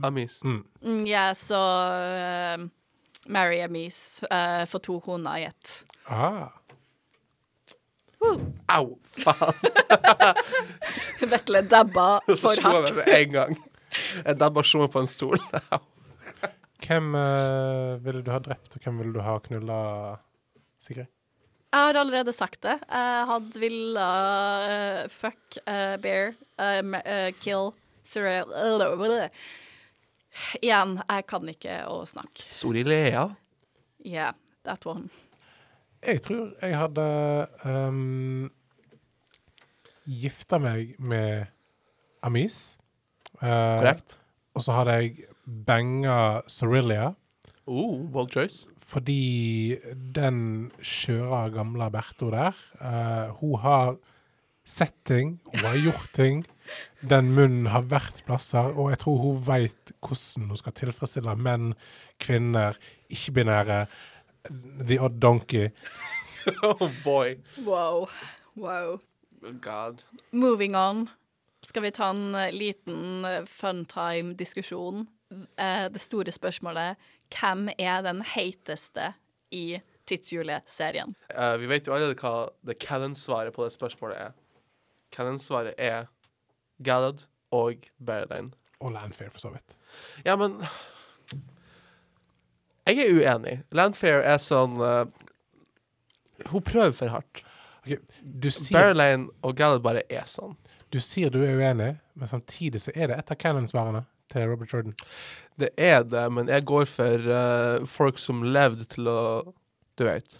Amis. 0.02 0.40
Mm. 0.44 0.64
Mm, 0.82 1.06
ja, 1.06 1.34
så 1.34 1.58
uh, 1.58 2.68
Mary 3.26 3.60
Amis 3.60 4.22
uh, 4.30 4.64
for 4.66 4.78
to 4.78 5.00
koner 5.00 5.38
i 5.38 5.44
ett. 5.44 5.84
Ah. 6.06 6.48
Au, 8.66 8.98
faen! 9.10 9.54
Vetle 11.30 11.62
dabba 11.62 12.20
for 12.26 12.36
for 12.40 12.58
slo 12.58 12.80
meg 12.82 12.94
med 12.96 13.12
en 13.14 13.34
gang. 13.36 13.58
Jeg 14.22 14.38
dabba 14.40 14.64
slo 14.66 14.84
meg 14.84 14.92
på 14.94 15.02
en 15.02 15.10
stol. 15.10 15.40
Hvem 16.86 17.14
uh, 17.16 17.96
ville 18.04 18.22
du 18.22 18.30
ha 18.30 18.40
drept, 18.42 18.76
og 18.76 18.84
hvem 18.84 18.98
ville 19.00 19.14
du 19.16 19.22
ha 19.24 19.38
knulla, 19.42 19.78
Sigrid? 20.82 21.08
Jeg 21.72 21.88
har 21.88 21.98
allerede 21.98 22.32
sagt 22.36 22.60
det. 22.62 22.76
Jeg 22.84 23.24
hadde 23.30 23.60
villa 23.60 24.08
uh, 24.68 25.00
fuck 25.10 25.58
uh, 25.64 25.96
bear, 26.00 26.34
uh, 26.60 26.80
uh, 26.84 27.30
kill 27.40 27.72
Cyril 28.06 28.52
Igjen, 30.60 30.98
jeg 31.00 31.26
kan 31.32 31.48
ikke 31.48 31.80
å 31.88 32.02
snakke. 32.08 32.46
Sorilea. 32.52 33.24
Yeah, 34.04 34.36
that 34.68 34.84
one. 34.86 35.08
Jeg 36.04 36.22
tror 36.22 36.52
jeg 36.60 36.76
hadde 36.76 37.06
um, 37.64 38.50
gifta 40.06 40.60
meg 40.62 40.94
med 41.00 41.48
Amis. 42.22 42.76
Eh, 43.42 43.78
Korrekt. 43.80 44.16
Og 44.56 44.64
så 44.64 44.78
hadde 44.78 44.96
jeg 45.00 45.28
banga 45.66 46.42
Sorillia. 46.48 47.12
Oh, 47.66 48.00
bold 48.12 48.32
choice. 48.32 48.66
Fordi 48.86 49.76
den 50.14 50.70
skjøre, 50.78 51.48
gamle 51.56 51.88
Bertho 51.90 52.30
der, 52.30 52.54
uh, 52.78 53.34
hun 53.40 53.56
har 53.58 53.96
sett 54.66 54.94
ting, 55.04 55.40
hun 55.50 55.64
har 55.64 55.78
gjort 55.82 56.12
ting. 56.14 56.44
Den 57.02 57.32
munnen 57.34 57.66
har 57.70 57.86
vært 57.90 58.22
plasser, 58.26 58.70
og 58.74 58.92
jeg 58.94 59.00
tror 59.02 59.18
hun 59.22 59.42
veit 59.46 59.92
hvordan 60.02 60.52
hun 60.52 60.60
skal 60.62 60.74
tilfredsstille 60.78 61.34
menn, 61.38 61.74
kvinner, 62.22 62.78
ikke-binære, 63.10 63.84
the 64.86 64.98
odd 65.02 65.18
donkey. 65.22 65.70
oh 66.62 66.90
boy. 67.04 67.36
Wow. 67.66 68.06
Wow. 68.54 69.00
Oh, 69.42 69.52
God. 69.60 70.02
Moving 70.32 70.74
on. 70.74 71.08
Skal 71.66 71.82
vi 71.82 71.90
ta 71.90 72.08
en 72.08 72.34
eh, 72.34 72.52
liten 72.52 73.24
eh, 73.24 73.44
funtime-diskusjon? 73.44 75.06
Eh, 75.56 75.86
det 75.90 75.98
store 75.98 76.30
spørsmålet 76.32 77.00
hvem 77.34 77.66
er 77.74 78.04
den 78.06 78.20
heiteste 78.22 79.08
i 79.50 79.80
tidsjuleserien? 80.06 81.16
Uh, 81.34 81.56
vi 81.58 81.66
vet 81.66 81.88
jo 81.88 81.96
allerede 81.96 82.14
hva 82.20 82.52
det 82.66 82.78
canon-svaret 82.82 83.54
på 83.56 83.66
det 83.66 83.74
spørsmålet 83.74 84.28
er. 84.28 84.36
Canon-svaret 85.14 85.74
er 85.82 86.06
Gallad 86.86 87.24
og 87.50 87.88
Berlin. 87.98 88.52
Og 88.78 88.92
Landfair, 88.94 89.32
for 89.34 89.42
så 89.42 89.50
vidt. 89.50 89.74
Ja, 90.26 90.36
men 90.36 90.60
Jeg 92.86 93.02
er 93.02 93.18
uenig. 93.18 93.56
Landfair 93.74 94.22
er 94.22 94.38
sånn 94.38 94.78
uh, 94.78 95.10
Hun 96.52 96.62
prøver 96.62 96.94
for 96.94 97.10
hardt. 97.10 97.42
Okay, 97.82 97.98
du, 98.22 98.52
sier, 98.54 98.78
Berlin 98.78 99.26
og 99.42 99.58
Gallad 99.58 99.82
bare 99.82 100.06
er 100.06 100.30
sånn. 100.30 100.54
Du 100.96 101.02
sier 101.04 101.32
du 101.32 101.42
er 101.44 101.58
uenig, 101.60 101.90
men 102.16 102.30
samtidig 102.30 102.80
så 102.86 102.94
er 102.94 103.10
det 103.10 103.18
et 103.20 103.32
av 103.32 103.38
canon-svarene 103.40 104.06
til 104.32 104.48
Robert 104.48 104.72
Jordan. 104.72 104.96
Det 105.60 105.70
er 105.76 106.02
det, 106.08 106.24
men 106.32 106.48
jeg 106.48 106.64
går 106.68 106.88
for 106.90 107.28
uh, 107.28 107.84
folk 107.88 108.18
som 108.20 108.44
levde 108.44 108.88
til 108.88 109.08
å 109.12 109.20
Du 109.96 110.04
vet. 110.04 110.34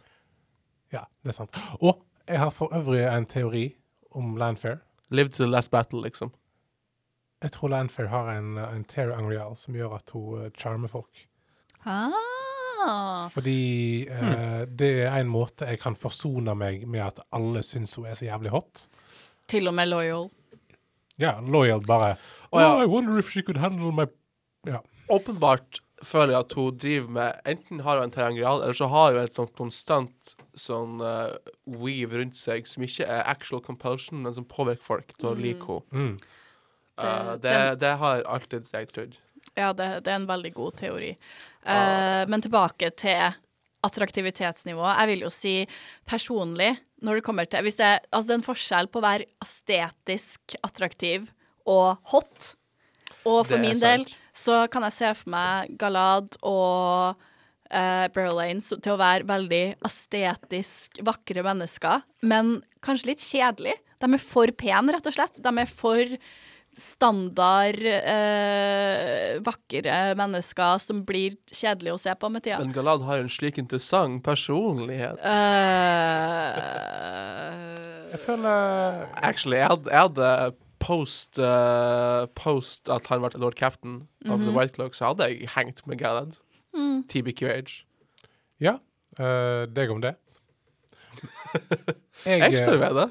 Ja, 0.93 1.07
det 1.25 1.33
er 1.33 1.37
sant. 1.39 1.57
Og 1.81 2.03
jeg 2.29 2.41
har 2.43 2.51
for 2.53 2.75
øvrig 2.77 3.07
en 3.09 3.25
teori 3.25 3.71
om 4.13 4.35
Landfair. 4.37 4.83
Live 5.09 5.31
to 5.33 5.45
the 5.45 5.49
last 5.49 5.71
battle, 5.71 6.03
liksom. 6.05 6.33
Jeg 7.41 7.55
tror 7.55 7.73
Landfair 7.73 8.11
har 8.13 8.29
en, 8.35 8.59
en 8.59 8.85
Terry 8.85 9.15
Angreal 9.17 9.57
som 9.57 9.77
gjør 9.77 9.97
at 9.97 10.13
hun 10.13 10.45
eh, 10.45 10.51
charmer 10.61 10.93
folk. 10.93 11.25
Ah. 11.87 12.13
Fordi 13.33 14.07
eh, 14.09 14.63
det 14.69 14.93
er 15.07 15.17
en 15.21 15.31
måte 15.33 15.69
jeg 15.71 15.81
kan 15.81 15.97
forsone 15.97 16.55
meg 16.59 16.85
med 16.85 17.05
at 17.07 17.25
alle 17.33 17.65
syns 17.65 17.97
hun 17.97 18.09
er 18.11 18.19
så 18.19 18.29
jævlig 18.29 18.53
hot. 18.53 18.87
Til 19.49 19.71
og 19.71 19.77
med 19.79 19.89
loyal. 19.89 20.29
Ja, 21.19 21.39
loyal 21.41 21.81
bare 21.87 22.17
oh, 22.51 22.61
ja. 22.61 22.75
oh, 22.75 22.83
I 22.83 22.87
wonder 22.87 23.19
if 23.19 23.31
she 23.33 23.43
could 23.43 23.57
handle 23.63 23.93
my 23.93 24.07
Ja. 24.67 24.81
Åpenbart 25.09 25.81
føler 26.05 26.35
jeg 26.35 26.41
at 26.45 26.53
hun 26.59 26.77
driver 26.83 27.09
med 27.15 27.41
Enten 27.49 27.81
har 27.87 27.97
hun 28.01 28.09
en 28.09 28.11
terrangreal, 28.13 28.61
eller 28.63 28.75
så 28.77 28.89
har 28.91 29.13
hun 29.15 29.23
et 29.23 29.33
sånt 29.33 29.53
konstant 29.57 30.33
sånn 30.59 30.99
uh, 31.01 31.37
weave 31.65 32.19
rundt 32.19 32.37
seg 32.37 32.67
som 32.69 32.83
ikke 32.85 33.07
er 33.07 33.23
actual 33.31 33.63
compulsion, 33.65 34.21
men 34.27 34.35
som 34.37 34.45
påvirker 34.45 34.83
folk 34.85 35.15
til 35.17 35.31
å 35.31 35.37
like 35.39 35.63
henne. 35.65 35.87
Mm. 35.93 36.19
Uh, 36.99 37.37
Det- 37.37 37.41
det, 37.47 37.79
det 37.81 37.95
har 38.03 38.23
alltid 38.27 38.67
jeg 38.73 38.89
trodd. 38.93 39.17
Ja, 39.57 39.73
det, 39.73 39.87
det 40.05 40.11
er 40.13 40.17
en 40.21 40.27
veldig 40.29 40.53
god 40.55 40.77
teori. 40.83 41.15
Uh, 41.65 42.27
men 42.29 42.43
tilbake 42.43 42.91
til 42.99 43.33
attraktivitetsnivå. 43.87 44.85
Jeg 44.91 45.11
vil 45.13 45.25
jo 45.27 45.33
si 45.33 45.55
personlig, 46.09 46.75
når 47.05 47.19
det 47.19 47.27
kommer 47.27 47.49
til 47.49 47.65
hvis 47.67 47.79
det, 47.81 47.93
altså 48.11 48.29
det 48.29 48.35
er 48.35 48.41
en 48.41 48.47
forskjell 48.47 48.91
på 48.91 49.01
å 49.01 49.07
være 49.07 49.29
estetisk 49.45 50.57
attraktiv 50.67 51.31
og 51.69 51.97
hot. 52.13 52.55
Og 53.27 53.43
for 53.49 53.59
min 53.61 53.79
sant. 53.79 54.07
del 54.07 54.07
så 54.37 54.65
kan 54.73 54.87
jeg 54.87 54.97
se 54.97 55.13
for 55.19 55.33
meg 55.35 55.73
Galad 55.81 56.39
og 56.47 57.19
uh, 57.73 58.07
Berlane 58.15 58.63
til 58.63 58.95
å 58.95 59.01
være 59.01 59.27
veldig 59.29 59.65
estetisk 59.87 61.01
vakre 61.07 61.45
mennesker, 61.47 62.05
men 62.27 62.61
kanskje 62.87 63.13
litt 63.13 63.25
kjedelig. 63.25 63.77
De 64.03 64.13
er 64.13 64.23
for 64.23 64.53
pene, 64.59 64.93
rett 64.93 65.09
og 65.09 65.17
slett. 65.17 65.39
De 65.41 65.53
er 65.57 65.71
for 65.71 66.19
standard 66.77 67.81
eh, 67.89 69.39
vakre 69.45 69.97
mennesker 70.19 70.79
som 70.83 71.01
blir 71.09 71.37
kjedelige 71.49 71.97
å 71.97 72.01
se 72.01 72.13
på 72.21 72.29
med 72.33 72.45
tida. 72.45 72.59
Men 72.61 72.75
Galad 72.77 73.05
har 73.09 73.23
en 73.23 73.33
slik 73.33 73.57
interessant 73.63 74.21
personlighet. 74.27 75.17
Uh, 75.25 75.33
Jeg 78.13 78.21
føler 78.27 79.07
Actually, 79.25 79.59
jeg 79.63 79.73
hadde, 79.73 79.91
jeg 79.91 80.01
hadde 80.09 80.31
post, 80.85 81.41
uh, 81.41 82.27
post 82.37 82.93
at 82.93 83.09
han 83.11 83.25
ble 83.25 83.41
Lord 83.41 83.57
Captain 83.59 84.03
of 84.29 84.45
The 84.45 84.53
White 84.53 84.77
Cloak, 84.77 84.95
så 84.95 85.11
hadde 85.15 85.31
jeg 85.33 85.49
hengt 85.57 85.81
med 85.89 85.99
Galad. 86.03 86.37
TBQH. 87.09 87.83
Ja, 88.61 88.77
Uh, 89.17 89.65
deg 89.73 89.89
om 89.89 90.01
det. 90.05 90.13
Jeg, 92.27 92.41
Jeg 92.41 92.59
står 92.59 92.77
ved 92.83 92.99
det. 92.99 93.07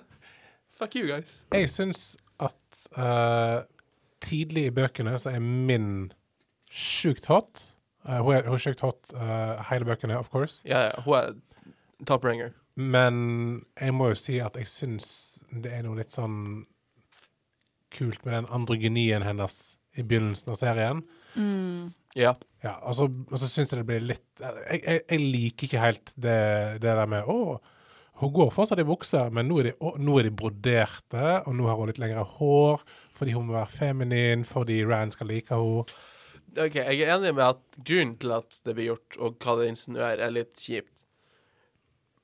Fuck 0.77 0.95
you, 0.99 1.07
guys. 1.09 1.45
Jeg 1.53 1.69
syns 1.71 2.17
eh, 2.93 3.57
tidlig 4.25 4.67
i 4.69 4.75
bøkene 4.75 5.17
så 5.21 5.35
er 5.35 5.41
Min 5.43 6.11
sjukt 6.71 7.29
hot. 7.31 7.71
Uh, 8.05 8.19
hun, 8.21 8.35
er, 8.35 8.45
hun 8.45 8.57
er 8.57 8.61
sjukt 8.61 8.83
hot 8.85 9.13
uh, 9.17 9.57
hele 9.71 9.87
bøkene, 9.87 10.17
of 10.19 10.29
course. 10.29 10.61
Ja, 10.67 10.91
yeah, 10.91 11.05
hun 11.05 11.15
er 11.17 12.05
top 12.05 12.25
ringer. 12.27 12.53
Men 12.75 13.15
jeg 13.79 13.95
må 13.95 14.11
jo 14.11 14.19
si 14.19 14.37
at 14.43 14.57
jeg 14.59 14.69
syns 14.69 15.07
det 15.49 15.71
er 15.71 15.85
noe 15.85 15.97
litt 15.97 16.13
sånn 16.13 16.65
kult 17.95 18.25
med 18.25 18.35
den 18.35 18.49
androgynien 18.53 19.23
hennes 19.23 19.77
i 19.95 20.03
begynnelsen 20.03 20.51
av 20.51 20.59
serien. 20.59 21.05
Ja. 22.15 22.35
Ja, 22.63 22.77
og 22.87 22.95
så, 22.97 23.07
og 23.07 23.39
så 23.39 23.47
syns 23.49 23.73
jeg 23.73 23.81
det 23.81 23.87
blir 23.89 24.05
litt 24.07 24.39
Jeg, 24.39 24.79
jeg, 24.79 25.01
jeg 25.03 25.19
liker 25.19 25.67
ikke 25.67 25.81
helt 25.83 26.13
det, 26.15 26.37
det 26.81 26.93
der 26.97 27.09
med 27.11 27.27
Å, 27.29 27.57
hun 28.21 28.31
går 28.35 28.51
fortsatt 28.55 28.79
i 28.79 28.87
bukser, 28.87 29.31
men 29.35 29.49
nå 29.49 29.59
er, 29.59 29.71
de, 29.71 29.93
nå 29.99 30.19
er 30.19 30.29
de 30.29 30.35
broderte, 30.39 31.23
og 31.43 31.55
nå 31.57 31.67
har 31.67 31.79
hun 31.79 31.89
litt 31.91 32.01
lengre 32.01 32.23
hår 32.37 32.83
fordi 33.15 33.31
hun 33.31 33.47
må 33.47 33.55
være 33.55 33.71
feminin, 33.71 34.43
fordi 34.47 34.81
Rand 34.83 35.15
skal 35.15 35.29
like 35.31 35.55
henne. 35.55 35.85
OK, 36.55 36.75
jeg 36.75 37.03
er 37.03 37.13
enig 37.15 37.31
med 37.35 37.45
at 37.45 37.77
grunnen 37.79 38.15
til 38.19 38.33
at 38.35 38.57
det 38.67 38.75
blir 38.75 38.89
gjort, 38.89 39.17
og 39.19 39.37
hva 39.43 39.55
det 39.59 39.69
insinuerer, 39.71 40.23
er 40.23 40.35
litt 40.35 40.59
kjipt. 40.59 40.91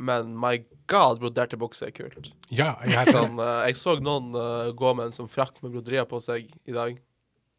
Men 0.02 0.34
my 0.40 0.58
god, 0.92 1.20
broderte 1.22 1.60
bukser 1.62 1.92
er 1.92 1.96
kult. 1.96 2.32
Ja, 2.50 2.74
jeg 2.88 2.98
er 2.98 3.12
Sånn, 3.12 3.38
uh, 3.40 3.62
jeg 3.68 3.78
så 3.80 3.96
noen 4.02 4.32
uh, 4.36 4.72
gå 4.76 4.94
med 4.98 5.12
en 5.12 5.16
sånn 5.16 5.32
frakk 5.32 5.60
med 5.62 5.76
broderier 5.76 6.08
på 6.10 6.20
seg 6.24 6.50
i 6.68 6.76
dag. 6.76 6.98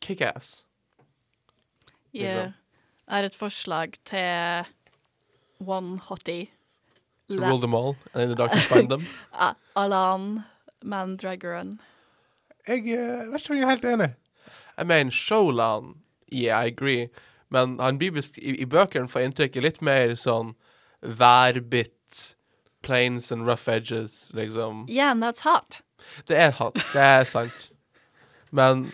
Kickass. 0.03 0.62
Yeah. 2.12 2.53
Jeg 3.07 3.14
har 3.14 3.28
et 3.28 3.39
forslag 3.39 3.95
til 4.09 4.66
one 5.64 6.01
hottie. 6.09 6.51
So 7.33 7.41
Le- 7.41 7.49
rule 7.49 7.59
them 7.61 7.74
all, 7.74 7.97
and 8.12 8.22
in 8.22 8.28
the 8.28 8.37
darkness 8.37 8.64
find 8.64 8.91
them. 8.91 9.07
Ah, 9.33 9.55
Alan 9.76 10.45
Mandragoran. 10.85 11.78
Jeg 12.68 12.87
eh, 12.93 13.33
vet 13.33 13.41
ikke 13.41 13.55
om 13.55 13.57
jeg 13.57 13.64
er 13.64 13.70
helt 13.70 13.85
enig. 13.85 14.11
Jeg 14.76 14.87
mener, 14.87 15.11
Sholan 15.11 15.95
yeah, 16.33 16.64
I 16.64 16.66
agree. 16.66 17.09
Men 17.51 17.78
han 17.80 17.99
blir 17.99 18.12
besk 18.12 18.39
i, 18.39 18.55
i 18.61 18.66
bøkene 18.68 19.09
får 19.09 19.20
jeg 19.20 19.30
inntrykket 19.30 19.64
litt 19.64 19.80
mer 19.85 20.14
sånn 20.16 20.55
værbitt, 21.03 22.37
planes 22.83 23.30
and 23.33 23.47
rough 23.47 23.68
edges, 23.68 24.30
liksom. 24.35 24.87
Yeah, 24.89 25.11
and 25.11 25.22
that's 25.22 25.45
hot. 25.45 25.80
Det 26.28 26.37
er 26.37 26.55
hot, 26.59 26.78
det 26.93 27.03
er 27.03 27.24
sant. 27.28 27.70
Men 28.51 28.91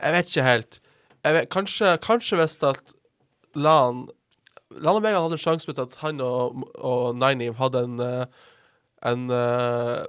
jeg 0.00 0.12
vet 0.16 0.30
ikke 0.30 0.46
helt. 0.46 0.80
Jeg 1.24 1.34
vet, 1.34 1.48
kanskje, 1.50 1.96
kanskje 2.04 2.38
hvis 2.40 2.60
at 2.64 2.94
Lan 3.56 4.06
Lan 4.74 4.98
og 4.98 5.02
Megan 5.04 5.22
hadde 5.22 5.38
en 5.38 5.42
sjanse 5.42 5.68
med 5.70 5.80
at 5.82 5.96
han 6.02 6.20
og, 6.24 6.62
og 6.74 7.14
Nynaeve 7.16 7.58
hadde 7.60 7.82
en, 7.86 8.00
eh, 8.02 8.46
en 9.06 9.28
uh, 9.30 10.02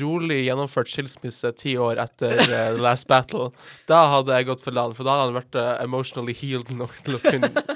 rolig 0.00 0.44
gjennomført 0.44 0.92
skilsmisse 0.92 1.50
ti 1.58 1.74
år 1.80 1.98
etter 2.04 2.38
uh, 2.38 2.46
The 2.76 2.78
Last 2.78 3.08
Battle. 3.10 3.50
Da 3.90 4.04
hadde 4.14 4.36
jeg 4.36 4.46
gått 4.46 4.62
for 4.62 4.76
Lan, 4.76 4.94
for 4.94 5.08
da 5.08 5.16
hadde 5.16 5.26
han 5.32 5.40
vært 5.40 5.58
uh, 5.58 5.72
emotionally 5.82 6.36
healed 6.38 6.70
nok 6.70 6.94
til 7.06 7.18
å 7.18 7.22
kunne 7.26 7.50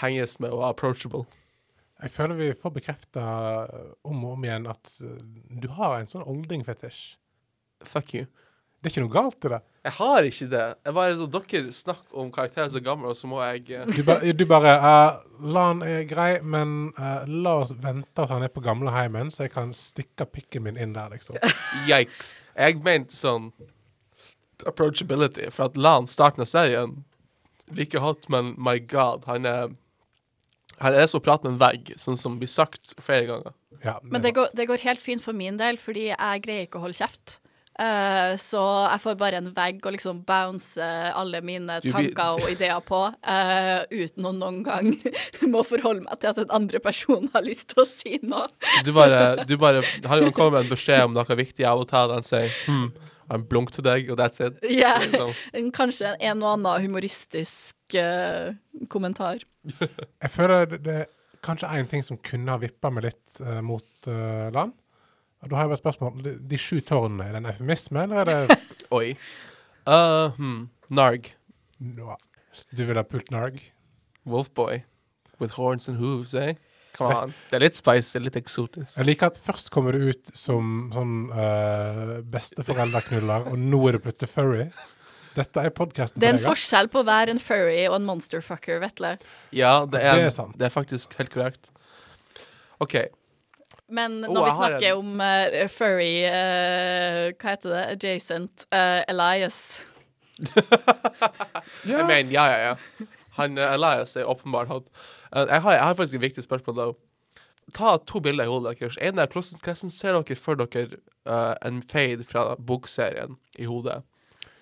henges 0.00 0.38
med 0.42 0.54
og 0.56 0.64
approachable. 0.66 1.28
Jeg 2.02 2.10
føler 2.12 2.36
vi 2.36 2.48
får 2.58 2.72
bekrefta 2.74 3.22
om 4.04 4.24
og 4.26 4.32
om 4.34 4.44
igjen 4.44 4.66
at 4.68 4.96
du 5.62 5.68
har 5.76 6.00
en 6.00 6.10
sånn 6.10 6.24
olding-fetisj. 6.26 7.14
Fuck 7.86 8.16
you. 8.16 8.26
Det 8.84 8.90
er 8.90 8.92
ikke 8.98 9.02
noe 9.06 9.12
galt 9.14 9.46
i 9.48 9.50
det. 9.54 9.58
Jeg 9.86 9.96
har 9.96 10.26
ikke 10.28 10.46
det. 10.52 10.64
Jeg 10.84 10.94
bare, 10.98 11.12
så 11.16 11.26
dere 11.32 11.70
snakker 11.72 12.18
om 12.20 12.32
karakterer 12.32 12.68
så 12.68 12.82
gamle, 12.84 13.12
og 13.14 13.16
så 13.16 13.28
må 13.30 13.38
jeg 13.40 13.78
uh... 13.80 13.86
Du, 13.88 14.02
ba, 14.04 14.18
du 14.20 14.42
bare 14.44 14.74
La 15.40 15.62
han 15.70 15.80
er 15.86 16.02
grei, 16.08 16.34
men 16.44 16.90
uh, 16.98 17.22
la 17.24 17.54
oss 17.62 17.72
vente 17.80 18.26
at 18.26 18.28
han 18.28 18.44
er 18.44 18.52
på 18.52 18.60
gamleheimen, 18.64 19.30
så 19.32 19.46
jeg 19.46 19.54
kan 19.54 19.72
stikke 19.72 20.26
pikken 20.28 20.66
min 20.66 20.76
inn 20.76 20.92
der, 20.92 21.08
liksom. 21.16 21.38
Yikes. 21.88 22.34
Jeg 22.60 22.82
mente 22.84 23.16
sånn 23.16 23.54
approachability, 24.68 25.48
for 25.48 25.70
at 25.70 25.80
la 25.80 25.94
han 25.96 26.10
starten 26.12 26.44
av 26.44 26.50
serien 26.52 26.98
like 27.72 28.04
hot, 28.04 28.28
men 28.28 28.52
my 28.60 28.76
god, 28.84 29.24
han 29.30 29.48
er 29.48 29.72
han 30.82 30.92
er 30.92 31.06
som 31.08 31.22
å 31.22 31.24
prate 31.24 31.46
med 31.46 31.54
en 31.54 31.62
vegg, 31.62 31.94
sånn 32.00 32.18
som 32.20 32.36
blir 32.36 32.50
sagt 32.50 32.92
flere 33.00 33.28
ganger. 33.30 33.56
Ja, 33.80 33.96
Men 34.02 34.20
er 34.20 34.26
det 34.26 34.34
går, 34.36 34.52
det 34.58 34.68
går 34.68 34.84
helt 34.84 35.00
fint 35.00 35.24
for 35.24 35.36
min 35.36 35.56
del, 35.56 35.78
fordi 35.80 36.10
jeg 36.10 36.44
greier 36.44 36.68
ikke 36.68 36.80
å 36.80 36.84
holde 36.84 36.98
kjeft. 36.98 37.38
Eh, 37.74 38.36
så 38.38 38.60
jeg 38.92 39.00
får 39.02 39.16
bare 39.18 39.38
en 39.40 39.48
vegg 39.56 39.80
å 39.82 39.92
liksom 39.94 40.20
bounce 40.28 40.78
alle 41.18 41.40
mine 41.42 41.80
tanker 41.82 42.36
og 42.38 42.44
ideer 42.52 42.78
på, 42.86 43.00
uh, 43.10 43.80
uten 43.90 44.28
å 44.28 44.32
noen 44.36 44.60
gang 44.66 44.92
må 45.52 45.64
forholde 45.66 46.04
meg 46.04 46.20
til 46.22 46.30
at 46.30 46.38
en 46.44 46.52
andre 46.60 46.78
person 46.84 47.26
har 47.34 47.42
lyst 47.42 47.72
til 47.72 47.82
å 47.82 47.86
si 47.88 48.20
noe. 48.22 48.46
Du 48.86 48.92
bare, 48.94 49.42
du 49.48 49.56
bare 49.58 49.82
har 50.06 50.22
jo 50.22 50.30
kommet 50.30 50.60
med 50.60 50.68
en 50.68 50.70
beskjed 50.76 51.02
om 51.08 51.16
noe 51.18 51.38
viktig 51.40 51.66
av 51.66 51.82
og 51.82 51.90
til, 51.90 52.12
og 52.12 52.20
han 52.20 52.28
sier 52.28 52.54
hm, 52.68 52.86
en 53.34 53.48
blunk 53.50 53.72
til 53.74 53.86
deg, 53.88 54.06
og 54.12 54.20
that's 54.22 54.38
it. 54.44 54.62
Ja, 54.70 54.94
Liksom. 55.02 55.34
en- 55.58 55.72
Kanskje 55.74 56.14
en 56.20 56.42
og 56.46 56.52
annen 56.54 56.86
humoristisk 56.86 57.98
uh, 57.98 58.54
kommentar. 58.92 59.42
Jeg 59.80 60.30
føler 60.30 60.66
det, 60.70 60.82
det 60.86 60.96
er 61.02 61.10
kanskje 61.44 61.74
én 61.74 61.90
ting 61.90 62.06
som 62.06 62.16
kunne 62.22 62.54
ha 62.54 62.60
vippa 62.62 62.88
meg 62.94 63.04
litt 63.10 63.40
eh, 63.42 63.58
mot 63.60 64.08
eh, 64.08 64.46
land. 64.54 64.72
Da 65.48 65.56
har 65.56 65.66
jeg 65.66 65.72
bare 65.72 65.78
et 65.78 65.82
spørsmål. 65.82 66.20
De, 66.24 66.34
de 66.50 66.60
sju 66.60 66.78
tårnene, 66.84 67.26
er 67.26 67.36
det 67.36 67.42
en 67.42 67.50
eufemisme, 67.52 68.04
eller 68.06 68.22
er 68.22 68.46
det 68.52 68.58
Oi. 68.98 69.14
Uh, 69.84 70.32
hmm. 70.38 70.60
Narg. 70.94 71.32
No. 71.80 72.16
Du 72.76 72.84
vil 72.86 72.96
ha 72.96 73.04
pult 73.06 73.32
narg? 73.34 73.58
Wolfboy. 74.28 74.82
With 75.40 75.58
horns 75.58 75.88
and 75.90 75.98
hooves, 75.98 76.34
eh? 76.38 76.54
Come 76.94 77.14
on. 77.14 77.32
Det 77.50 77.58
er 77.58 77.64
litt 77.64 77.78
spicy, 77.78 78.20
litt 78.22 78.36
eksotisk. 78.38 78.94
Jeg 78.96 79.08
liker 79.08 79.32
at 79.32 79.40
først 79.42 79.72
kommer 79.74 79.96
du 79.96 80.12
ut 80.12 80.30
som 80.38 80.92
sånn 80.94 81.14
uh, 81.34 82.20
besteforeldreknuller, 82.30 83.48
og 83.50 83.58
nå 83.58 83.80
er 83.88 83.98
du 83.98 84.04
plutselig 84.04 84.30
furry. 84.30 84.68
Dette 85.34 85.64
er 85.66 85.74
podkasten 85.74 86.22
Det 86.22 86.28
er 86.28 86.36
en 86.36 86.38
deg. 86.38 86.46
forskjell 86.46 86.88
på 86.92 87.02
å 87.02 87.06
være 87.08 87.34
en 87.34 87.42
furry 87.42 87.80
og 87.88 87.98
en 87.98 88.06
monsterfucker, 88.06 88.78
Vetle. 88.84 89.16
Ja, 89.50 89.80
det 89.90 90.04
er, 90.06 90.20
Det 90.20 90.28
er 90.28 90.34
sant. 90.36 90.54
Det 90.60 90.68
er 90.68 90.74
faktisk 90.74 91.16
helt 91.18 91.34
korrekt. 91.34 91.72
OK. 92.84 92.94
Men 93.88 94.20
når 94.22 94.32
når 94.32 94.44
vi 94.46 94.52
snakker 94.58 94.86
en. 94.90 95.00
om 95.00 95.20
uh, 95.20 95.66
furry 95.68 96.12
uh, 96.24 97.32
Hva 97.36 97.52
heter 97.52 97.74
det? 97.74 97.82
Adjacent 97.96 98.66
uh, 98.72 99.02
Elias. 99.08 99.58
Ja. 100.40 100.62
Jeg 101.98 102.06
mener, 102.08 102.30
ja, 102.32 102.44
ja, 102.50 102.72
ja. 102.72 103.08
Han 103.38 103.58
uh, 103.58 103.74
Elias 103.74 104.16
er 104.16 104.30
åpenbart 104.30 104.70
hot. 104.70 104.88
Uh, 105.30 105.44
jeg, 105.44 105.60
har, 105.62 105.72
jeg 105.72 105.82
har 105.82 105.98
faktisk 105.98 106.18
et 106.18 106.24
viktig 106.28 106.44
spørsmål, 106.46 106.76
da. 106.78 106.88
Ta 107.74 107.96
to 108.06 108.20
bilder 108.20 108.44
i 108.44 108.52
hodet 108.52 108.76
deres. 108.80 108.98
En 109.00 109.18
hvordan, 109.18 109.60
kressen 109.64 109.92
ser 109.92 110.16
dere 110.16 110.38
for 110.38 110.58
dere 110.60 111.00
uh, 111.26 111.54
en 111.64 111.82
fade 111.82 112.26
fra 112.28 112.54
bokserien 112.56 113.38
i 113.58 113.68
hodet? 113.68 114.02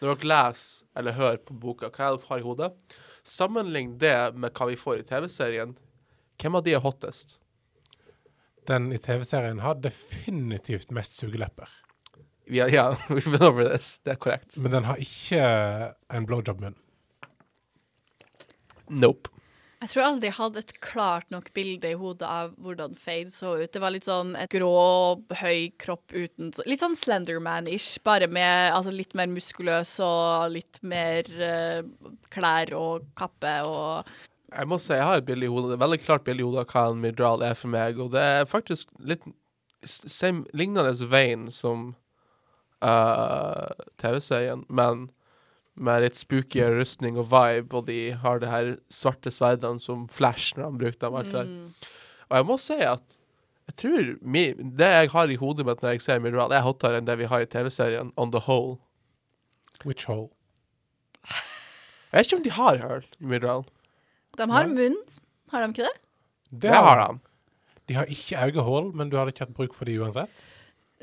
Når 0.00 0.18
dere 0.18 0.30
leser 0.32 0.98
eller 0.98 1.18
hører 1.18 1.40
på 1.42 1.54
boka, 1.54 1.92
hva 1.92 2.08
er 2.08 2.16
det 2.16 2.22
dere 2.24 2.32
har 2.32 2.42
i 2.42 2.46
hodet? 2.46 2.98
Sammenlign 3.22 3.96
det 4.02 4.16
med 4.34 4.54
hva 4.56 4.70
vi 4.70 4.78
får 4.78 5.02
i 5.02 5.06
TV-serien. 5.06 5.76
Hvem 6.42 6.58
av 6.58 6.64
de 6.66 6.74
er 6.74 6.82
hottest? 6.82 7.38
Den 8.70 8.92
i 8.94 8.98
TV-serien 9.02 9.62
har 9.64 9.80
definitivt 9.82 10.92
mest 10.94 11.18
sugelepper. 11.18 11.68
Ja, 12.46 12.68
ja, 12.68 12.96
we've 13.08 13.30
been 13.30 13.42
over 13.42 13.68
this. 13.68 13.98
Det 14.04 14.14
er 14.14 14.22
korrekt. 14.22 14.58
Men 14.58 14.72
den 14.74 14.84
har 14.84 15.00
ikke 15.02 15.42
en 16.12 16.26
blowjob-munn. 16.26 16.78
Nope. 18.92 19.30
Jeg 19.82 19.90
tror 19.90 20.04
aldri 20.06 20.28
jeg 20.28 20.36
hadde 20.36 20.60
et 20.62 20.72
klart 20.84 21.32
nok 21.34 21.48
bilde 21.56 21.90
i 21.90 21.96
hodet 21.98 22.26
av 22.28 22.52
hvordan 22.62 22.92
Fade 22.94 23.32
så 23.34 23.56
ut. 23.58 23.70
Det 23.74 23.80
var 23.82 23.90
litt 23.90 24.06
sånn 24.06 24.36
et 24.38 24.52
grå, 24.52 24.68
høy 25.40 25.72
kropp 25.82 26.14
uten 26.14 26.52
Litt 26.70 26.84
sånn 26.84 26.94
Slenderman-ish, 26.98 27.96
bare 28.06 28.28
med 28.30 28.70
altså, 28.76 28.92
litt 28.94 29.16
mer 29.18 29.26
muskuløs 29.32 29.96
og 30.06 30.54
litt 30.54 30.78
mer 30.86 31.26
uh, 31.34 31.82
klær 32.30 32.70
og 32.78 33.08
kappe 33.18 33.56
og 33.66 34.12
Jeg 34.52 34.68
må 34.68 34.78
si, 34.80 34.92
jeg 34.92 35.06
har 35.06 35.20
et 35.20 35.26
bilde 35.28 35.46
i 35.46 35.50
hodet, 35.50 35.74
et 35.74 35.80
veldig 35.80 36.00
klart 36.02 36.24
bilde 36.26 36.42
i 36.42 36.46
hodet 36.46 36.66
av 36.66 36.74
hva 36.74 36.84
en 36.90 37.00
Midral 37.00 37.44
er 37.46 37.56
for 37.58 37.72
meg, 37.72 38.00
og 38.02 38.12
det 38.12 38.20
er 38.20 38.50
faktisk 38.50 38.90
litt 39.00 39.24
same, 39.84 40.44
lignende 40.56 40.92
veien 41.10 41.48
som 41.50 41.94
uh, 42.84 43.72
TV-serien, 44.02 44.66
men 44.68 45.08
med 45.74 46.04
litt 46.04 46.18
spooky 46.18 46.60
rustning 46.68 47.16
og 47.16 47.30
vibe, 47.32 47.72
og 47.72 47.88
de 47.88 48.12
har 48.20 48.42
det 48.42 48.52
her 48.52 48.70
svarte 48.92 49.32
sverdene 49.32 49.80
som 49.80 50.04
Flash 50.12 50.56
når 50.56 50.68
han 50.68 50.78
brukte 50.82 51.06
dem. 51.06 51.16
alt 51.16 51.32
der. 51.32 51.50
Og 52.28 52.36
jeg 52.36 52.48
må 52.50 52.58
si 52.60 52.78
at 52.84 53.18
jeg 53.70 53.76
tror 53.78 54.08
mi, 54.20 54.44
det 54.52 54.88
jeg 54.90 55.10
har 55.14 55.30
i 55.30 55.38
hodet 55.40 55.64
mitt 55.66 55.82
når 55.82 55.94
jeg 55.94 56.04
ser 56.04 56.20
Midral, 56.20 56.52
er 56.52 56.64
hottere 56.66 56.98
enn 57.00 57.08
det 57.08 57.16
vi 57.20 57.28
har 57.30 57.44
i 57.44 57.48
TV-serien 57.48 58.12
on 58.20 58.32
the 58.34 58.42
Hole. 58.44 58.76
Which 59.86 60.04
hole? 60.06 60.28
Jeg 62.12 62.18
vet 62.18 62.26
ikke 62.26 62.36
om 62.36 62.44
de 62.44 62.56
har 62.58 62.82
hørt 62.82 63.16
Midral. 63.18 63.64
De 64.38 64.48
har 64.50 64.64
Nei. 64.70 64.74
munn, 64.78 64.96
har 65.52 65.66
de 65.66 65.74
ikke 65.74 65.88
det? 65.90 65.98
Det 66.64 66.72
har 66.72 67.02
de. 67.02 67.20
De 67.90 67.94
har 67.98 68.06
ikke 68.12 68.46
øyehull, 68.48 68.92
men 68.96 69.10
du 69.12 69.16
hadde 69.18 69.32
ikke 69.34 69.46
hatt 69.46 69.54
bruk 69.56 69.74
for 69.76 69.88
de 69.88 69.98
uansett. 70.00 70.50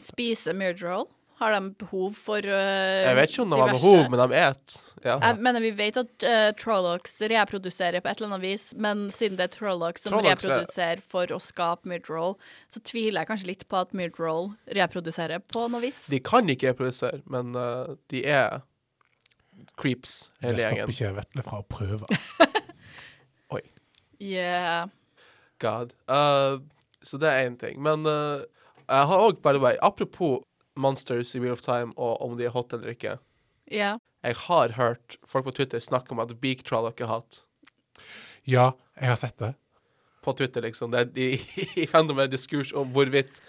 Spise 0.02 0.54
Myrdroll. 0.56 1.08
Har 1.40 1.54
de 1.56 1.70
behov 1.80 2.18
for 2.20 2.44
uh, 2.44 2.52
Jeg 2.52 3.16
vet 3.16 3.32
ikke 3.32 3.44
om 3.46 3.54
de 3.54 3.60
har 3.62 3.70
behov, 3.72 4.10
men 4.12 4.20
de 4.20 4.36
et. 4.42 4.74
Ja. 5.06 5.14
Jeg 5.24 5.38
mener, 5.40 5.64
vi 5.64 5.70
vet 5.78 5.96
at 6.02 6.26
uh, 6.28 6.50
Trollocs 6.60 7.14
reproduserer 7.32 8.04
på 8.04 8.10
et 8.12 8.20
eller 8.20 8.34
annet 8.34 8.44
vis, 8.44 8.66
men 8.76 9.06
siden 9.16 9.38
det 9.40 9.46
er 9.48 9.54
Trollocs 9.54 10.04
som 10.04 10.18
Trollocs 10.18 10.44
er- 10.44 10.52
reproduserer 10.52 11.04
for 11.14 11.32
å 11.32 11.40
skape 11.40 11.88
midroll, 11.88 12.36
så 12.68 12.82
tviler 12.84 13.22
jeg 13.24 13.30
kanskje 13.32 13.52
litt 13.54 13.64
på 13.72 13.80
at 13.80 13.96
midroll 13.96 14.50
reproduserer 14.76 15.40
på 15.48 15.64
noe 15.72 15.80
vis. 15.86 16.10
De 16.12 16.20
kan 16.20 16.44
ikke 16.52 16.74
reprodusere, 16.74 17.22
men 17.32 17.56
uh, 17.56 17.96
de 18.12 18.26
er 18.28 18.60
creeps, 19.80 20.26
Det 20.44 20.58
stopper 20.60 20.76
gjengen. 20.76 20.92
ikke 20.92 21.16
Vetle 21.22 21.48
fra 21.48 21.64
å 21.64 21.68
prøve. 21.72 22.04
Yeah. 24.20 24.90
God. 25.60 25.94
Uh, 26.08 26.62
så 27.02 27.18
det 27.18 27.30
er 27.32 27.48
én 27.48 27.58
ting. 27.60 27.80
Men 27.82 28.06
uh, 28.08 28.44
jeg 28.90 29.10
har 29.12 29.26
òg, 29.26 29.42
by 29.44 29.56
the 29.56 29.64
way, 29.64 29.78
apropos 29.82 30.44
Monsters 30.80 31.36
i 31.36 31.40
Wheel 31.40 31.56
of 31.56 31.64
Time 31.64 31.92
og 31.98 32.22
om 32.24 32.38
de 32.40 32.48
er 32.48 32.54
hot 32.56 32.74
eller 32.74 32.94
ikke. 32.96 33.18
Yeah. 33.72 34.00
Jeg 34.24 34.36
har 34.36 34.76
hørt 34.76 35.18
folk 35.28 35.46
på 35.48 35.56
Twitter 35.56 35.80
snakke 35.80 36.12
om 36.12 36.20
at 36.20 36.36
Beak 36.42 36.66
Trolloc 36.68 37.00
er 37.00 37.12
hot. 37.12 37.44
Ja, 38.48 38.72
jeg 39.00 39.12
har 39.12 39.20
sett 39.20 39.38
det. 39.40 39.54
På 40.24 40.34
Twitter, 40.36 40.66
liksom. 40.66 40.92
Det 40.92 41.06
er 41.06 41.20
i, 41.20 41.30
i 41.84 41.88
fandom 41.88 42.20
er 42.20 42.32
diskurs 42.32 42.74
om 42.76 42.92
hvorvidt 42.96 43.40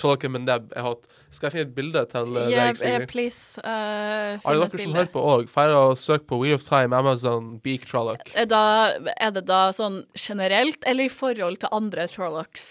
Trollocen 0.00 0.32
med 0.34 0.46
nebb 0.46 0.70
er 0.76 0.86
hot. 0.86 1.08
Skal 1.30 1.48
jeg 1.48 1.54
finne 1.56 1.66
et 1.68 1.74
bilde 1.76 2.04
til 2.10 2.36
uh, 2.36 2.44
Yeah, 2.50 2.70
deg, 2.70 2.78
Sigrid? 2.80 2.94
Yeah, 2.98 3.08
please. 3.10 3.62
Uh, 3.62 4.50
Alle 4.50 4.68
finn 4.68 4.72
et 4.72 4.76
dere 4.76 4.86
som 4.86 4.96
hører 4.98 5.10
på 5.14 5.24
òg, 5.34 5.48
drar 5.52 5.74
og 5.78 5.96
søke 6.00 6.28
på 6.30 6.38
Wheel 6.42 6.56
of 6.58 6.64
Time, 6.66 6.96
Amazon, 6.96 7.56
Beak 7.64 7.88
Trolloc. 7.90 8.24
Er, 8.34 8.48
da, 8.50 8.62
er 9.16 9.34
det 9.36 9.44
da 9.50 9.64
sånn 9.76 10.02
generelt, 10.18 10.80
eller 10.88 11.10
i 11.10 11.12
forhold 11.12 11.60
til 11.62 11.74
andre 11.74 12.08
Trollocs? 12.10 12.70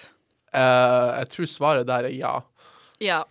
Uh, 0.51 1.21
jeg 1.21 1.29
tror 1.35 1.51
svaret 1.51 1.87
der 1.87 2.09
er 2.09 2.17
ja. 2.17 2.33
Ja. 3.01 3.21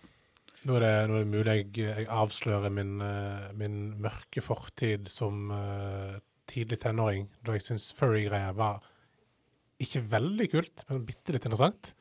Nå 0.67 0.77
er 0.77 0.83
det, 0.85 0.95
nå 1.09 1.17
er 1.17 1.23
det 1.23 1.31
mulig 1.31 1.53
jeg, 1.57 1.69
jeg 1.81 2.07
avslører 2.13 2.73
min, 2.73 2.99
eh, 3.01 3.47
min 3.57 3.77
mørke 4.01 4.43
fortid 4.45 5.07
som 5.09 5.49
uh, 5.49 6.19
tidlig 6.49 6.77
tenåring, 6.83 7.25
da 7.41 7.55
jeg 7.55 7.65
syns 7.65 7.87
furry-greier 7.97 8.53
var 8.57 8.83
ikke 9.81 10.03
veldig 10.11 10.47
kult, 10.51 10.83
men 10.89 11.07
bitte 11.07 11.33
litt 11.33 11.47
interessant. 11.47 11.95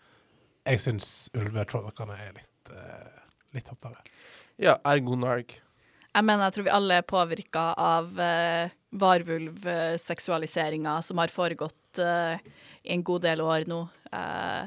Jeg 0.70 0.80
syns 0.84 1.06
ulvetrollokene 1.34 2.14
er 2.28 2.32
litt, 2.36 2.70
uh, 2.70 3.24
litt 3.56 3.68
hottere. 3.72 3.98
Ja, 4.60 4.76
ergo 4.86 5.16
narg. 5.18 5.56
Jeg 6.14 6.26
mener, 6.26 6.44
jeg 6.48 6.54
tror 6.56 6.66
vi 6.66 6.72
alle 6.74 6.94
er 7.00 7.06
påvirka 7.06 7.64
av 7.78 8.10
uh, 8.18 8.70
varvulvseksualiseringa 9.02 10.96
som 11.06 11.18
har 11.22 11.28
foregått 11.34 11.98
uh, 12.02 12.36
i 12.82 12.94
en 12.94 13.02
god 13.06 13.22
del 13.28 13.40
år 13.46 13.66
nå. 13.70 13.84
Uh, 14.14 14.66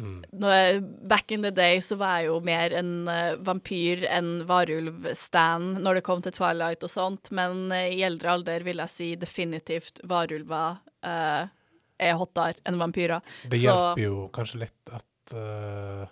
Mm. 0.00 0.22
når 0.32 0.52
jeg, 0.54 0.76
back 1.10 1.32
in 1.34 1.42
the 1.44 1.50
day 1.52 1.76
så 1.84 1.92
var 2.00 2.22
jeg 2.22 2.30
jo 2.30 2.38
mer 2.40 2.72
en 2.72 3.08
eh, 3.12 3.34
vampyr 3.44 4.06
enn 4.08 4.46
varulv-stan 4.48 5.66
når 5.84 5.98
det 5.98 6.02
kom 6.06 6.22
til 6.24 6.32
Twilight 6.32 6.86
og 6.86 6.88
sånt, 6.88 7.28
men 7.36 7.66
eh, 7.76 7.90
i 7.98 8.00
eldre 8.08 8.30
alder 8.32 8.64
vil 8.64 8.80
jeg 8.80 8.88
si 8.94 9.08
definitivt 9.20 10.00
varulver 10.08 10.78
eh, 11.04 11.52
er 12.00 12.16
hottere 12.16 12.56
enn 12.64 12.80
vampyrer. 12.80 13.20
Det 13.44 13.60
Så- 13.60 13.66
hjelper 13.66 14.00
jo 14.06 14.22
kanskje 14.32 14.62
litt 14.62 14.94
at 14.96 15.04
eh, 15.36 16.06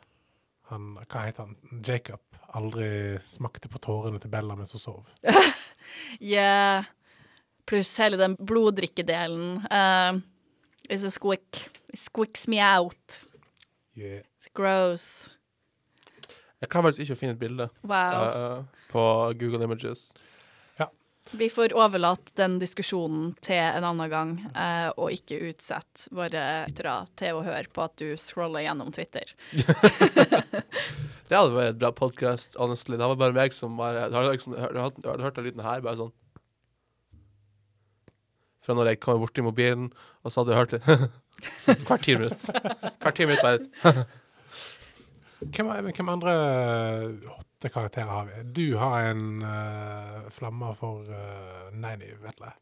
han 0.71 0.89
Hva 1.09 1.23
heter 1.27 1.47
han? 1.47 1.57
Jacob 1.87 2.21
aldri 2.59 2.89
smakte 3.25 3.69
på 3.73 3.81
tårene 3.85 4.21
til 4.21 4.31
Bella 4.33 4.57
mens 4.59 4.73
hun 4.77 4.83
sov. 4.83 5.09
Yeah. 6.21 6.85
Pluss 7.69 7.95
hele 8.01 8.19
den 8.21 8.35
bloddrikkedelen. 8.37 9.63
Uh, 9.73 10.21
it's 10.91 11.05
a 11.05 11.11
squick. 11.11 11.69
It 11.89 11.99
squicks 11.99 12.47
me 12.49 12.61
out. 12.61 13.21
Yeah. 13.97 14.21
It's 14.39 14.49
gross. 14.55 15.31
Jeg 16.61 16.69
klarer 16.69 16.89
faktisk 16.91 17.05
ikke 17.07 17.17
å 17.17 17.21
finne 17.23 17.37
et 17.37 17.41
bilde 17.41 17.69
Wow. 17.89 18.21
uh, 18.21 18.87
på 18.91 19.03
Google 19.41 19.65
Images. 19.65 20.09
Vi 21.33 21.51
får 21.51 21.75
overlate 21.77 22.33
den 22.41 22.57
diskusjonen 22.61 23.35
til 23.45 23.59
en 23.61 23.85
annen 23.85 24.11
gang, 24.13 24.31
eh, 24.57 24.89
og 24.97 25.13
ikke 25.13 25.41
utsette 25.51 26.09
våre 26.15 26.45
lyttere 26.69 26.95
til 27.21 27.37
å 27.37 27.43
høre 27.45 27.69
på 27.73 27.85
at 27.85 27.97
du 28.01 28.15
scroller 28.21 28.65
gjennom 28.65 28.93
Twitter. 28.95 29.35
Det 31.29 31.37
hadde 31.37 31.53
vært 31.53 31.75
et 31.75 31.81
bra 31.83 31.91
podkast, 31.93 32.55
honestly. 32.57 32.97
Det 32.97 33.05
var 33.11 33.19
bare 33.21 33.37
meg 33.37 33.53
som 33.53 33.75
var... 33.77 33.99
Du 34.09 34.17
liksom, 34.17 34.55
du 34.57 34.79
hadde 34.81 35.27
hørt 35.27 35.37
den 35.37 35.45
lyden 35.45 35.61
her, 35.61 35.83
bare 35.85 35.99
sånn 35.99 36.15
Fra 38.65 38.77
når 38.77 38.95
jeg 38.95 39.01
kom 39.05 39.21
borti 39.21 39.45
mobilen, 39.45 39.91
og 40.25 40.33
så 40.33 40.41
hadde 40.41 40.55
jeg 40.55 40.63
hørt 40.63 40.73
det 40.79 41.11
sånn 41.67 41.85
hvert 41.85 42.07
ti 42.07 42.17
minutter. 42.17 42.73
Hvert 43.05 43.21
ti 43.21 43.29
minutter 43.29 43.45
bare 43.45 44.07
Hvem, 45.39 45.69
hvem 45.93 46.09
andre 46.17 46.33
hotte 47.59 47.75
karakterer 47.75 48.07
har 48.07 48.25
vi? 48.25 48.43
Du 48.43 48.77
har 48.77 49.03
en 49.03 49.43
uh, 49.43 50.31
flamme 50.31 50.75
for 50.79 51.03
uh, 51.11 51.75
Nanny, 51.75 52.15
Vetle. 52.23 52.53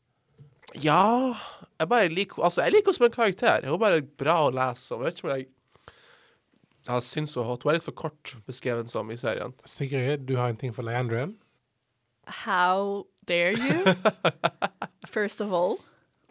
Ja 0.74 1.36
Jeg 1.78 1.88
bare 1.88 2.08
liker 2.10 2.42
Altså, 2.42 2.64
jeg 2.64 2.72
liker 2.72 2.90
henne 2.90 2.96
som 2.96 3.04
en 3.06 3.12
karakter. 3.12 3.66
Hun 3.66 3.76
er 3.76 3.82
bare 3.82 4.02
bra 4.18 4.38
å 4.46 4.50
lese. 4.50 4.94
Jeg 4.94 5.04
vet 5.04 5.18
ikke 5.18 5.28
om 5.28 5.34
jeg 5.36 5.46
jeg 6.86 7.02
syns 7.02 7.34
hun 7.34 7.42
er 7.42 7.48
hot. 7.48 7.64
Hun 7.64 7.70
er 7.72 7.76
litt 7.76 7.84
for 7.84 7.98
kort 7.98 8.36
beskrevet 8.46 8.88
som 8.88 9.10
i 9.10 9.16
serien. 9.18 9.52
Sigrid, 9.66 10.22
du 10.28 10.36
har 10.38 10.48
en 10.48 10.56
ting 10.56 10.72
for 10.72 10.86
Leandrian. 10.86 11.34
How 12.46 13.06
dare 13.26 13.58
you? 13.58 13.82
First 15.16 15.40
of 15.40 15.52
all. 15.52 15.80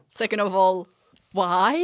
Second 0.10 0.40
of 0.40 0.56
all, 0.56 0.88
why? 1.34 1.76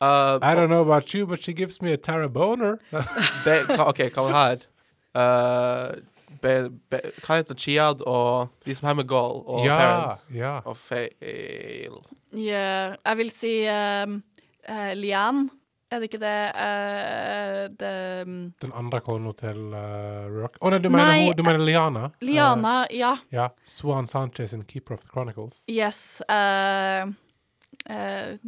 Uh, 0.00 0.40
I 0.42 0.56
don't 0.56 0.68
know 0.68 0.82
about 0.82 1.14
you, 1.14 1.26
but 1.28 1.44
she 1.44 1.52
gives 1.52 1.80
me 1.80 1.92
a 1.92 1.96
Tara 1.96 2.28
boner. 2.28 2.80
hva, 2.90 3.86
OK, 3.86 4.10
hva 4.10 4.26
var 4.26 4.32
det 4.32 4.42
her? 4.42 4.66
Uh, 5.12 5.92
be, 6.40 6.70
be, 6.90 7.00
hva 7.24 7.40
heter 7.40 7.58
Chiad 7.58 8.00
og 8.08 8.52
de 8.64 8.74
som 8.74 8.88
har 8.88 8.96
med 8.96 9.08
Goal 9.10 9.42
og 9.44 9.66
ja, 9.66 9.76
Parent 9.76 10.36
ja. 10.36 10.54
Og 10.64 10.78
Fail. 10.80 11.98
Yeah, 12.32 12.94
jeg 12.96 13.18
vil 13.20 13.32
si 13.34 13.56
um, 13.68 14.22
uh, 14.68 14.92
Lian. 14.96 15.50
Er 15.92 16.00
det 16.00 16.06
ikke 16.08 16.22
det 16.22 16.36
uh, 16.56 17.66
det 17.76 17.96
um, 18.24 18.36
Den 18.64 18.72
andre 18.80 19.02
kona 19.04 19.34
til 19.36 19.58
uh, 19.76 20.24
Rock. 20.32 20.56
Å 20.64 20.70
nei, 20.72 20.78
du 20.80 20.88
mener, 20.88 21.10
Nei, 21.10 21.26
hun, 21.26 21.36
du 21.36 21.42
mener 21.44 21.60
Liana? 21.60 22.06
Liana, 22.24 22.76
ja. 22.88 23.10
Eh, 23.28 23.36
ja. 23.36 23.50
Swan 23.68 24.08
Sanchez 24.08 24.54
in 24.56 24.64
Keeper 24.64 24.96
of 24.96 25.04
the 25.04 25.12
Chronicles. 25.12 25.60
Yes. 25.68 26.22
eh, 26.32 27.04
eh, 27.92 28.40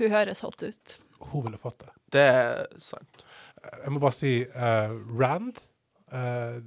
hun 0.00 0.10
høres 0.10 0.42
hot 0.42 0.66
ut. 0.66 0.98
Hun 1.30 1.46
ville 1.46 1.62
fått 1.62 1.78
det. 1.86 1.92
Det 2.18 2.26
er 2.34 2.66
sant. 2.82 3.22
Jeg 3.62 3.94
må 3.94 4.02
bare 4.02 4.14
si 4.18 4.34
eh, 4.42 4.98
Rand, 5.22 5.62
eh, 6.12 6.60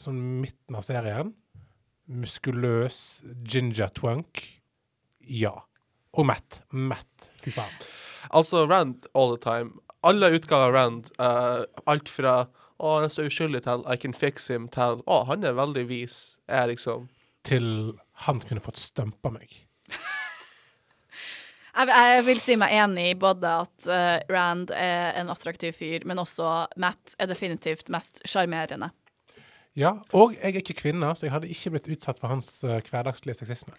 sånn 0.00 0.20
midten 0.40 0.78
av 0.78 0.84
serien. 0.86 1.34
Muskuløs 2.10 3.22
ginger 3.46 3.92
twunk. 3.94 4.42
Ja. 5.20 5.54
Og 6.16 6.26
Matt. 6.26 6.62
Matt. 6.72 7.30
Fy 7.44 7.52
faen. 7.54 7.74
Altså, 8.34 8.64
Rand 8.68 9.06
all 9.14 9.36
the 9.36 9.42
time. 9.42 9.78
Alle 10.06 10.32
utgaver 10.34 10.70
av 10.70 10.74
Rand, 10.74 11.10
eh, 11.18 11.64
alt 11.86 12.08
fra 12.08 12.48
'Å, 12.80 12.94
han 12.96 13.04
er 13.04 13.12
så 13.12 13.26
uskyldig' 13.28 13.62
til 13.62 13.84
'I 13.86 13.96
can 13.96 14.14
fix 14.14 14.48
him' 14.48 14.68
til 14.68 15.02
'Å, 15.06 15.26
han 15.26 15.44
er 15.44 15.52
veldig 15.52 15.86
vis', 15.86 16.38
er 16.48 16.68
liksom 16.68 17.08
Til 17.44 17.98
han 18.24 18.40
kunne 18.40 18.60
fått 18.60 18.76
stumpa 18.76 19.30
meg. 19.30 19.66
Jeg, 21.76 21.90
jeg 21.90 22.24
vil 22.26 22.40
si 22.42 22.56
meg 22.58 22.72
enig 22.74 23.04
i 23.12 23.18
både 23.18 23.52
at 23.64 23.86
uh, 23.90 24.16
Rand 24.32 24.72
er 24.74 25.14
en 25.20 25.30
attraktiv 25.32 25.76
fyr, 25.78 26.06
men 26.08 26.18
også 26.22 26.48
Matt 26.82 27.14
er 27.18 27.30
definitivt 27.30 27.92
mest 27.92 28.22
sjarmerende. 28.28 28.90
Ja, 29.78 29.94
og 30.16 30.34
jeg 30.34 30.56
er 30.56 30.62
ikke 30.64 30.80
kvinne, 30.80 31.12
så 31.14 31.28
jeg 31.28 31.34
hadde 31.36 31.50
ikke 31.52 31.70
blitt 31.76 31.90
utsatt 31.94 32.18
for 32.22 32.32
hans 32.32 32.50
uh, 32.66 32.80
hverdagslige 32.90 33.38
sexisme. 33.38 33.76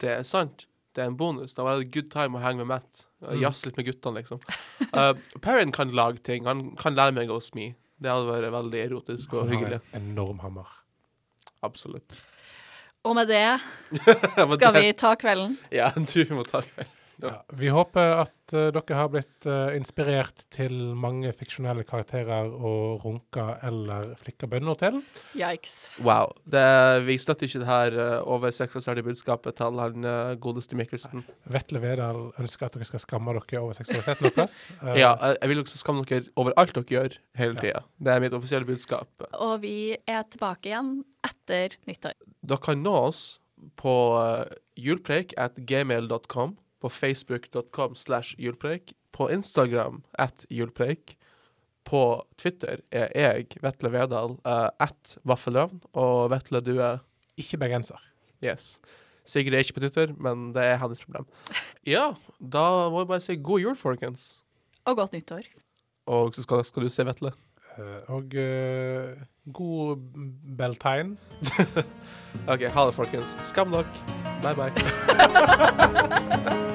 Det 0.00 0.12
er 0.20 0.26
sant. 0.28 0.68
Det 0.96 1.02
er 1.04 1.10
en 1.10 1.16
bonus. 1.18 1.52
Da 1.56 1.66
var 1.66 1.80
en 1.80 1.90
good 1.92 2.08
time 2.12 2.38
å 2.38 2.44
henge 2.44 2.62
med 2.62 2.70
Matt. 2.70 3.02
Mm. 3.20 3.34
Jazze 3.42 3.68
litt 3.68 3.76
med 3.80 3.88
guttene, 3.90 4.22
liksom. 4.22 4.40
Uh, 4.94 5.12
Perrin 5.44 5.74
kan 5.74 5.92
lage 5.92 6.22
ting. 6.24 6.46
Han 6.48 6.70
kan 6.80 6.96
lære 6.96 7.16
meg 7.18 7.32
å 7.32 7.40
smi. 7.42 7.74
Det 8.00 8.12
hadde 8.12 8.30
vært 8.30 8.54
veldig 8.54 8.80
erotisk 8.86 9.34
og 9.34 9.42
Han 9.42 9.50
har 9.50 9.56
hyggelig. 9.56 9.80
en 9.92 10.08
enorm 10.14 10.40
hammer. 10.44 10.72
Absolutt. 11.66 12.16
Og 13.06 13.14
med 13.16 13.28
det 13.30 13.44
skal 14.56 14.72
vi 14.76 14.92
ta 14.98 15.12
kvelden. 15.18 15.58
Ja, 15.70 15.90
jeg 15.96 16.08
tror 16.10 16.30
vi 16.30 16.38
må 16.38 16.46
ta 16.48 16.62
kveld. 16.64 16.95
Ja, 17.22 17.38
vi 17.56 17.70
håper 17.72 18.18
at 18.20 18.54
uh, 18.54 18.68
dere 18.74 18.96
har 18.98 19.08
blitt 19.12 19.46
uh, 19.48 19.72
inspirert 19.76 20.44
til 20.52 20.74
mange 20.98 21.32
fiksjonelle 21.36 21.84
karakterer 21.88 22.50
å 22.50 22.72
runke 23.02 23.46
eller 23.64 24.12
flikke 24.20 24.48
bønner 24.50 24.76
til. 24.80 24.98
Yikes. 25.38 25.74
Wow. 26.04 26.34
Det, 26.44 26.64
vi 27.06 27.16
støtter 27.20 27.48
ikke 27.48 27.62
det 27.62 27.70
her 27.70 27.96
uh, 27.96 28.18
over 28.36 28.52
seksualiserte 28.54 29.04
budskapet 29.06 29.56
til 29.58 29.80
han 29.80 30.04
uh, 30.06 30.34
godeste 30.42 30.76
Mikkelsen. 30.78 31.24
Vetle 31.52 31.80
Vedal 31.82 32.20
ønsker 32.42 32.68
at 32.68 32.76
dere 32.76 32.88
skal 32.88 33.02
skamme 33.02 33.36
dere 33.38 33.62
over 33.62 33.76
seksualiteten 33.78 34.30
deres. 34.36 34.58
Eh, 34.86 34.98
Ja, 35.00 35.14
jeg, 35.40 35.48
vil 35.50 35.60
også 35.62 35.78
skamme 35.80 36.04
dere 36.06 36.28
over 36.38 36.54
alt 36.60 36.74
dere 36.76 36.92
gjør 36.92 37.16
hele 37.38 37.56
tida. 37.58 37.80
Det 37.98 38.12
er 38.12 38.20
mitt 38.22 38.34
offisielle 38.36 38.68
budskap. 38.68 39.08
Og 39.32 39.62
vi 39.64 39.96
er 39.96 40.22
tilbake 40.30 40.70
igjen 40.70 40.92
etter 41.26 41.76
nyttår. 41.88 42.14
Dere 42.46 42.62
kan 42.62 42.82
nå 42.84 42.92
oss 43.08 43.22
på 43.80 43.94
uh, 44.18 44.44
julpreik 44.78 45.34
at 45.40 45.56
gmail.com, 45.68 46.56
på 46.86 46.90
facebook.com 46.92 47.94
slash 47.98 48.36
julpreik, 48.38 48.92
på 49.12 49.30
Instagram 49.30 50.02
at 50.18 50.46
julpreik, 50.50 51.16
På 51.86 52.26
Twitter 52.34 52.80
er 52.90 53.12
jeg, 53.14 53.46
Vetle 53.62 53.92
Vedal, 53.92 54.32
uh, 54.42 54.68
at 54.82 55.18
Vaffelravn, 55.22 55.78
og 55.94 56.30
Vetle, 56.32 56.60
du 56.60 56.80
er 56.82 56.98
Ikke 57.38 57.56
bergenser. 57.58 58.00
Yes. 58.42 58.80
Sigrid 59.24 59.54
er 59.54 59.58
ikke 59.62 59.74
på 59.74 59.80
Twitter, 59.80 60.12
men 60.18 60.52
det 60.54 60.62
er 60.64 60.76
hennes 60.82 61.04
problem. 61.04 61.26
Ja, 61.86 62.14
da 62.40 62.88
må 62.90 63.04
vi 63.04 63.08
bare 63.12 63.20
si 63.22 63.36
god 63.36 63.60
jul, 63.60 63.76
folkens. 63.76 64.42
Og 64.84 64.96
godt 64.96 65.12
nyttår. 65.12 65.42
Og 66.06 66.34
så 66.34 66.42
skal, 66.42 66.64
skal 66.64 66.82
du 66.82 66.88
si, 66.88 67.06
Vetle. 67.06 67.32
Eh, 67.78 68.10
og 68.10 68.34
uh, 68.34 69.14
god 69.52 69.96
beltegn. 70.58 71.18
OK, 72.50 72.60
ha 72.66 72.86
det, 72.86 72.94
folkens. 72.94 73.36
Skam 73.46 73.70
dere. 73.70 73.86
Bye, 74.42 74.54
bye. 74.58 74.72